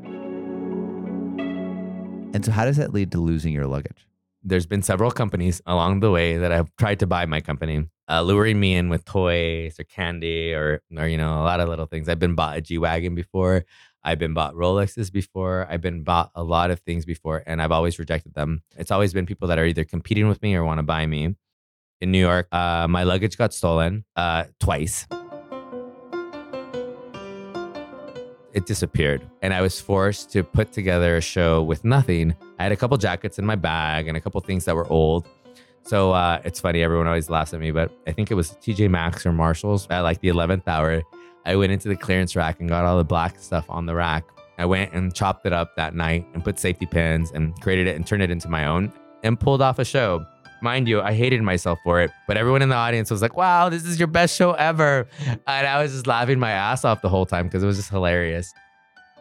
And 2.34 2.44
so, 2.44 2.50
how 2.50 2.64
does 2.64 2.78
that 2.78 2.92
lead 2.92 3.12
to 3.12 3.20
losing 3.20 3.52
your 3.52 3.66
luggage? 3.66 4.06
There's 4.42 4.66
been 4.66 4.82
several 4.82 5.10
companies 5.10 5.62
along 5.66 6.00
the 6.00 6.10
way 6.10 6.36
that 6.36 6.50
have 6.50 6.74
tried 6.76 6.98
to 7.00 7.06
buy 7.06 7.26
my 7.26 7.40
company, 7.40 7.84
uh, 8.08 8.22
luring 8.22 8.58
me 8.58 8.74
in 8.74 8.88
with 8.88 9.04
toys 9.04 9.78
or 9.78 9.84
candy 9.84 10.52
or, 10.52 10.80
or, 10.96 11.06
you 11.06 11.16
know, 11.16 11.34
a 11.34 11.44
lot 11.44 11.60
of 11.60 11.68
little 11.68 11.86
things. 11.86 12.08
I've 12.08 12.18
been 12.18 12.34
bought 12.34 12.56
a 12.56 12.60
G 12.60 12.78
Wagon 12.78 13.14
before. 13.14 13.64
I've 14.04 14.18
been 14.18 14.34
bought 14.34 14.54
Rolexes 14.54 15.12
before. 15.12 15.66
I've 15.70 15.80
been 15.80 16.02
bought 16.02 16.30
a 16.34 16.42
lot 16.42 16.70
of 16.70 16.80
things 16.80 17.04
before, 17.04 17.42
and 17.46 17.62
I've 17.62 17.70
always 17.70 17.98
rejected 17.98 18.34
them. 18.34 18.62
It's 18.76 18.90
always 18.90 19.12
been 19.12 19.26
people 19.26 19.48
that 19.48 19.58
are 19.58 19.64
either 19.64 19.84
competing 19.84 20.28
with 20.28 20.42
me 20.42 20.54
or 20.54 20.64
want 20.64 20.78
to 20.78 20.82
buy 20.82 21.06
me. 21.06 21.36
In 22.00 22.10
New 22.10 22.18
York, 22.18 22.48
uh, 22.50 22.88
my 22.88 23.04
luggage 23.04 23.38
got 23.38 23.54
stolen 23.54 24.04
uh, 24.16 24.44
twice. 24.58 25.06
It 28.52 28.66
disappeared, 28.66 29.22
and 29.40 29.54
I 29.54 29.62
was 29.62 29.80
forced 29.80 30.30
to 30.32 30.42
put 30.42 30.72
together 30.72 31.16
a 31.16 31.20
show 31.20 31.62
with 31.62 31.84
nothing. 31.84 32.34
I 32.58 32.64
had 32.64 32.72
a 32.72 32.76
couple 32.76 32.96
jackets 32.96 33.38
in 33.38 33.46
my 33.46 33.54
bag 33.54 34.08
and 34.08 34.16
a 34.16 34.20
couple 34.20 34.40
things 34.40 34.64
that 34.64 34.74
were 34.74 34.86
old. 34.88 35.26
So 35.84 36.12
uh, 36.12 36.40
it's 36.44 36.60
funny, 36.60 36.82
everyone 36.82 37.06
always 37.06 37.30
laughs 37.30 37.54
at 37.54 37.60
me, 37.60 37.70
but 37.70 37.92
I 38.06 38.12
think 38.12 38.30
it 38.30 38.34
was 38.34 38.50
TJ 38.50 38.90
Maxx 38.90 39.24
or 39.24 39.32
Marshalls 39.32 39.86
at 39.90 40.00
like 40.00 40.20
the 40.20 40.28
11th 40.28 40.66
hour 40.66 41.02
I 41.44 41.56
went 41.56 41.72
into 41.72 41.88
the 41.88 41.96
clearance 41.96 42.36
rack 42.36 42.60
and 42.60 42.68
got 42.68 42.84
all 42.84 42.98
the 42.98 43.04
black 43.04 43.38
stuff 43.38 43.66
on 43.68 43.86
the 43.86 43.94
rack. 43.94 44.24
I 44.58 44.64
went 44.64 44.92
and 44.92 45.14
chopped 45.14 45.44
it 45.46 45.52
up 45.52 45.74
that 45.76 45.94
night 45.94 46.26
and 46.34 46.44
put 46.44 46.58
safety 46.58 46.86
pins 46.86 47.32
and 47.32 47.58
created 47.60 47.86
it 47.86 47.96
and 47.96 48.06
turned 48.06 48.22
it 48.22 48.30
into 48.30 48.48
my 48.48 48.66
own 48.66 48.92
and 49.22 49.38
pulled 49.38 49.62
off 49.62 49.78
a 49.78 49.84
show. 49.84 50.24
Mind 50.60 50.86
you, 50.86 51.00
I 51.00 51.12
hated 51.12 51.42
myself 51.42 51.80
for 51.82 52.00
it, 52.00 52.12
but 52.28 52.36
everyone 52.36 52.62
in 52.62 52.68
the 52.68 52.76
audience 52.76 53.10
was 53.10 53.20
like, 53.20 53.36
wow, 53.36 53.68
this 53.68 53.84
is 53.84 53.98
your 53.98 54.06
best 54.06 54.36
show 54.36 54.52
ever. 54.52 55.08
And 55.26 55.66
I 55.66 55.82
was 55.82 55.92
just 55.92 56.06
laughing 56.06 56.38
my 56.38 56.52
ass 56.52 56.84
off 56.84 57.02
the 57.02 57.08
whole 57.08 57.26
time 57.26 57.46
because 57.46 57.64
it 57.64 57.66
was 57.66 57.76
just 57.76 57.90
hilarious. 57.90 58.52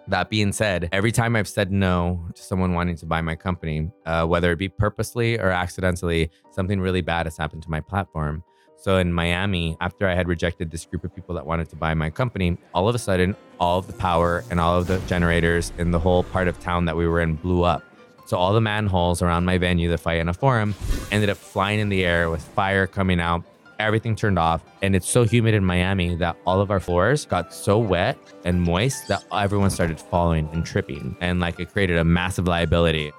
That 0.08 0.30
being 0.30 0.52
said, 0.52 0.90
every 0.92 1.12
time 1.12 1.36
I've 1.36 1.48
said 1.48 1.72
no 1.72 2.28
to 2.36 2.42
someone 2.44 2.74
wanting 2.74 2.98
to 2.98 3.06
buy 3.08 3.22
my 3.22 3.36
company, 3.36 3.90
uh, 4.06 4.26
whether 4.28 4.52
it 4.52 4.58
be 4.58 4.70
purposely 4.70 5.40
or 5.40 5.50
accidentally, 5.50 6.30
something 6.52 6.80
really 6.80 7.02
bad 7.02 7.26
has 7.26 7.38
happened 7.38 7.64
to 7.64 7.72
my 7.72 7.80
platform. 7.80 8.44
So 8.82 8.98
in 8.98 9.14
Miami, 9.14 9.78
after 9.80 10.08
I 10.08 10.16
had 10.16 10.28
rejected 10.28 10.72
this 10.72 10.86
group 10.86 11.04
of 11.04 11.14
people 11.14 11.36
that 11.36 11.46
wanted 11.46 11.70
to 11.70 11.76
buy 11.76 11.94
my 11.94 12.10
company, 12.10 12.58
all 12.74 12.90
of 12.90 12.96
a 12.96 13.00
sudden, 13.00 13.36
all 13.60 13.78
of 13.78 13.86
the 13.86 13.94
power 13.94 14.44
and 14.50 14.60
all 14.60 14.76
of 14.76 14.88
the 14.88 14.98
generators 15.02 15.72
in 15.78 15.92
the 15.92 16.00
whole 16.00 16.24
part 16.24 16.48
of 16.48 16.60
town 16.60 16.86
that 16.86 16.98
we 16.98 17.08
were 17.08 17.22
in 17.22 17.36
blew 17.36 17.62
up. 17.62 17.84
So 18.26 18.38
all 18.38 18.54
the 18.54 18.62
manholes 18.62 19.22
around 19.22 19.46
my 19.46 19.60
venue, 19.60 19.88
the 19.88 20.00
Faena 20.00 20.36
Forum, 20.36 20.74
ended 21.12 21.30
up 21.30 21.38
flying 21.38 21.80
in 21.80 21.90
the 21.90 22.04
air 22.04 22.32
with 22.32 22.42
fire 22.42 22.88
coming 22.88 23.20
out. 23.20 23.44
Everything 23.78 24.16
turned 24.16 24.40
off. 24.40 24.64
And 24.82 24.96
it's 24.96 25.08
so 25.08 25.26
humid 25.26 25.54
in 25.54 25.64
Miami 25.64 26.16
that 26.16 26.36
all 26.48 26.60
of 26.60 26.72
our 26.72 26.80
floors 26.80 27.26
got 27.26 27.54
so 27.54 27.78
wet 27.78 28.18
and 28.46 28.64
moist 28.64 29.08
that 29.10 29.24
everyone 29.32 29.70
started 29.70 30.00
falling 30.00 30.50
and 30.54 30.66
tripping. 30.66 31.16
And 31.22 31.40
like 31.40 31.60
it 31.60 31.72
created 31.72 31.98
a 31.98 32.04
massive 32.04 32.48
liability. 32.48 33.12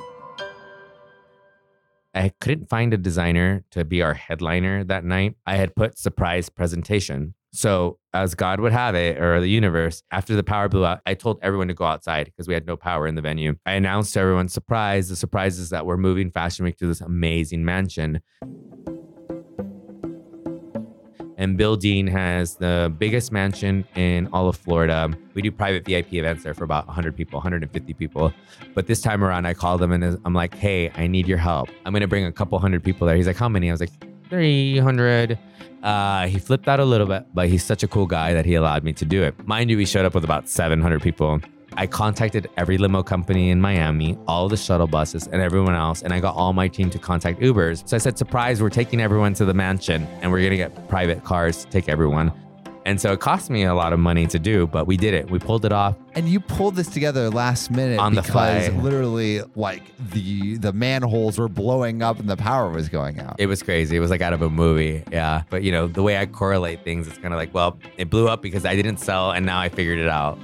I 2.14 2.32
couldn't 2.40 2.68
find 2.68 2.92
a 2.92 2.98
designer 2.98 3.64
to 3.70 3.84
be 3.84 4.02
our 4.02 4.14
headliner 4.14 4.84
that 4.84 5.04
night. 5.04 5.36
I 5.46 5.56
had 5.56 5.74
put 5.74 5.98
surprise 5.98 6.48
presentation. 6.48 7.34
So, 7.54 7.98
as 8.14 8.34
God 8.34 8.60
would 8.60 8.72
have 8.72 8.94
it, 8.94 9.20
or 9.20 9.40
the 9.40 9.48
universe, 9.48 10.02
after 10.10 10.34
the 10.34 10.42
power 10.42 10.68
blew 10.68 10.86
out, 10.86 11.00
I 11.04 11.14
told 11.14 11.38
everyone 11.42 11.68
to 11.68 11.74
go 11.74 11.84
outside 11.84 12.26
because 12.26 12.48
we 12.48 12.54
had 12.54 12.66
no 12.66 12.76
power 12.76 13.06
in 13.06 13.14
the 13.14 13.22
venue. 13.22 13.56
I 13.66 13.72
announced 13.72 14.14
to 14.14 14.20
everyone, 14.20 14.48
surprise, 14.48 15.08
the 15.08 15.16
surprise 15.16 15.58
is 15.58 15.70
that 15.70 15.84
we're 15.84 15.98
moving 15.98 16.30
Fashion 16.30 16.64
Week 16.64 16.78
to 16.78 16.86
this 16.86 17.00
amazing 17.02 17.64
mansion. 17.64 18.20
And 21.42 21.56
Bill 21.56 21.74
Dean 21.74 22.06
has 22.06 22.54
the 22.54 22.94
biggest 23.00 23.32
mansion 23.32 23.84
in 23.96 24.28
all 24.32 24.48
of 24.48 24.56
Florida. 24.56 25.10
We 25.34 25.42
do 25.42 25.50
private 25.50 25.84
VIP 25.84 26.14
events 26.14 26.44
there 26.44 26.54
for 26.54 26.62
about 26.62 26.86
100 26.86 27.16
people, 27.16 27.38
150 27.38 27.94
people. 27.94 28.32
But 28.74 28.86
this 28.86 29.00
time 29.00 29.24
around, 29.24 29.46
I 29.46 29.52
called 29.52 29.82
him 29.82 29.90
and 29.90 30.20
I'm 30.24 30.34
like, 30.34 30.54
hey, 30.54 30.92
I 30.94 31.08
need 31.08 31.26
your 31.26 31.38
help. 31.38 31.68
I'm 31.84 31.92
going 31.92 32.02
to 32.02 32.06
bring 32.06 32.26
a 32.26 32.30
couple 32.30 32.60
hundred 32.60 32.84
people 32.84 33.08
there. 33.08 33.16
He's 33.16 33.26
like, 33.26 33.34
how 33.34 33.48
many? 33.48 33.70
I 33.70 33.72
was 33.72 33.80
like, 33.80 33.90
300. 34.30 35.36
Uh, 35.82 36.28
he 36.28 36.38
flipped 36.38 36.68
out 36.68 36.78
a 36.78 36.84
little 36.84 37.08
bit, 37.08 37.26
but 37.34 37.48
he's 37.48 37.64
such 37.64 37.82
a 37.82 37.88
cool 37.88 38.06
guy 38.06 38.32
that 38.34 38.46
he 38.46 38.54
allowed 38.54 38.84
me 38.84 38.92
to 38.92 39.04
do 39.04 39.24
it. 39.24 39.44
Mind 39.44 39.68
you, 39.68 39.76
we 39.76 39.84
showed 39.84 40.04
up 40.06 40.14
with 40.14 40.22
about 40.22 40.48
700 40.48 41.02
people. 41.02 41.40
I 41.76 41.86
contacted 41.86 42.48
every 42.56 42.78
limo 42.78 43.02
company 43.02 43.50
in 43.50 43.60
Miami, 43.60 44.18
all 44.26 44.48
the 44.48 44.56
shuttle 44.56 44.86
buses, 44.86 45.26
and 45.26 45.40
everyone 45.40 45.74
else, 45.74 46.02
and 46.02 46.12
I 46.12 46.20
got 46.20 46.34
all 46.34 46.52
my 46.52 46.68
team 46.68 46.90
to 46.90 46.98
contact 46.98 47.40
Ubers. 47.40 47.88
So 47.88 47.96
I 47.96 47.98
said, 47.98 48.18
surprise, 48.18 48.62
we're 48.62 48.70
taking 48.70 49.00
everyone 49.00 49.34
to 49.34 49.44
the 49.44 49.54
mansion 49.54 50.06
and 50.20 50.30
we're 50.30 50.42
gonna 50.42 50.56
get 50.56 50.88
private 50.88 51.24
cars 51.24 51.64
to 51.64 51.70
take 51.70 51.88
everyone. 51.88 52.32
And 52.84 53.00
so 53.00 53.12
it 53.12 53.20
cost 53.20 53.48
me 53.48 53.62
a 53.62 53.74
lot 53.74 53.92
of 53.92 54.00
money 54.00 54.26
to 54.26 54.40
do, 54.40 54.66
but 54.66 54.88
we 54.88 54.96
did 54.96 55.14
it. 55.14 55.30
We 55.30 55.38
pulled 55.38 55.64
it 55.64 55.72
off. 55.72 55.94
And 56.14 56.28
you 56.28 56.40
pulled 56.40 56.74
this 56.74 56.88
together 56.88 57.30
last 57.30 57.70
minute 57.70 58.00
On 58.00 58.14
the 58.16 58.22
because 58.22 58.66
fly. 58.68 58.76
literally 58.76 59.40
like 59.54 59.82
the 60.10 60.56
the 60.56 60.72
manholes 60.72 61.38
were 61.38 61.48
blowing 61.48 62.02
up 62.02 62.18
and 62.18 62.28
the 62.28 62.36
power 62.36 62.70
was 62.70 62.88
going 62.88 63.20
out. 63.20 63.36
It 63.38 63.46
was 63.46 63.62
crazy. 63.62 63.96
It 63.96 64.00
was 64.00 64.10
like 64.10 64.20
out 64.20 64.32
of 64.32 64.42
a 64.42 64.50
movie. 64.50 65.04
Yeah. 65.12 65.42
But 65.48 65.62
you 65.62 65.70
know, 65.70 65.86
the 65.86 66.02
way 66.02 66.18
I 66.18 66.26
correlate 66.26 66.82
things, 66.82 67.06
it's 67.06 67.18
kind 67.18 67.32
of 67.32 67.38
like, 67.38 67.54
well, 67.54 67.78
it 67.98 68.10
blew 68.10 68.26
up 68.28 68.42
because 68.42 68.64
I 68.64 68.74
didn't 68.74 68.96
sell 68.96 69.30
and 69.30 69.46
now 69.46 69.60
I 69.60 69.68
figured 69.68 70.00
it 70.00 70.08
out. 70.08 70.36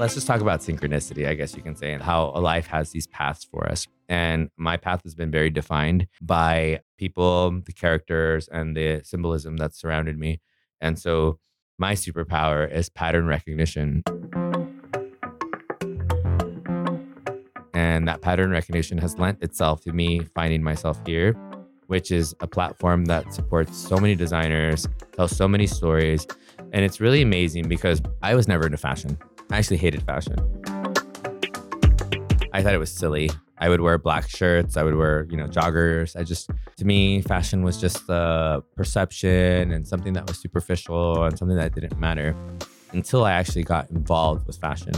Let's 0.00 0.14
just 0.14 0.26
talk 0.26 0.40
about 0.40 0.60
synchronicity, 0.60 1.28
I 1.28 1.34
guess 1.34 1.54
you 1.54 1.60
can 1.60 1.76
say, 1.76 1.92
and 1.92 2.02
how 2.02 2.32
a 2.34 2.40
life 2.40 2.66
has 2.68 2.90
these 2.90 3.06
paths 3.06 3.44
for 3.44 3.68
us. 3.68 3.86
And 4.08 4.48
my 4.56 4.78
path 4.78 5.02
has 5.02 5.14
been 5.14 5.30
very 5.30 5.50
defined 5.50 6.06
by 6.22 6.80
people, 6.96 7.50
the 7.50 7.74
characters, 7.74 8.48
and 8.48 8.74
the 8.74 9.02
symbolism 9.04 9.58
that 9.58 9.74
surrounded 9.74 10.18
me. 10.18 10.40
And 10.80 10.98
so 10.98 11.38
my 11.76 11.92
superpower 11.92 12.66
is 12.72 12.88
pattern 12.88 13.26
recognition. 13.26 14.02
And 17.74 18.08
that 18.08 18.22
pattern 18.22 18.52
recognition 18.52 18.96
has 18.96 19.18
lent 19.18 19.42
itself 19.42 19.82
to 19.82 19.92
me 19.92 20.20
finding 20.34 20.62
myself 20.62 20.98
here, 21.04 21.34
which 21.88 22.10
is 22.10 22.34
a 22.40 22.46
platform 22.46 23.04
that 23.04 23.34
supports 23.34 23.76
so 23.76 23.98
many 23.98 24.14
designers, 24.14 24.88
tells 25.12 25.36
so 25.36 25.46
many 25.46 25.66
stories. 25.66 26.26
And 26.72 26.86
it's 26.86 27.02
really 27.02 27.20
amazing 27.20 27.68
because 27.68 28.00
I 28.22 28.34
was 28.34 28.48
never 28.48 28.64
into 28.64 28.78
fashion. 28.78 29.18
I 29.50 29.58
actually 29.58 29.78
hated 29.78 30.02
fashion. 30.02 30.36
I 32.52 32.62
thought 32.62 32.74
it 32.74 32.78
was 32.78 32.92
silly. 32.92 33.30
I 33.58 33.68
would 33.68 33.80
wear 33.80 33.98
black 33.98 34.28
shirts. 34.28 34.76
I 34.76 34.82
would 34.82 34.96
wear, 34.96 35.26
you 35.28 35.36
know, 35.36 35.46
joggers. 35.46 36.18
I 36.18 36.22
just, 36.22 36.50
to 36.76 36.84
me, 36.84 37.20
fashion 37.20 37.62
was 37.62 37.80
just 37.80 38.08
a 38.08 38.62
perception 38.76 39.72
and 39.72 39.86
something 39.86 40.12
that 40.14 40.26
was 40.26 40.38
superficial 40.38 41.24
and 41.24 41.38
something 41.38 41.56
that 41.56 41.74
didn't 41.74 41.98
matter 41.98 42.34
until 42.92 43.24
I 43.24 43.32
actually 43.32 43.64
got 43.64 43.90
involved 43.90 44.46
with 44.46 44.56
fashion. 44.56 44.92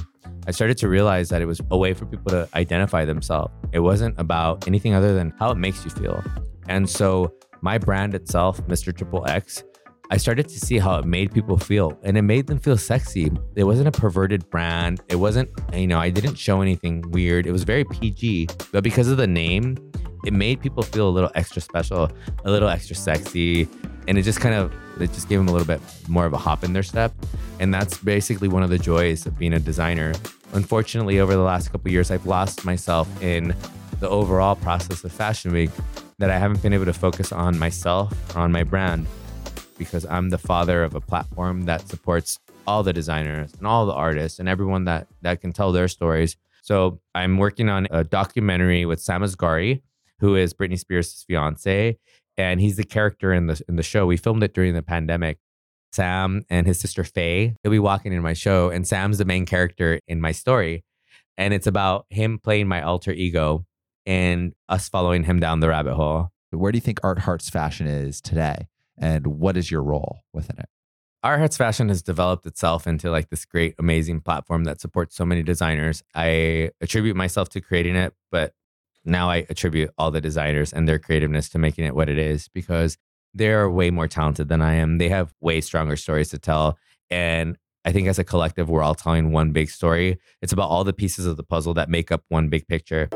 I 0.46 0.50
started 0.50 0.78
to 0.78 0.88
realize 0.88 1.28
that 1.28 1.42
it 1.42 1.46
was 1.46 1.60
a 1.70 1.76
way 1.76 1.94
for 1.94 2.06
people 2.06 2.30
to 2.30 2.48
identify 2.54 3.04
themselves. 3.04 3.52
It 3.72 3.80
wasn't 3.80 4.18
about 4.18 4.66
anything 4.66 4.94
other 4.94 5.14
than 5.14 5.32
how 5.38 5.50
it 5.50 5.56
makes 5.56 5.84
you 5.84 5.90
feel. 5.90 6.22
And 6.68 6.88
so 6.88 7.34
my 7.60 7.78
brand 7.78 8.14
itself, 8.14 8.60
Mr. 8.66 8.96
Triple 8.96 9.26
X, 9.28 9.64
I 10.12 10.18
started 10.18 10.46
to 10.46 10.60
see 10.60 10.78
how 10.78 10.98
it 10.98 11.06
made 11.06 11.32
people 11.32 11.56
feel 11.56 11.98
and 12.02 12.18
it 12.18 12.22
made 12.22 12.46
them 12.46 12.58
feel 12.58 12.76
sexy. 12.76 13.32
It 13.56 13.64
wasn't 13.64 13.88
a 13.88 13.92
perverted 13.92 14.50
brand. 14.50 15.00
It 15.08 15.16
wasn't, 15.16 15.48
you 15.72 15.86
know, 15.86 15.98
I 15.98 16.10
didn't 16.10 16.34
show 16.34 16.60
anything 16.60 17.00
weird. 17.12 17.46
It 17.46 17.50
was 17.50 17.62
very 17.62 17.84
PG, 17.84 18.48
but 18.72 18.84
because 18.84 19.08
of 19.08 19.16
the 19.16 19.26
name, 19.26 19.78
it 20.26 20.34
made 20.34 20.60
people 20.60 20.82
feel 20.82 21.08
a 21.08 21.14
little 21.16 21.30
extra 21.34 21.62
special, 21.62 22.10
a 22.44 22.50
little 22.50 22.68
extra 22.68 22.94
sexy. 22.94 23.66
And 24.06 24.18
it 24.18 24.22
just 24.22 24.38
kind 24.38 24.54
of, 24.54 24.70
it 25.00 25.14
just 25.14 25.30
gave 25.30 25.38
them 25.38 25.48
a 25.48 25.50
little 25.50 25.66
bit 25.66 25.80
more 26.08 26.26
of 26.26 26.34
a 26.34 26.38
hop 26.38 26.62
in 26.62 26.74
their 26.74 26.82
step. 26.82 27.14
And 27.58 27.72
that's 27.72 27.96
basically 27.96 28.48
one 28.48 28.62
of 28.62 28.68
the 28.68 28.78
joys 28.78 29.24
of 29.24 29.38
being 29.38 29.54
a 29.54 29.60
designer. 29.60 30.12
Unfortunately, 30.52 31.20
over 31.20 31.32
the 31.32 31.40
last 31.40 31.72
couple 31.72 31.90
years, 31.90 32.10
I've 32.10 32.26
lost 32.26 32.66
myself 32.66 33.08
in 33.22 33.56
the 34.00 34.10
overall 34.10 34.56
process 34.56 35.04
of 35.04 35.10
Fashion 35.10 35.54
Week 35.54 35.70
that 36.18 36.28
I 36.28 36.36
haven't 36.36 36.60
been 36.60 36.74
able 36.74 36.84
to 36.84 36.92
focus 36.92 37.32
on 37.32 37.58
myself 37.58 38.12
or 38.36 38.40
on 38.40 38.52
my 38.52 38.62
brand 38.62 39.06
because 39.84 40.06
I'm 40.06 40.30
the 40.30 40.38
father 40.38 40.82
of 40.84 40.94
a 40.94 41.00
platform 41.00 41.62
that 41.62 41.88
supports 41.88 42.38
all 42.66 42.82
the 42.82 42.92
designers 42.92 43.52
and 43.54 43.66
all 43.66 43.86
the 43.86 43.92
artists 43.92 44.38
and 44.38 44.48
everyone 44.48 44.84
that 44.84 45.08
that 45.22 45.40
can 45.40 45.52
tell 45.52 45.72
their 45.72 45.88
stories. 45.88 46.36
So 46.62 47.00
I'm 47.14 47.38
working 47.38 47.68
on 47.68 47.88
a 47.90 48.04
documentary 48.04 48.84
with 48.84 49.00
Sam 49.00 49.22
Asghari, 49.22 49.82
who 50.20 50.36
is 50.36 50.54
Britney 50.54 50.78
Spears' 50.78 51.24
fiance, 51.26 51.98
and 52.36 52.60
he's 52.60 52.76
the 52.76 52.84
character 52.84 53.32
in 53.32 53.46
the 53.46 53.60
in 53.68 53.76
the 53.76 53.82
show. 53.82 54.06
We 54.06 54.16
filmed 54.16 54.42
it 54.42 54.54
during 54.54 54.74
the 54.74 54.82
pandemic. 54.82 55.38
Sam 55.92 56.44
and 56.48 56.66
his 56.66 56.80
sister 56.80 57.04
Faye, 57.04 57.54
they'll 57.62 57.70
be 57.70 57.78
walking 57.78 58.14
in 58.14 58.22
my 58.22 58.32
show, 58.32 58.70
and 58.70 58.86
Sam's 58.86 59.18
the 59.18 59.26
main 59.26 59.44
character 59.44 60.00
in 60.08 60.20
my 60.20 60.32
story. 60.32 60.84
And 61.36 61.52
it's 61.52 61.66
about 61.66 62.06
him 62.08 62.38
playing 62.38 62.68
my 62.68 62.82
alter 62.82 63.12
ego 63.12 63.66
and 64.06 64.54
us 64.68 64.88
following 64.88 65.24
him 65.24 65.38
down 65.40 65.60
the 65.60 65.68
rabbit 65.68 65.94
hole. 65.94 66.30
Where 66.50 66.72
do 66.72 66.76
you 66.76 66.82
think 66.82 67.00
Art 67.02 67.20
Hearts 67.20 67.50
Fashion 67.50 67.86
is 67.86 68.20
today? 68.20 68.68
And 68.98 69.26
what 69.26 69.56
is 69.56 69.70
your 69.70 69.82
role 69.82 70.20
within 70.32 70.58
it? 70.58 70.68
Art 71.24 71.38
Hearts 71.38 71.56
Fashion 71.56 71.88
has 71.88 72.02
developed 72.02 72.46
itself 72.46 72.86
into 72.86 73.10
like 73.10 73.30
this 73.30 73.44
great, 73.44 73.76
amazing 73.78 74.20
platform 74.20 74.64
that 74.64 74.80
supports 74.80 75.14
so 75.14 75.24
many 75.24 75.42
designers. 75.42 76.02
I 76.14 76.70
attribute 76.80 77.14
myself 77.14 77.48
to 77.50 77.60
creating 77.60 77.94
it, 77.94 78.12
but 78.30 78.54
now 79.04 79.30
I 79.30 79.46
attribute 79.48 79.90
all 79.96 80.10
the 80.10 80.20
designers 80.20 80.72
and 80.72 80.88
their 80.88 80.98
creativeness 80.98 81.48
to 81.50 81.58
making 81.58 81.84
it 81.84 81.94
what 81.94 82.08
it 82.08 82.18
is 82.18 82.48
because 82.48 82.98
they're 83.34 83.70
way 83.70 83.90
more 83.90 84.08
talented 84.08 84.48
than 84.48 84.60
I 84.60 84.74
am. 84.74 84.98
They 84.98 85.08
have 85.08 85.32
way 85.40 85.60
stronger 85.60 85.96
stories 85.96 86.30
to 86.30 86.38
tell. 86.38 86.76
And 87.08 87.56
I 87.84 87.92
think 87.92 88.08
as 88.08 88.18
a 88.18 88.24
collective, 88.24 88.68
we're 88.68 88.82
all 88.82 88.94
telling 88.94 89.32
one 89.32 89.52
big 89.52 89.70
story. 89.70 90.18
It's 90.40 90.52
about 90.52 90.70
all 90.70 90.84
the 90.84 90.92
pieces 90.92 91.26
of 91.26 91.36
the 91.36 91.42
puzzle 91.44 91.74
that 91.74 91.88
make 91.88 92.12
up 92.12 92.24
one 92.28 92.48
big 92.48 92.66
picture. 92.66 93.08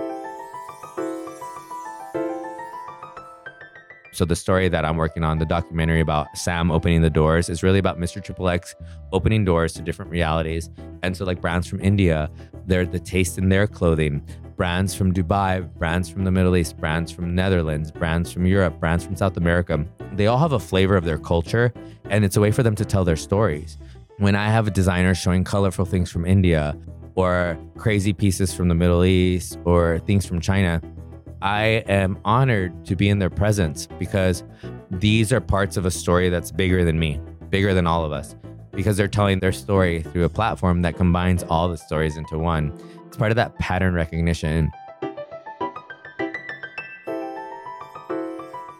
So 4.17 4.25
the 4.25 4.35
story 4.35 4.71
that 4.71 4.83
I'm 4.83 4.97
working 4.97 5.25
on, 5.25 5.41
the 5.41 5.45
documentary 5.45 6.01
about 6.01 6.39
Sam 6.39 6.71
opening 6.71 7.03
the 7.03 7.11
doors, 7.11 7.51
is 7.51 7.63
really 7.63 7.79
about 7.79 7.99
Mr. 7.99 8.25
Triple 8.25 8.49
X 8.49 8.75
opening 9.13 9.45
doors 9.45 9.75
to 9.75 9.83
different 9.83 10.11
realities. 10.11 10.71
And 11.03 11.15
so, 11.15 11.27
like 11.27 11.43
brands 11.43 11.67
from 11.67 11.83
India, 11.83 12.31
they're 12.67 12.87
the 12.87 12.99
taste 12.99 13.37
in 13.37 13.51
their 13.51 13.67
clothing. 13.67 14.27
Brands 14.57 14.95
from 14.95 15.13
Dubai, 15.13 15.71
brands 15.75 16.09
from 16.09 16.25
the 16.25 16.31
Middle 16.31 16.57
East, 16.57 16.79
brands 16.79 17.13
from 17.13 17.35
Netherlands, 17.35 17.91
brands 17.91 18.33
from 18.33 18.47
Europe, 18.47 18.81
brands 18.81 19.05
from 19.05 19.17
South 19.17 19.37
America. 19.37 19.85
They 20.15 20.29
all 20.29 20.39
have 20.39 20.53
a 20.53 20.59
flavor 20.59 20.97
of 20.97 21.05
their 21.05 21.19
culture, 21.19 21.75
and 22.09 22.25
it's 22.25 22.39
a 22.39 22.41
way 22.41 22.53
for 22.53 22.63
them 22.63 22.75
to 22.77 22.87
tell 22.87 23.05
their 23.05 23.17
stories. 23.17 23.77
When 24.17 24.35
I 24.35 24.49
have 24.49 24.67
a 24.67 24.71
designer 24.71 25.15
showing 25.15 25.45
colorful 25.45 25.85
things 25.85 26.11
from 26.11 26.25
India, 26.25 26.75
or 27.17 27.59
crazy 27.77 28.15
pieces 28.15 28.55
from 28.55 28.69
the 28.69 28.75
Middle 28.75 29.05
East, 29.05 29.59
or 29.67 29.99
things 30.07 30.25
from 30.25 30.41
China, 30.41 30.81
I 31.47 31.85
am 31.87 32.19
honored 32.25 32.85
to 32.87 32.97
be 32.97 33.09
in 33.09 33.21
their 33.21 33.31
presence 33.31 33.87
because 34.01 34.43
these 34.91 35.33
are 35.33 35.41
parts 35.41 35.77
of 35.77 35.87
a 35.87 35.93
story 35.93 36.29
that's 36.29 36.51
bigger 36.51 36.85
than 36.85 36.99
me, 36.99 37.21
bigger 37.51 37.73
than 37.73 37.87
all 37.87 38.05
of 38.05 38.11
us, 38.11 38.35
because 38.73 38.97
they're 38.97 39.07
telling 39.07 39.39
their 39.39 39.53
story 39.53 40.03
through 40.03 40.25
a 40.25 40.29
platform 40.29 40.83
that 40.83 40.97
combines 40.97 41.45
all 41.45 41.69
the 41.69 41.77
stories 41.77 42.17
into 42.17 42.37
one. 42.37 42.77
It's 43.07 43.17
part 43.17 43.31
of 43.31 43.37
that 43.37 43.57
pattern 43.61 43.95
recognition. 43.95 44.73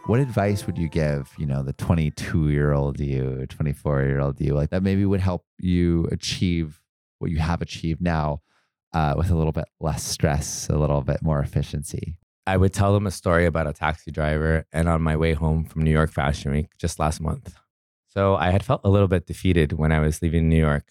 What 0.07 0.19
advice 0.19 0.65
would 0.65 0.77
you 0.77 0.89
give, 0.89 1.33
you 1.37 1.45
know, 1.45 1.63
the 1.63 1.71
22 1.71 2.49
year 2.49 2.73
old 2.73 2.99
you, 2.99 3.45
24 3.47 4.03
year 4.03 4.19
old 4.19 4.41
you, 4.41 4.53
like 4.53 4.71
that 4.71 4.83
maybe 4.83 5.05
would 5.05 5.21
help 5.21 5.45
you 5.57 6.03
achieve 6.11 6.81
what 7.19 7.31
you 7.31 7.37
have 7.37 7.61
achieved 7.61 8.01
now 8.01 8.41
uh, 8.93 9.13
with 9.15 9.31
a 9.31 9.35
little 9.37 9.53
bit 9.53 9.69
less 9.79 10.03
stress, 10.03 10.67
a 10.67 10.77
little 10.77 10.99
bit 10.99 11.21
more 11.21 11.39
efficiency? 11.39 12.17
I 12.47 12.55
would 12.55 12.71
tell 12.71 12.93
them 12.93 13.05
a 13.05 13.11
story 13.11 13.45
about 13.45 13.67
a 13.67 13.73
taxi 13.73 14.09
driver 14.09 14.65
and 14.71 14.87
on 14.87 15.01
my 15.01 15.17
way 15.17 15.33
home 15.33 15.65
from 15.65 15.81
New 15.81 15.91
York 15.91 16.09
Fashion 16.09 16.53
Week 16.53 16.69
just 16.77 16.97
last 16.97 17.19
month. 17.19 17.53
So 18.07 18.37
I 18.37 18.51
had 18.51 18.63
felt 18.63 18.79
a 18.85 18.89
little 18.89 19.09
bit 19.09 19.27
defeated 19.27 19.73
when 19.73 19.91
I 19.91 19.99
was 19.99 20.21
leaving 20.21 20.47
New 20.47 20.57
York. 20.57 20.85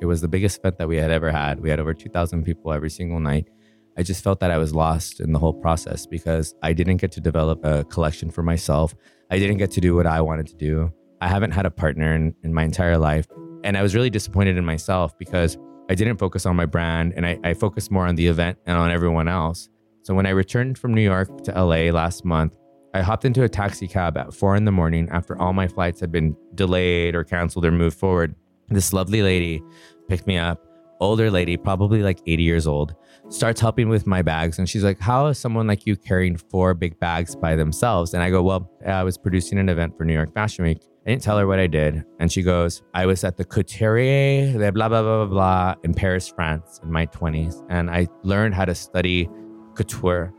It 0.00 0.06
was 0.06 0.22
the 0.22 0.28
biggest 0.28 0.60
event 0.60 0.78
that 0.78 0.88
we 0.88 0.96
had 0.96 1.10
ever 1.10 1.30
had. 1.30 1.60
We 1.60 1.68
had 1.68 1.80
over 1.80 1.92
2,000 1.92 2.44
people 2.44 2.72
every 2.72 2.88
single 2.88 3.20
night. 3.20 3.50
I 3.98 4.02
just 4.02 4.24
felt 4.24 4.40
that 4.40 4.50
I 4.50 4.56
was 4.56 4.74
lost 4.74 5.20
in 5.20 5.32
the 5.34 5.38
whole 5.38 5.52
process 5.52 6.06
because 6.06 6.54
I 6.62 6.72
didn't 6.72 6.96
get 6.96 7.12
to 7.12 7.20
develop 7.20 7.62
a 7.66 7.84
collection 7.84 8.30
for 8.30 8.42
myself. 8.42 8.94
I 9.30 9.38
didn't 9.38 9.58
get 9.58 9.70
to 9.72 9.82
do 9.82 9.96
what 9.96 10.06
I 10.06 10.22
wanted 10.22 10.46
to 10.46 10.56
do. 10.56 10.90
I 11.20 11.28
haven't 11.28 11.50
had 11.50 11.66
a 11.66 11.70
partner 11.70 12.14
in, 12.14 12.34
in 12.42 12.54
my 12.54 12.64
entire 12.64 12.96
life. 12.96 13.26
And 13.64 13.76
I 13.76 13.82
was 13.82 13.94
really 13.94 14.08
disappointed 14.08 14.56
in 14.56 14.64
myself 14.64 15.18
because 15.18 15.58
I 15.88 15.94
didn't 15.94 16.18
focus 16.18 16.44
on 16.46 16.56
my 16.56 16.66
brand 16.66 17.14
and 17.16 17.26
I, 17.26 17.38
I 17.44 17.54
focused 17.54 17.90
more 17.90 18.06
on 18.06 18.14
the 18.14 18.26
event 18.26 18.58
and 18.66 18.76
on 18.76 18.90
everyone 18.90 19.28
else. 19.28 19.68
So 20.02 20.14
when 20.14 20.26
I 20.26 20.30
returned 20.30 20.78
from 20.78 20.94
New 20.94 21.02
York 21.02 21.44
to 21.44 21.52
LA 21.52 21.90
last 21.90 22.24
month, 22.24 22.56
I 22.94 23.02
hopped 23.02 23.24
into 23.24 23.42
a 23.42 23.48
taxi 23.48 23.86
cab 23.86 24.16
at 24.16 24.32
four 24.32 24.56
in 24.56 24.64
the 24.64 24.72
morning 24.72 25.08
after 25.10 25.38
all 25.40 25.52
my 25.52 25.68
flights 25.68 26.00
had 26.00 26.10
been 26.10 26.36
delayed 26.54 27.14
or 27.14 27.24
canceled 27.24 27.64
or 27.64 27.70
moved 27.70 27.98
forward. 27.98 28.34
This 28.68 28.92
lovely 28.92 29.22
lady 29.22 29.62
picked 30.08 30.26
me 30.26 30.38
up, 30.38 30.66
older 31.00 31.30
lady, 31.30 31.56
probably 31.56 32.02
like 32.02 32.20
80 32.26 32.42
years 32.42 32.66
old, 32.66 32.94
starts 33.28 33.60
helping 33.60 33.88
with 33.88 34.06
my 34.06 34.22
bags. 34.22 34.58
And 34.58 34.68
she's 34.68 34.84
like, 34.84 34.98
How 34.98 35.26
is 35.26 35.38
someone 35.38 35.66
like 35.66 35.86
you 35.86 35.96
carrying 35.96 36.36
four 36.36 36.74
big 36.74 36.98
bags 36.98 37.36
by 37.36 37.56
themselves? 37.56 38.14
And 38.14 38.22
I 38.22 38.30
go, 38.30 38.42
Well, 38.42 38.70
I 38.86 39.02
was 39.04 39.18
producing 39.18 39.58
an 39.58 39.68
event 39.68 39.96
for 39.96 40.04
New 40.04 40.14
York 40.14 40.32
Fashion 40.32 40.64
Week. 40.64 40.82
I 41.08 41.12
didn't 41.12 41.22
tell 41.22 41.38
her 41.38 41.46
what 41.46 41.58
I 41.58 41.66
did. 41.66 42.04
And 42.18 42.30
she 42.30 42.42
goes, 42.42 42.82
I 42.92 43.06
was 43.06 43.24
at 43.24 43.38
the 43.38 43.44
Couturier, 43.46 44.52
blah, 44.58 44.90
blah, 44.90 45.00
blah, 45.00 45.24
blah, 45.24 45.24
blah, 45.24 45.74
in 45.82 45.94
Paris, 45.94 46.28
France 46.28 46.80
in 46.82 46.92
my 46.92 47.06
20s. 47.06 47.64
And 47.70 47.90
I 47.90 48.08
learned 48.24 48.54
how 48.54 48.66
to 48.66 48.74
study 48.74 49.26
couture. 49.74 50.34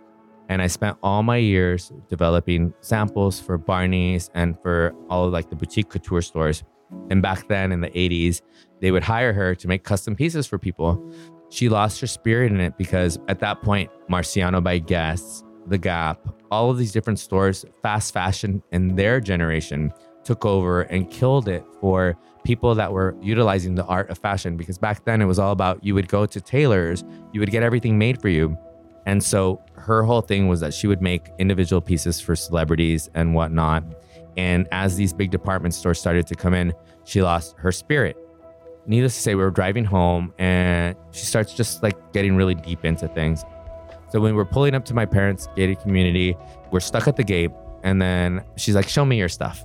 And 0.48 0.62
I 0.62 0.68
spent 0.68 0.96
all 1.02 1.24
my 1.24 1.38
years 1.38 1.92
developing 2.08 2.72
samples 2.82 3.40
for 3.40 3.58
Barney's 3.58 4.30
and 4.36 4.62
for 4.62 4.94
all 5.10 5.26
of 5.26 5.34
like 5.34 5.50
the 5.50 5.56
boutique 5.56 5.90
couture 5.90 6.22
stores. 6.22 6.64
And 7.10 7.20
back 7.20 7.48
then 7.48 7.72
in 7.72 7.82
the 7.82 7.90
80s, 7.90 8.44
they 8.80 8.92
would 8.92 9.04
hire 9.04 9.34
her 9.34 9.56
to 9.56 9.68
make 9.68 9.84
custom 9.84 10.16
pieces 10.16 10.46
for 10.46 10.60
people. 10.60 11.04
She 11.50 11.68
lost 11.68 12.00
her 12.00 12.06
spirit 12.06 12.52
in 12.52 12.60
it 12.60 12.78
because 12.78 13.18
at 13.28 13.40
that 13.40 13.64
point, 13.64 13.90
Marciano 14.08 14.64
by 14.64 14.78
Guess, 14.78 15.44
The 15.66 15.80
Gap, 15.80 16.28
all 16.52 16.70
of 16.70 16.78
these 16.78 16.92
different 16.92 17.18
stores, 17.18 17.66
fast 17.82 18.14
fashion 18.14 18.62
in 18.72 18.96
their 18.96 19.20
generation 19.20 19.92
took 20.24 20.46
over 20.46 20.82
and 20.84 21.10
killed 21.10 21.48
it 21.48 21.64
for 21.80 22.18
people 22.44 22.76
that 22.76 22.92
were 22.92 23.16
utilizing 23.22 23.76
the 23.76 23.86
art 23.86 24.10
of 24.10 24.18
fashion. 24.18 24.58
Because 24.58 24.78
back 24.78 25.06
then 25.06 25.22
it 25.22 25.26
was 25.26 25.40
all 25.40 25.52
about 25.52 25.84
you 25.84 25.94
would 25.96 26.08
go 26.08 26.26
to 26.26 26.42
tailors, 26.42 27.04
you 27.32 27.40
would 27.40 27.52
get 27.52 27.64
everything 27.64 27.98
made 27.98 28.22
for 28.22 28.30
you. 28.30 28.58
And 29.06 29.24
so 29.24 29.62
her 29.76 30.04
whole 30.04 30.22
thing 30.22 30.48
was 30.48 30.60
that 30.60 30.74
she 30.74 30.88
would 30.88 31.02
make 31.02 31.30
individual 31.40 31.82
pieces 31.82 32.20
for 32.20 32.36
celebrities 32.36 33.10
and 33.16 33.34
whatnot. 33.34 33.84
And 34.38 34.68
as 34.72 34.96
these 34.96 35.14
big 35.14 35.32
department 35.32 35.74
stores 35.74 36.00
started 36.00 36.28
to 36.28 36.36
come 36.36 36.54
in, 36.54 36.74
she 37.06 37.22
lost 37.22 37.56
her 37.58 37.72
spirit. 37.72 38.18
Needless 38.86 39.16
to 39.16 39.22
say, 39.22 39.36
we 39.36 39.44
were 39.44 39.52
driving 39.52 39.86
home 39.86 40.34
and 40.38 40.96
she 41.12 41.26
starts 41.26 41.54
just 41.54 41.84
like 41.84 42.14
getting 42.14 42.36
really 42.36 42.56
deep 42.56 42.86
into 42.86 43.08
things. 43.10 43.44
So 44.10 44.20
when 44.20 44.36
we're 44.36 44.46
pulling 44.46 44.74
up 44.76 44.86
to 44.86 44.94
my 44.94 45.06
parents' 45.06 45.48
gated 45.56 45.80
community, 45.80 46.36
we're 46.72 46.80
stuck 46.80 47.08
at 47.08 47.16
the 47.16 47.24
gate. 47.24 47.52
And 47.84 48.02
then 48.02 48.44
she's 48.58 48.76
like, 48.76 48.90
Show 48.90 49.06
me 49.06 49.18
your 49.18 49.30
stuff. 49.30 49.64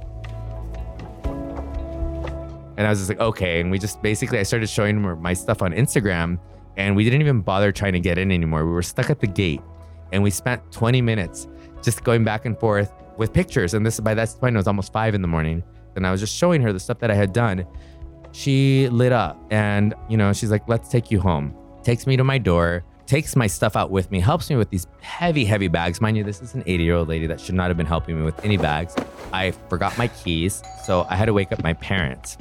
And 2.76 2.86
I 2.86 2.90
was 2.90 2.98
just 2.98 3.08
like, 3.08 3.20
okay. 3.20 3.60
And 3.60 3.70
we 3.70 3.78
just 3.78 4.02
basically, 4.02 4.38
I 4.38 4.42
started 4.42 4.68
showing 4.68 5.02
her 5.02 5.16
my 5.16 5.32
stuff 5.32 5.62
on 5.62 5.72
Instagram 5.72 6.38
and 6.76 6.96
we 6.96 7.04
didn't 7.04 7.20
even 7.20 7.40
bother 7.40 7.72
trying 7.72 7.92
to 7.92 8.00
get 8.00 8.18
in 8.18 8.32
anymore. 8.32 8.64
We 8.66 8.72
were 8.72 8.82
stuck 8.82 9.10
at 9.10 9.20
the 9.20 9.26
gate 9.26 9.60
and 10.12 10.22
we 10.22 10.30
spent 10.30 10.72
20 10.72 11.00
minutes 11.00 11.46
just 11.82 12.02
going 12.04 12.24
back 12.24 12.46
and 12.46 12.58
forth 12.58 12.92
with 13.16 13.32
pictures. 13.32 13.74
And 13.74 13.84
this, 13.86 14.00
by 14.00 14.14
that 14.14 14.34
point, 14.40 14.56
it 14.56 14.58
was 14.58 14.66
almost 14.66 14.92
five 14.92 15.14
in 15.14 15.22
the 15.22 15.28
morning. 15.28 15.62
And 15.96 16.06
I 16.06 16.10
was 16.10 16.20
just 16.20 16.34
showing 16.34 16.60
her 16.62 16.72
the 16.72 16.80
stuff 16.80 16.98
that 16.98 17.10
I 17.10 17.14
had 17.14 17.32
done. 17.32 17.66
She 18.32 18.88
lit 18.88 19.12
up 19.12 19.40
and, 19.50 19.94
you 20.08 20.16
know, 20.16 20.32
she's 20.32 20.50
like, 20.50 20.68
let's 20.68 20.88
take 20.88 21.10
you 21.10 21.20
home. 21.20 21.54
Takes 21.84 22.06
me 22.06 22.16
to 22.16 22.24
my 22.24 22.38
door, 22.38 22.84
takes 23.06 23.36
my 23.36 23.46
stuff 23.46 23.76
out 23.76 23.90
with 23.90 24.10
me, 24.10 24.18
helps 24.18 24.50
me 24.50 24.56
with 24.56 24.70
these 24.70 24.88
heavy, 25.00 25.44
heavy 25.44 25.68
bags. 25.68 26.00
Mind 26.00 26.16
you, 26.16 26.24
this 26.24 26.42
is 26.42 26.54
an 26.54 26.64
80 26.66 26.82
year 26.82 26.94
old 26.96 27.08
lady 27.08 27.28
that 27.28 27.40
should 27.40 27.54
not 27.54 27.68
have 27.68 27.76
been 27.76 27.86
helping 27.86 28.18
me 28.18 28.24
with 28.24 28.44
any 28.44 28.56
bags. 28.56 28.96
I 29.32 29.52
forgot 29.68 29.96
my 29.96 30.08
keys, 30.08 30.62
so 30.84 31.06
I 31.08 31.14
had 31.14 31.26
to 31.26 31.32
wake 31.32 31.52
up 31.52 31.62
my 31.62 31.74
parents. 31.74 32.38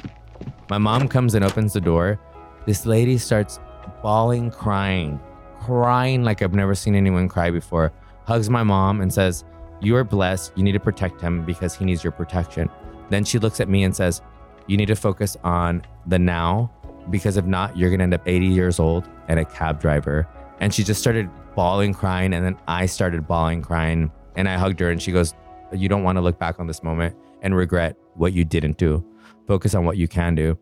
My 0.70 0.78
mom 0.78 1.08
comes 1.08 1.36
and 1.36 1.44
opens 1.44 1.74
the 1.74 1.82
door. 1.82 2.20
This 2.66 2.86
lady 2.86 3.18
starts 3.18 3.60
bawling, 4.02 4.52
crying, 4.52 5.20
crying 5.60 6.24
like 6.24 6.42
I've 6.42 6.54
never 6.54 6.76
seen 6.76 6.96
anyone 6.96 7.28
cry 7.28 7.52
before. 7.52 7.92
Hugs 8.26 8.50
my 8.50 8.64
mom 8.64 9.02
and 9.02 9.14
says, 9.14 9.44
You 9.82 9.96
are 9.96 10.04
blessed. 10.04 10.54
You 10.56 10.64
need 10.64 10.72
to 10.74 10.80
protect 10.80 11.22
him 11.22 11.46
because 11.46 11.76
he 11.76 11.86
needs 11.86 12.04
your 12.04 12.12
protection. 12.12 12.70
Then 13.10 13.24
she 13.26 13.40
looks 13.40 13.60
at 13.60 13.70
me 13.70 13.84
and 13.84 13.96
says, 13.96 14.22
You 14.68 14.78
need 14.78 14.88
to 14.88 14.96
focus 14.96 15.38
on 15.44 15.84
the 16.08 16.20
now 16.20 16.72
because 17.10 17.38
if 17.38 17.46
not, 17.46 17.78
you're 17.78 17.90
going 17.90 18.00
to 18.00 18.04
end 18.04 18.14
up 18.14 18.28
80 18.28 18.46
years 18.48 18.80
old 18.80 19.08
and 19.28 19.40
a 19.40 19.46
cab 19.46 19.80
driver. 19.82 20.28
And 20.60 20.74
she 20.74 20.84
just 20.84 21.02
started 21.02 21.30
bawling, 21.56 21.94
crying. 21.94 22.34
And 22.34 22.46
then 22.46 22.58
I 22.68 22.86
started 22.86 23.28
bawling, 23.28 23.62
crying. 23.62 24.12
And 24.36 24.48
I 24.48 24.58
hugged 24.58 24.80
her 24.80 24.90
and 24.90 25.02
she 25.02 25.12
goes, 25.12 25.34
You 25.74 25.90
don't 25.90 26.04
want 26.04 26.18
to 26.18 26.22
look 26.22 26.40
back 26.40 26.60
on 26.60 26.68
this 26.68 26.84
moment 26.84 27.16
and 27.42 27.56
regret 27.56 27.98
what 28.16 28.34
you 28.34 28.46
didn't 28.46 28.78
do. 28.78 29.06
Focus 29.48 29.76
on 29.76 29.86
what 29.86 29.98
you 29.98 30.08
can 30.08 30.36
do. 30.36 30.58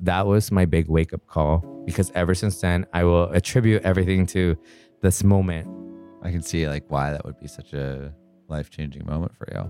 That 0.00 0.26
was 0.26 0.50
my 0.50 0.64
big 0.64 0.88
wake 0.88 1.12
up 1.12 1.26
call 1.26 1.58
because 1.84 2.10
ever 2.14 2.34
since 2.34 2.60
then, 2.60 2.86
I 2.92 3.04
will 3.04 3.24
attribute 3.30 3.82
everything 3.82 4.26
to 4.26 4.56
this 5.00 5.22
moment. 5.24 5.68
I 6.22 6.30
can 6.30 6.42
see 6.42 6.68
like 6.68 6.84
why 6.88 7.12
that 7.12 7.24
would 7.24 7.38
be 7.38 7.48
such 7.48 7.72
a 7.72 8.14
life 8.48 8.70
changing 8.70 9.06
moment 9.06 9.36
for 9.36 9.48
you. 9.52 9.62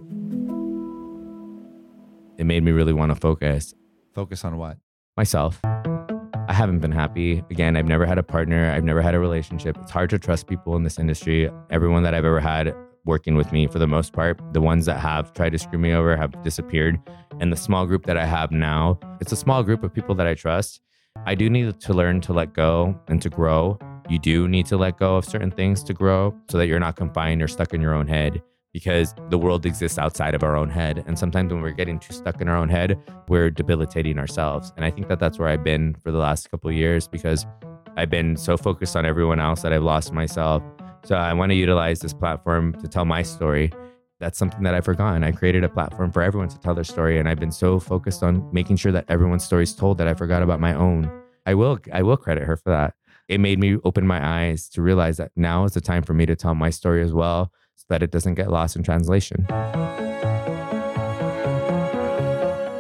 It 2.38 2.44
made 2.44 2.62
me 2.62 2.72
really 2.72 2.92
want 2.92 3.10
to 3.10 3.16
focus. 3.16 3.74
Focus 4.14 4.44
on 4.44 4.56
what? 4.58 4.78
Myself. 5.16 5.60
I 5.64 6.52
haven't 6.54 6.80
been 6.80 6.92
happy. 6.92 7.42
Again, 7.50 7.76
I've 7.76 7.86
never 7.86 8.04
had 8.04 8.18
a 8.18 8.22
partner. 8.22 8.70
I've 8.70 8.84
never 8.84 9.00
had 9.00 9.14
a 9.14 9.18
relationship. 9.18 9.78
It's 9.80 9.90
hard 9.90 10.10
to 10.10 10.18
trust 10.18 10.46
people 10.48 10.76
in 10.76 10.82
this 10.82 10.98
industry. 10.98 11.50
Everyone 11.70 12.02
that 12.02 12.14
I've 12.14 12.24
ever 12.24 12.40
had 12.40 12.74
working 13.04 13.34
with 13.34 13.52
me, 13.52 13.66
for 13.66 13.78
the 13.78 13.86
most 13.86 14.12
part, 14.12 14.40
the 14.52 14.60
ones 14.60 14.86
that 14.86 14.98
have 14.98 15.32
tried 15.32 15.50
to 15.50 15.58
screw 15.58 15.78
me 15.78 15.92
over 15.92 16.16
have 16.16 16.42
disappeared. 16.42 16.98
And 17.40 17.52
the 17.52 17.56
small 17.56 17.86
group 17.86 18.06
that 18.06 18.16
I 18.16 18.26
have 18.26 18.50
now, 18.52 18.98
it's 19.20 19.32
a 19.32 19.36
small 19.36 19.62
group 19.62 19.82
of 19.82 19.92
people 19.92 20.14
that 20.16 20.26
I 20.26 20.34
trust. 20.34 20.80
I 21.26 21.34
do 21.34 21.50
need 21.50 21.80
to 21.80 21.92
learn 21.92 22.20
to 22.22 22.32
let 22.32 22.54
go 22.54 22.98
and 23.08 23.20
to 23.22 23.28
grow. 23.28 23.78
You 24.08 24.18
do 24.18 24.48
need 24.48 24.66
to 24.66 24.76
let 24.76 24.98
go 24.98 25.16
of 25.16 25.24
certain 25.24 25.50
things 25.50 25.82
to 25.84 25.94
grow 25.94 26.34
so 26.50 26.58
that 26.58 26.66
you're 26.66 26.80
not 26.80 26.96
confined 26.96 27.42
or 27.42 27.48
stuck 27.48 27.72
in 27.74 27.80
your 27.80 27.94
own 27.94 28.08
head 28.08 28.42
because 28.72 29.14
the 29.28 29.38
world 29.38 29.66
exists 29.66 29.98
outside 29.98 30.34
of 30.34 30.42
our 30.42 30.56
own 30.56 30.70
head. 30.70 31.04
And 31.06 31.18
sometimes 31.18 31.52
when 31.52 31.62
we're 31.62 31.72
getting 31.72 31.98
too 31.98 32.14
stuck 32.14 32.40
in 32.40 32.48
our 32.48 32.56
own 32.56 32.68
head, 32.68 32.98
we're 33.28 33.50
debilitating 33.50 34.18
ourselves. 34.18 34.72
And 34.76 34.84
I 34.84 34.90
think 34.90 35.08
that 35.08 35.18
that's 35.18 35.38
where 35.38 35.48
I've 35.48 35.64
been 35.64 35.94
for 36.02 36.10
the 36.10 36.18
last 36.18 36.50
couple 36.50 36.72
years 36.72 37.06
because 37.06 37.46
I've 37.96 38.10
been 38.10 38.36
so 38.36 38.56
focused 38.56 38.96
on 38.96 39.04
everyone 39.04 39.40
else 39.40 39.62
that 39.62 39.72
I've 39.72 39.82
lost 39.82 40.12
myself. 40.12 40.62
So 41.04 41.16
I 41.16 41.32
want 41.32 41.50
to 41.50 41.56
utilize 41.56 42.00
this 42.00 42.12
platform 42.12 42.74
to 42.80 42.86
tell 42.86 43.04
my 43.04 43.22
story. 43.22 43.72
That's 44.20 44.38
something 44.38 44.62
that 44.62 44.72
I've 44.72 44.84
forgotten. 44.84 45.24
I 45.24 45.32
created 45.32 45.64
a 45.64 45.68
platform 45.68 46.12
for 46.12 46.22
everyone 46.22 46.48
to 46.48 46.58
tell 46.60 46.76
their 46.76 46.84
story, 46.84 47.18
and 47.18 47.28
I've 47.28 47.40
been 47.40 47.50
so 47.50 47.80
focused 47.80 48.22
on 48.22 48.48
making 48.52 48.76
sure 48.76 48.92
that 48.92 49.06
everyone's 49.08 49.44
story 49.44 49.64
is 49.64 49.74
told 49.74 49.98
that 49.98 50.06
I 50.06 50.14
forgot 50.14 50.42
about 50.44 50.60
my 50.60 50.74
own. 50.74 51.10
I 51.44 51.54
will, 51.54 51.80
I 51.92 52.02
will 52.02 52.16
credit 52.16 52.44
her 52.44 52.56
for 52.56 52.70
that. 52.70 52.94
It 53.28 53.40
made 53.40 53.58
me 53.58 53.78
open 53.82 54.06
my 54.06 54.24
eyes 54.24 54.68
to 54.70 54.82
realize 54.82 55.16
that 55.16 55.32
now 55.34 55.64
is 55.64 55.72
the 55.72 55.80
time 55.80 56.04
for 56.04 56.14
me 56.14 56.24
to 56.26 56.36
tell 56.36 56.54
my 56.54 56.70
story 56.70 57.02
as 57.02 57.12
well, 57.12 57.50
so 57.74 57.84
that 57.88 58.04
it 58.04 58.12
doesn't 58.12 58.34
get 58.34 58.48
lost 58.48 58.76
in 58.76 58.84
translation. 58.84 59.44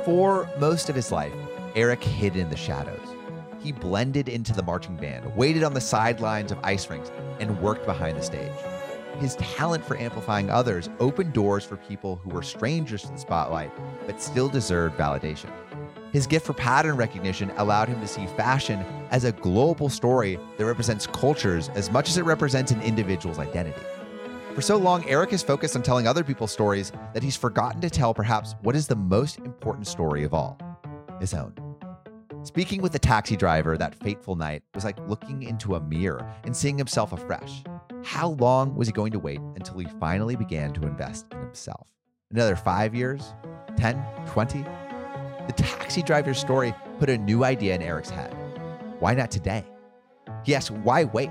For 0.04 0.48
most 0.60 0.88
of 0.88 0.94
his 0.94 1.10
life, 1.10 1.34
Eric 1.74 2.04
hid 2.04 2.36
in 2.36 2.50
the 2.50 2.56
shadows. 2.56 3.11
He 3.62 3.70
blended 3.70 4.28
into 4.28 4.52
the 4.52 4.62
marching 4.62 4.96
band, 4.96 5.36
waited 5.36 5.62
on 5.62 5.72
the 5.72 5.80
sidelines 5.80 6.50
of 6.50 6.58
ice 6.64 6.90
rinks, 6.90 7.12
and 7.38 7.60
worked 7.60 7.86
behind 7.86 8.16
the 8.16 8.22
stage. 8.22 8.50
His 9.18 9.36
talent 9.36 9.84
for 9.84 9.96
amplifying 9.96 10.50
others 10.50 10.90
opened 10.98 11.32
doors 11.32 11.64
for 11.64 11.76
people 11.76 12.16
who 12.16 12.30
were 12.30 12.42
strangers 12.42 13.02
to 13.02 13.12
the 13.12 13.18
spotlight, 13.18 13.70
but 14.06 14.20
still 14.20 14.48
deserved 14.48 14.98
validation. 14.98 15.50
His 16.12 16.26
gift 16.26 16.44
for 16.44 16.54
pattern 16.54 16.96
recognition 16.96 17.52
allowed 17.56 17.88
him 17.88 18.00
to 18.00 18.06
see 18.06 18.26
fashion 18.26 18.84
as 19.10 19.24
a 19.24 19.32
global 19.32 19.88
story 19.88 20.38
that 20.56 20.66
represents 20.66 21.06
cultures 21.06 21.68
as 21.70 21.90
much 21.90 22.08
as 22.08 22.16
it 22.16 22.24
represents 22.24 22.72
an 22.72 22.82
individual's 22.82 23.38
identity. 23.38 23.80
For 24.54 24.60
so 24.60 24.76
long, 24.76 25.08
Eric 25.08 25.30
has 25.30 25.42
focused 25.42 25.76
on 25.76 25.82
telling 25.82 26.06
other 26.06 26.24
people's 26.24 26.52
stories 26.52 26.92
that 27.14 27.22
he's 27.22 27.36
forgotten 27.36 27.80
to 27.80 27.88
tell 27.88 28.12
perhaps 28.12 28.56
what 28.62 28.74
is 28.74 28.88
the 28.88 28.96
most 28.96 29.38
important 29.38 29.86
story 29.86 30.24
of 30.24 30.34
all 30.34 30.58
his 31.20 31.32
own. 31.32 31.54
Speaking 32.44 32.82
with 32.82 32.90
the 32.90 32.98
taxi 32.98 33.36
driver 33.36 33.78
that 33.78 33.94
fateful 33.94 34.34
night 34.34 34.64
was 34.74 34.84
like 34.84 34.98
looking 35.08 35.44
into 35.44 35.76
a 35.76 35.80
mirror 35.80 36.28
and 36.42 36.56
seeing 36.56 36.76
himself 36.76 37.12
afresh. 37.12 37.62
How 38.02 38.30
long 38.30 38.74
was 38.74 38.88
he 38.88 38.92
going 38.92 39.12
to 39.12 39.20
wait 39.20 39.38
until 39.54 39.78
he 39.78 39.86
finally 40.00 40.34
began 40.34 40.72
to 40.72 40.82
invest 40.82 41.26
in 41.30 41.38
himself? 41.38 41.86
Another 42.32 42.56
five 42.56 42.96
years? 42.96 43.32
10? 43.76 44.04
20? 44.26 44.64
The 45.46 45.52
taxi 45.56 46.02
driver's 46.02 46.38
story 46.38 46.74
put 46.98 47.08
a 47.08 47.16
new 47.16 47.44
idea 47.44 47.76
in 47.76 47.82
Eric's 47.82 48.10
head. 48.10 48.34
Why 48.98 49.14
not 49.14 49.30
today? 49.30 49.64
Asked, 50.48 50.72
why 50.72 51.04
wait? 51.04 51.30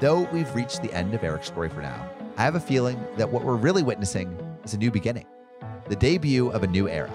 Though 0.00 0.28
we've 0.30 0.54
reached 0.54 0.82
the 0.82 0.92
end 0.92 1.14
of 1.14 1.24
Eric's 1.24 1.46
story 1.46 1.70
for 1.70 1.80
now, 1.80 2.06
I 2.36 2.42
have 2.42 2.54
a 2.54 2.60
feeling 2.60 3.02
that 3.16 3.32
what 3.32 3.44
we're 3.44 3.56
really 3.56 3.82
witnessing 3.82 4.36
is 4.62 4.74
a 4.74 4.78
new 4.78 4.90
beginning, 4.90 5.26
the 5.88 5.96
debut 5.96 6.50
of 6.50 6.62
a 6.62 6.66
new 6.66 6.86
era, 6.86 7.10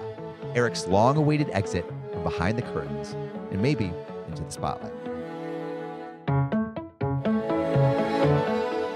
Eric's 0.56 0.88
long 0.88 1.16
awaited 1.16 1.48
exit 1.52 1.86
behind 2.22 2.58
the 2.58 2.62
curtains 2.62 3.12
and 3.50 3.60
maybe 3.60 3.92
into 4.28 4.42
the 4.42 4.50
spotlight. 4.50 4.92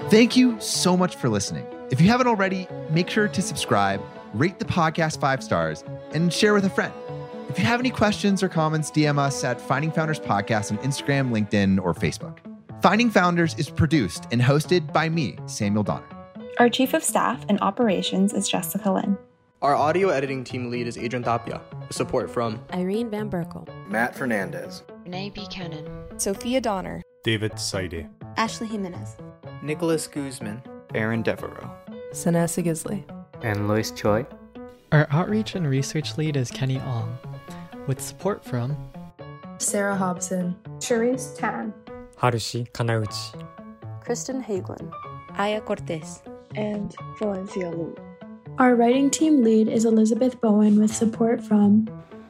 Thank 0.09 0.37
you 0.37 0.59
so 0.59 0.95
much 0.95 1.15
for 1.17 1.27
listening. 1.27 1.65
If 1.91 1.99
you 1.99 2.07
haven't 2.07 2.27
already, 2.27 2.67
make 2.89 3.09
sure 3.09 3.27
to 3.27 3.41
subscribe, 3.41 4.01
rate 4.33 4.57
the 4.59 4.65
podcast 4.65 5.19
five 5.19 5.43
stars, 5.43 5.83
and 6.13 6.31
share 6.31 6.53
with 6.53 6.65
a 6.65 6.69
friend. 6.69 6.93
If 7.49 7.59
you 7.59 7.65
have 7.65 7.79
any 7.79 7.89
questions 7.89 8.41
or 8.43 8.49
comments, 8.49 8.91
DM 8.91 9.17
us 9.17 9.43
at 9.43 9.59
Finding 9.59 9.91
Founders 9.91 10.19
Podcast 10.19 10.71
on 10.71 10.77
Instagram, 10.79 11.31
LinkedIn, 11.31 11.81
or 11.83 11.93
Facebook. 11.93 12.37
Finding 12.81 13.09
Founders 13.09 13.55
is 13.55 13.69
produced 13.69 14.27
and 14.31 14.41
hosted 14.41 14.93
by 14.93 15.09
me, 15.09 15.37
Samuel 15.45 15.83
Donner. 15.83 16.05
Our 16.59 16.69
Chief 16.69 16.93
of 16.93 17.03
Staff 17.03 17.45
and 17.49 17.59
Operations 17.61 18.33
is 18.33 18.47
Jessica 18.47 18.91
Lynn. 18.91 19.17
Our 19.59 19.75
audio 19.75 20.09
editing 20.09 20.43
team 20.43 20.69
lead 20.69 20.85
is 20.85 20.99
Adrian 20.99 21.23
Tapia, 21.23 21.59
with 21.79 21.91
support 21.91 22.29
from 22.29 22.63
Irene 22.71 23.09
Van 23.09 23.27
Berkel, 23.27 23.67
Matt 23.87 24.15
Fernandez, 24.15 24.83
Renee 25.03 25.31
Buchanan, 25.31 25.87
Sophia 26.17 26.61
Donner, 26.61 27.01
David 27.23 27.57
Saide, 27.59 28.07
Ashley 28.37 28.67
Jimenez, 28.67 29.17
Nicholas 29.63 30.05
Guzman, 30.05 30.61
Aaron 30.93 31.23
Devereaux, 31.23 31.71
Sanessa 32.11 32.63
Gisley, 32.63 33.03
and 33.41 33.67
Lois 33.67 33.89
Choi. 33.89 34.27
Our 34.91 35.07
outreach 35.09 35.55
and 35.55 35.67
research 35.67 36.19
lead 36.19 36.37
is 36.37 36.51
Kenny 36.51 36.79
Ong, 36.79 37.17
with 37.87 37.99
support 37.99 38.45
from 38.45 38.77
Sarah 39.57 39.95
Hobson, 39.95 40.55
Cherise 40.77 41.35
Tan, 41.35 41.73
Harushi 42.15 42.71
Kanauchi, 42.73 43.43
Kristen 44.01 44.43
Hagelin, 44.43 44.93
Aya 45.35 45.61
Cortez, 45.61 46.21
and 46.53 46.95
Valencia 47.17 47.71
Lu. 47.71 47.95
Our 48.59 48.75
writing 48.75 49.11
team 49.11 49.43
lead 49.43 49.67
is 49.67 49.85
Elizabeth 49.85 50.41
Bowen 50.41 50.79
with 50.79 50.91
support 50.91 51.43
from 51.43 51.87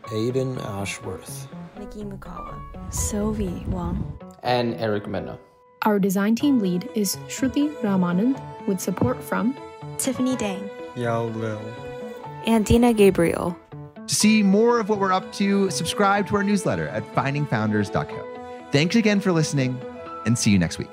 Aiden 0.07 0.61
Ashworth, 0.65 1.47
Nikki 1.80 2.03
Mukawa, 2.03 2.59
Sylvie 2.93 3.63
Wang, 3.67 4.19
and 4.43 4.75
Eric 4.75 5.07
Mena. 5.07 5.39
Our 5.84 5.99
design 5.99 6.36
team 6.36 6.59
lead 6.59 6.89
is 6.95 7.15
Shruti 7.30 7.73
Ramanand 7.78 8.41
with 8.67 8.82
support 8.82 9.23
from 9.23 9.55
Tiffany 9.99 10.36
Dang, 10.36 10.69
Yao 10.97 11.28
Lil, 11.28 11.61
and 12.45 12.65
Dina 12.65 12.91
Gabriel. 12.91 13.57
To 14.05 14.13
see 14.13 14.43
more 14.43 14.82
of 14.82 14.89
what 14.89 14.99
we're 14.99 15.13
up 15.13 15.32
to, 15.34 15.71
subscribe 15.71 16.28
to 16.28 16.36
our 16.36 16.43
newsletter 16.43 16.89
at 16.89 17.03
findingfounders.co. 17.15 18.67
Thanks 18.73 18.97
again 18.97 19.21
for 19.21 19.32
listening 19.32 19.80
and 20.25 20.38
see 20.38 20.51
you 20.51 20.59
next 20.59 20.78
week. 20.78 20.91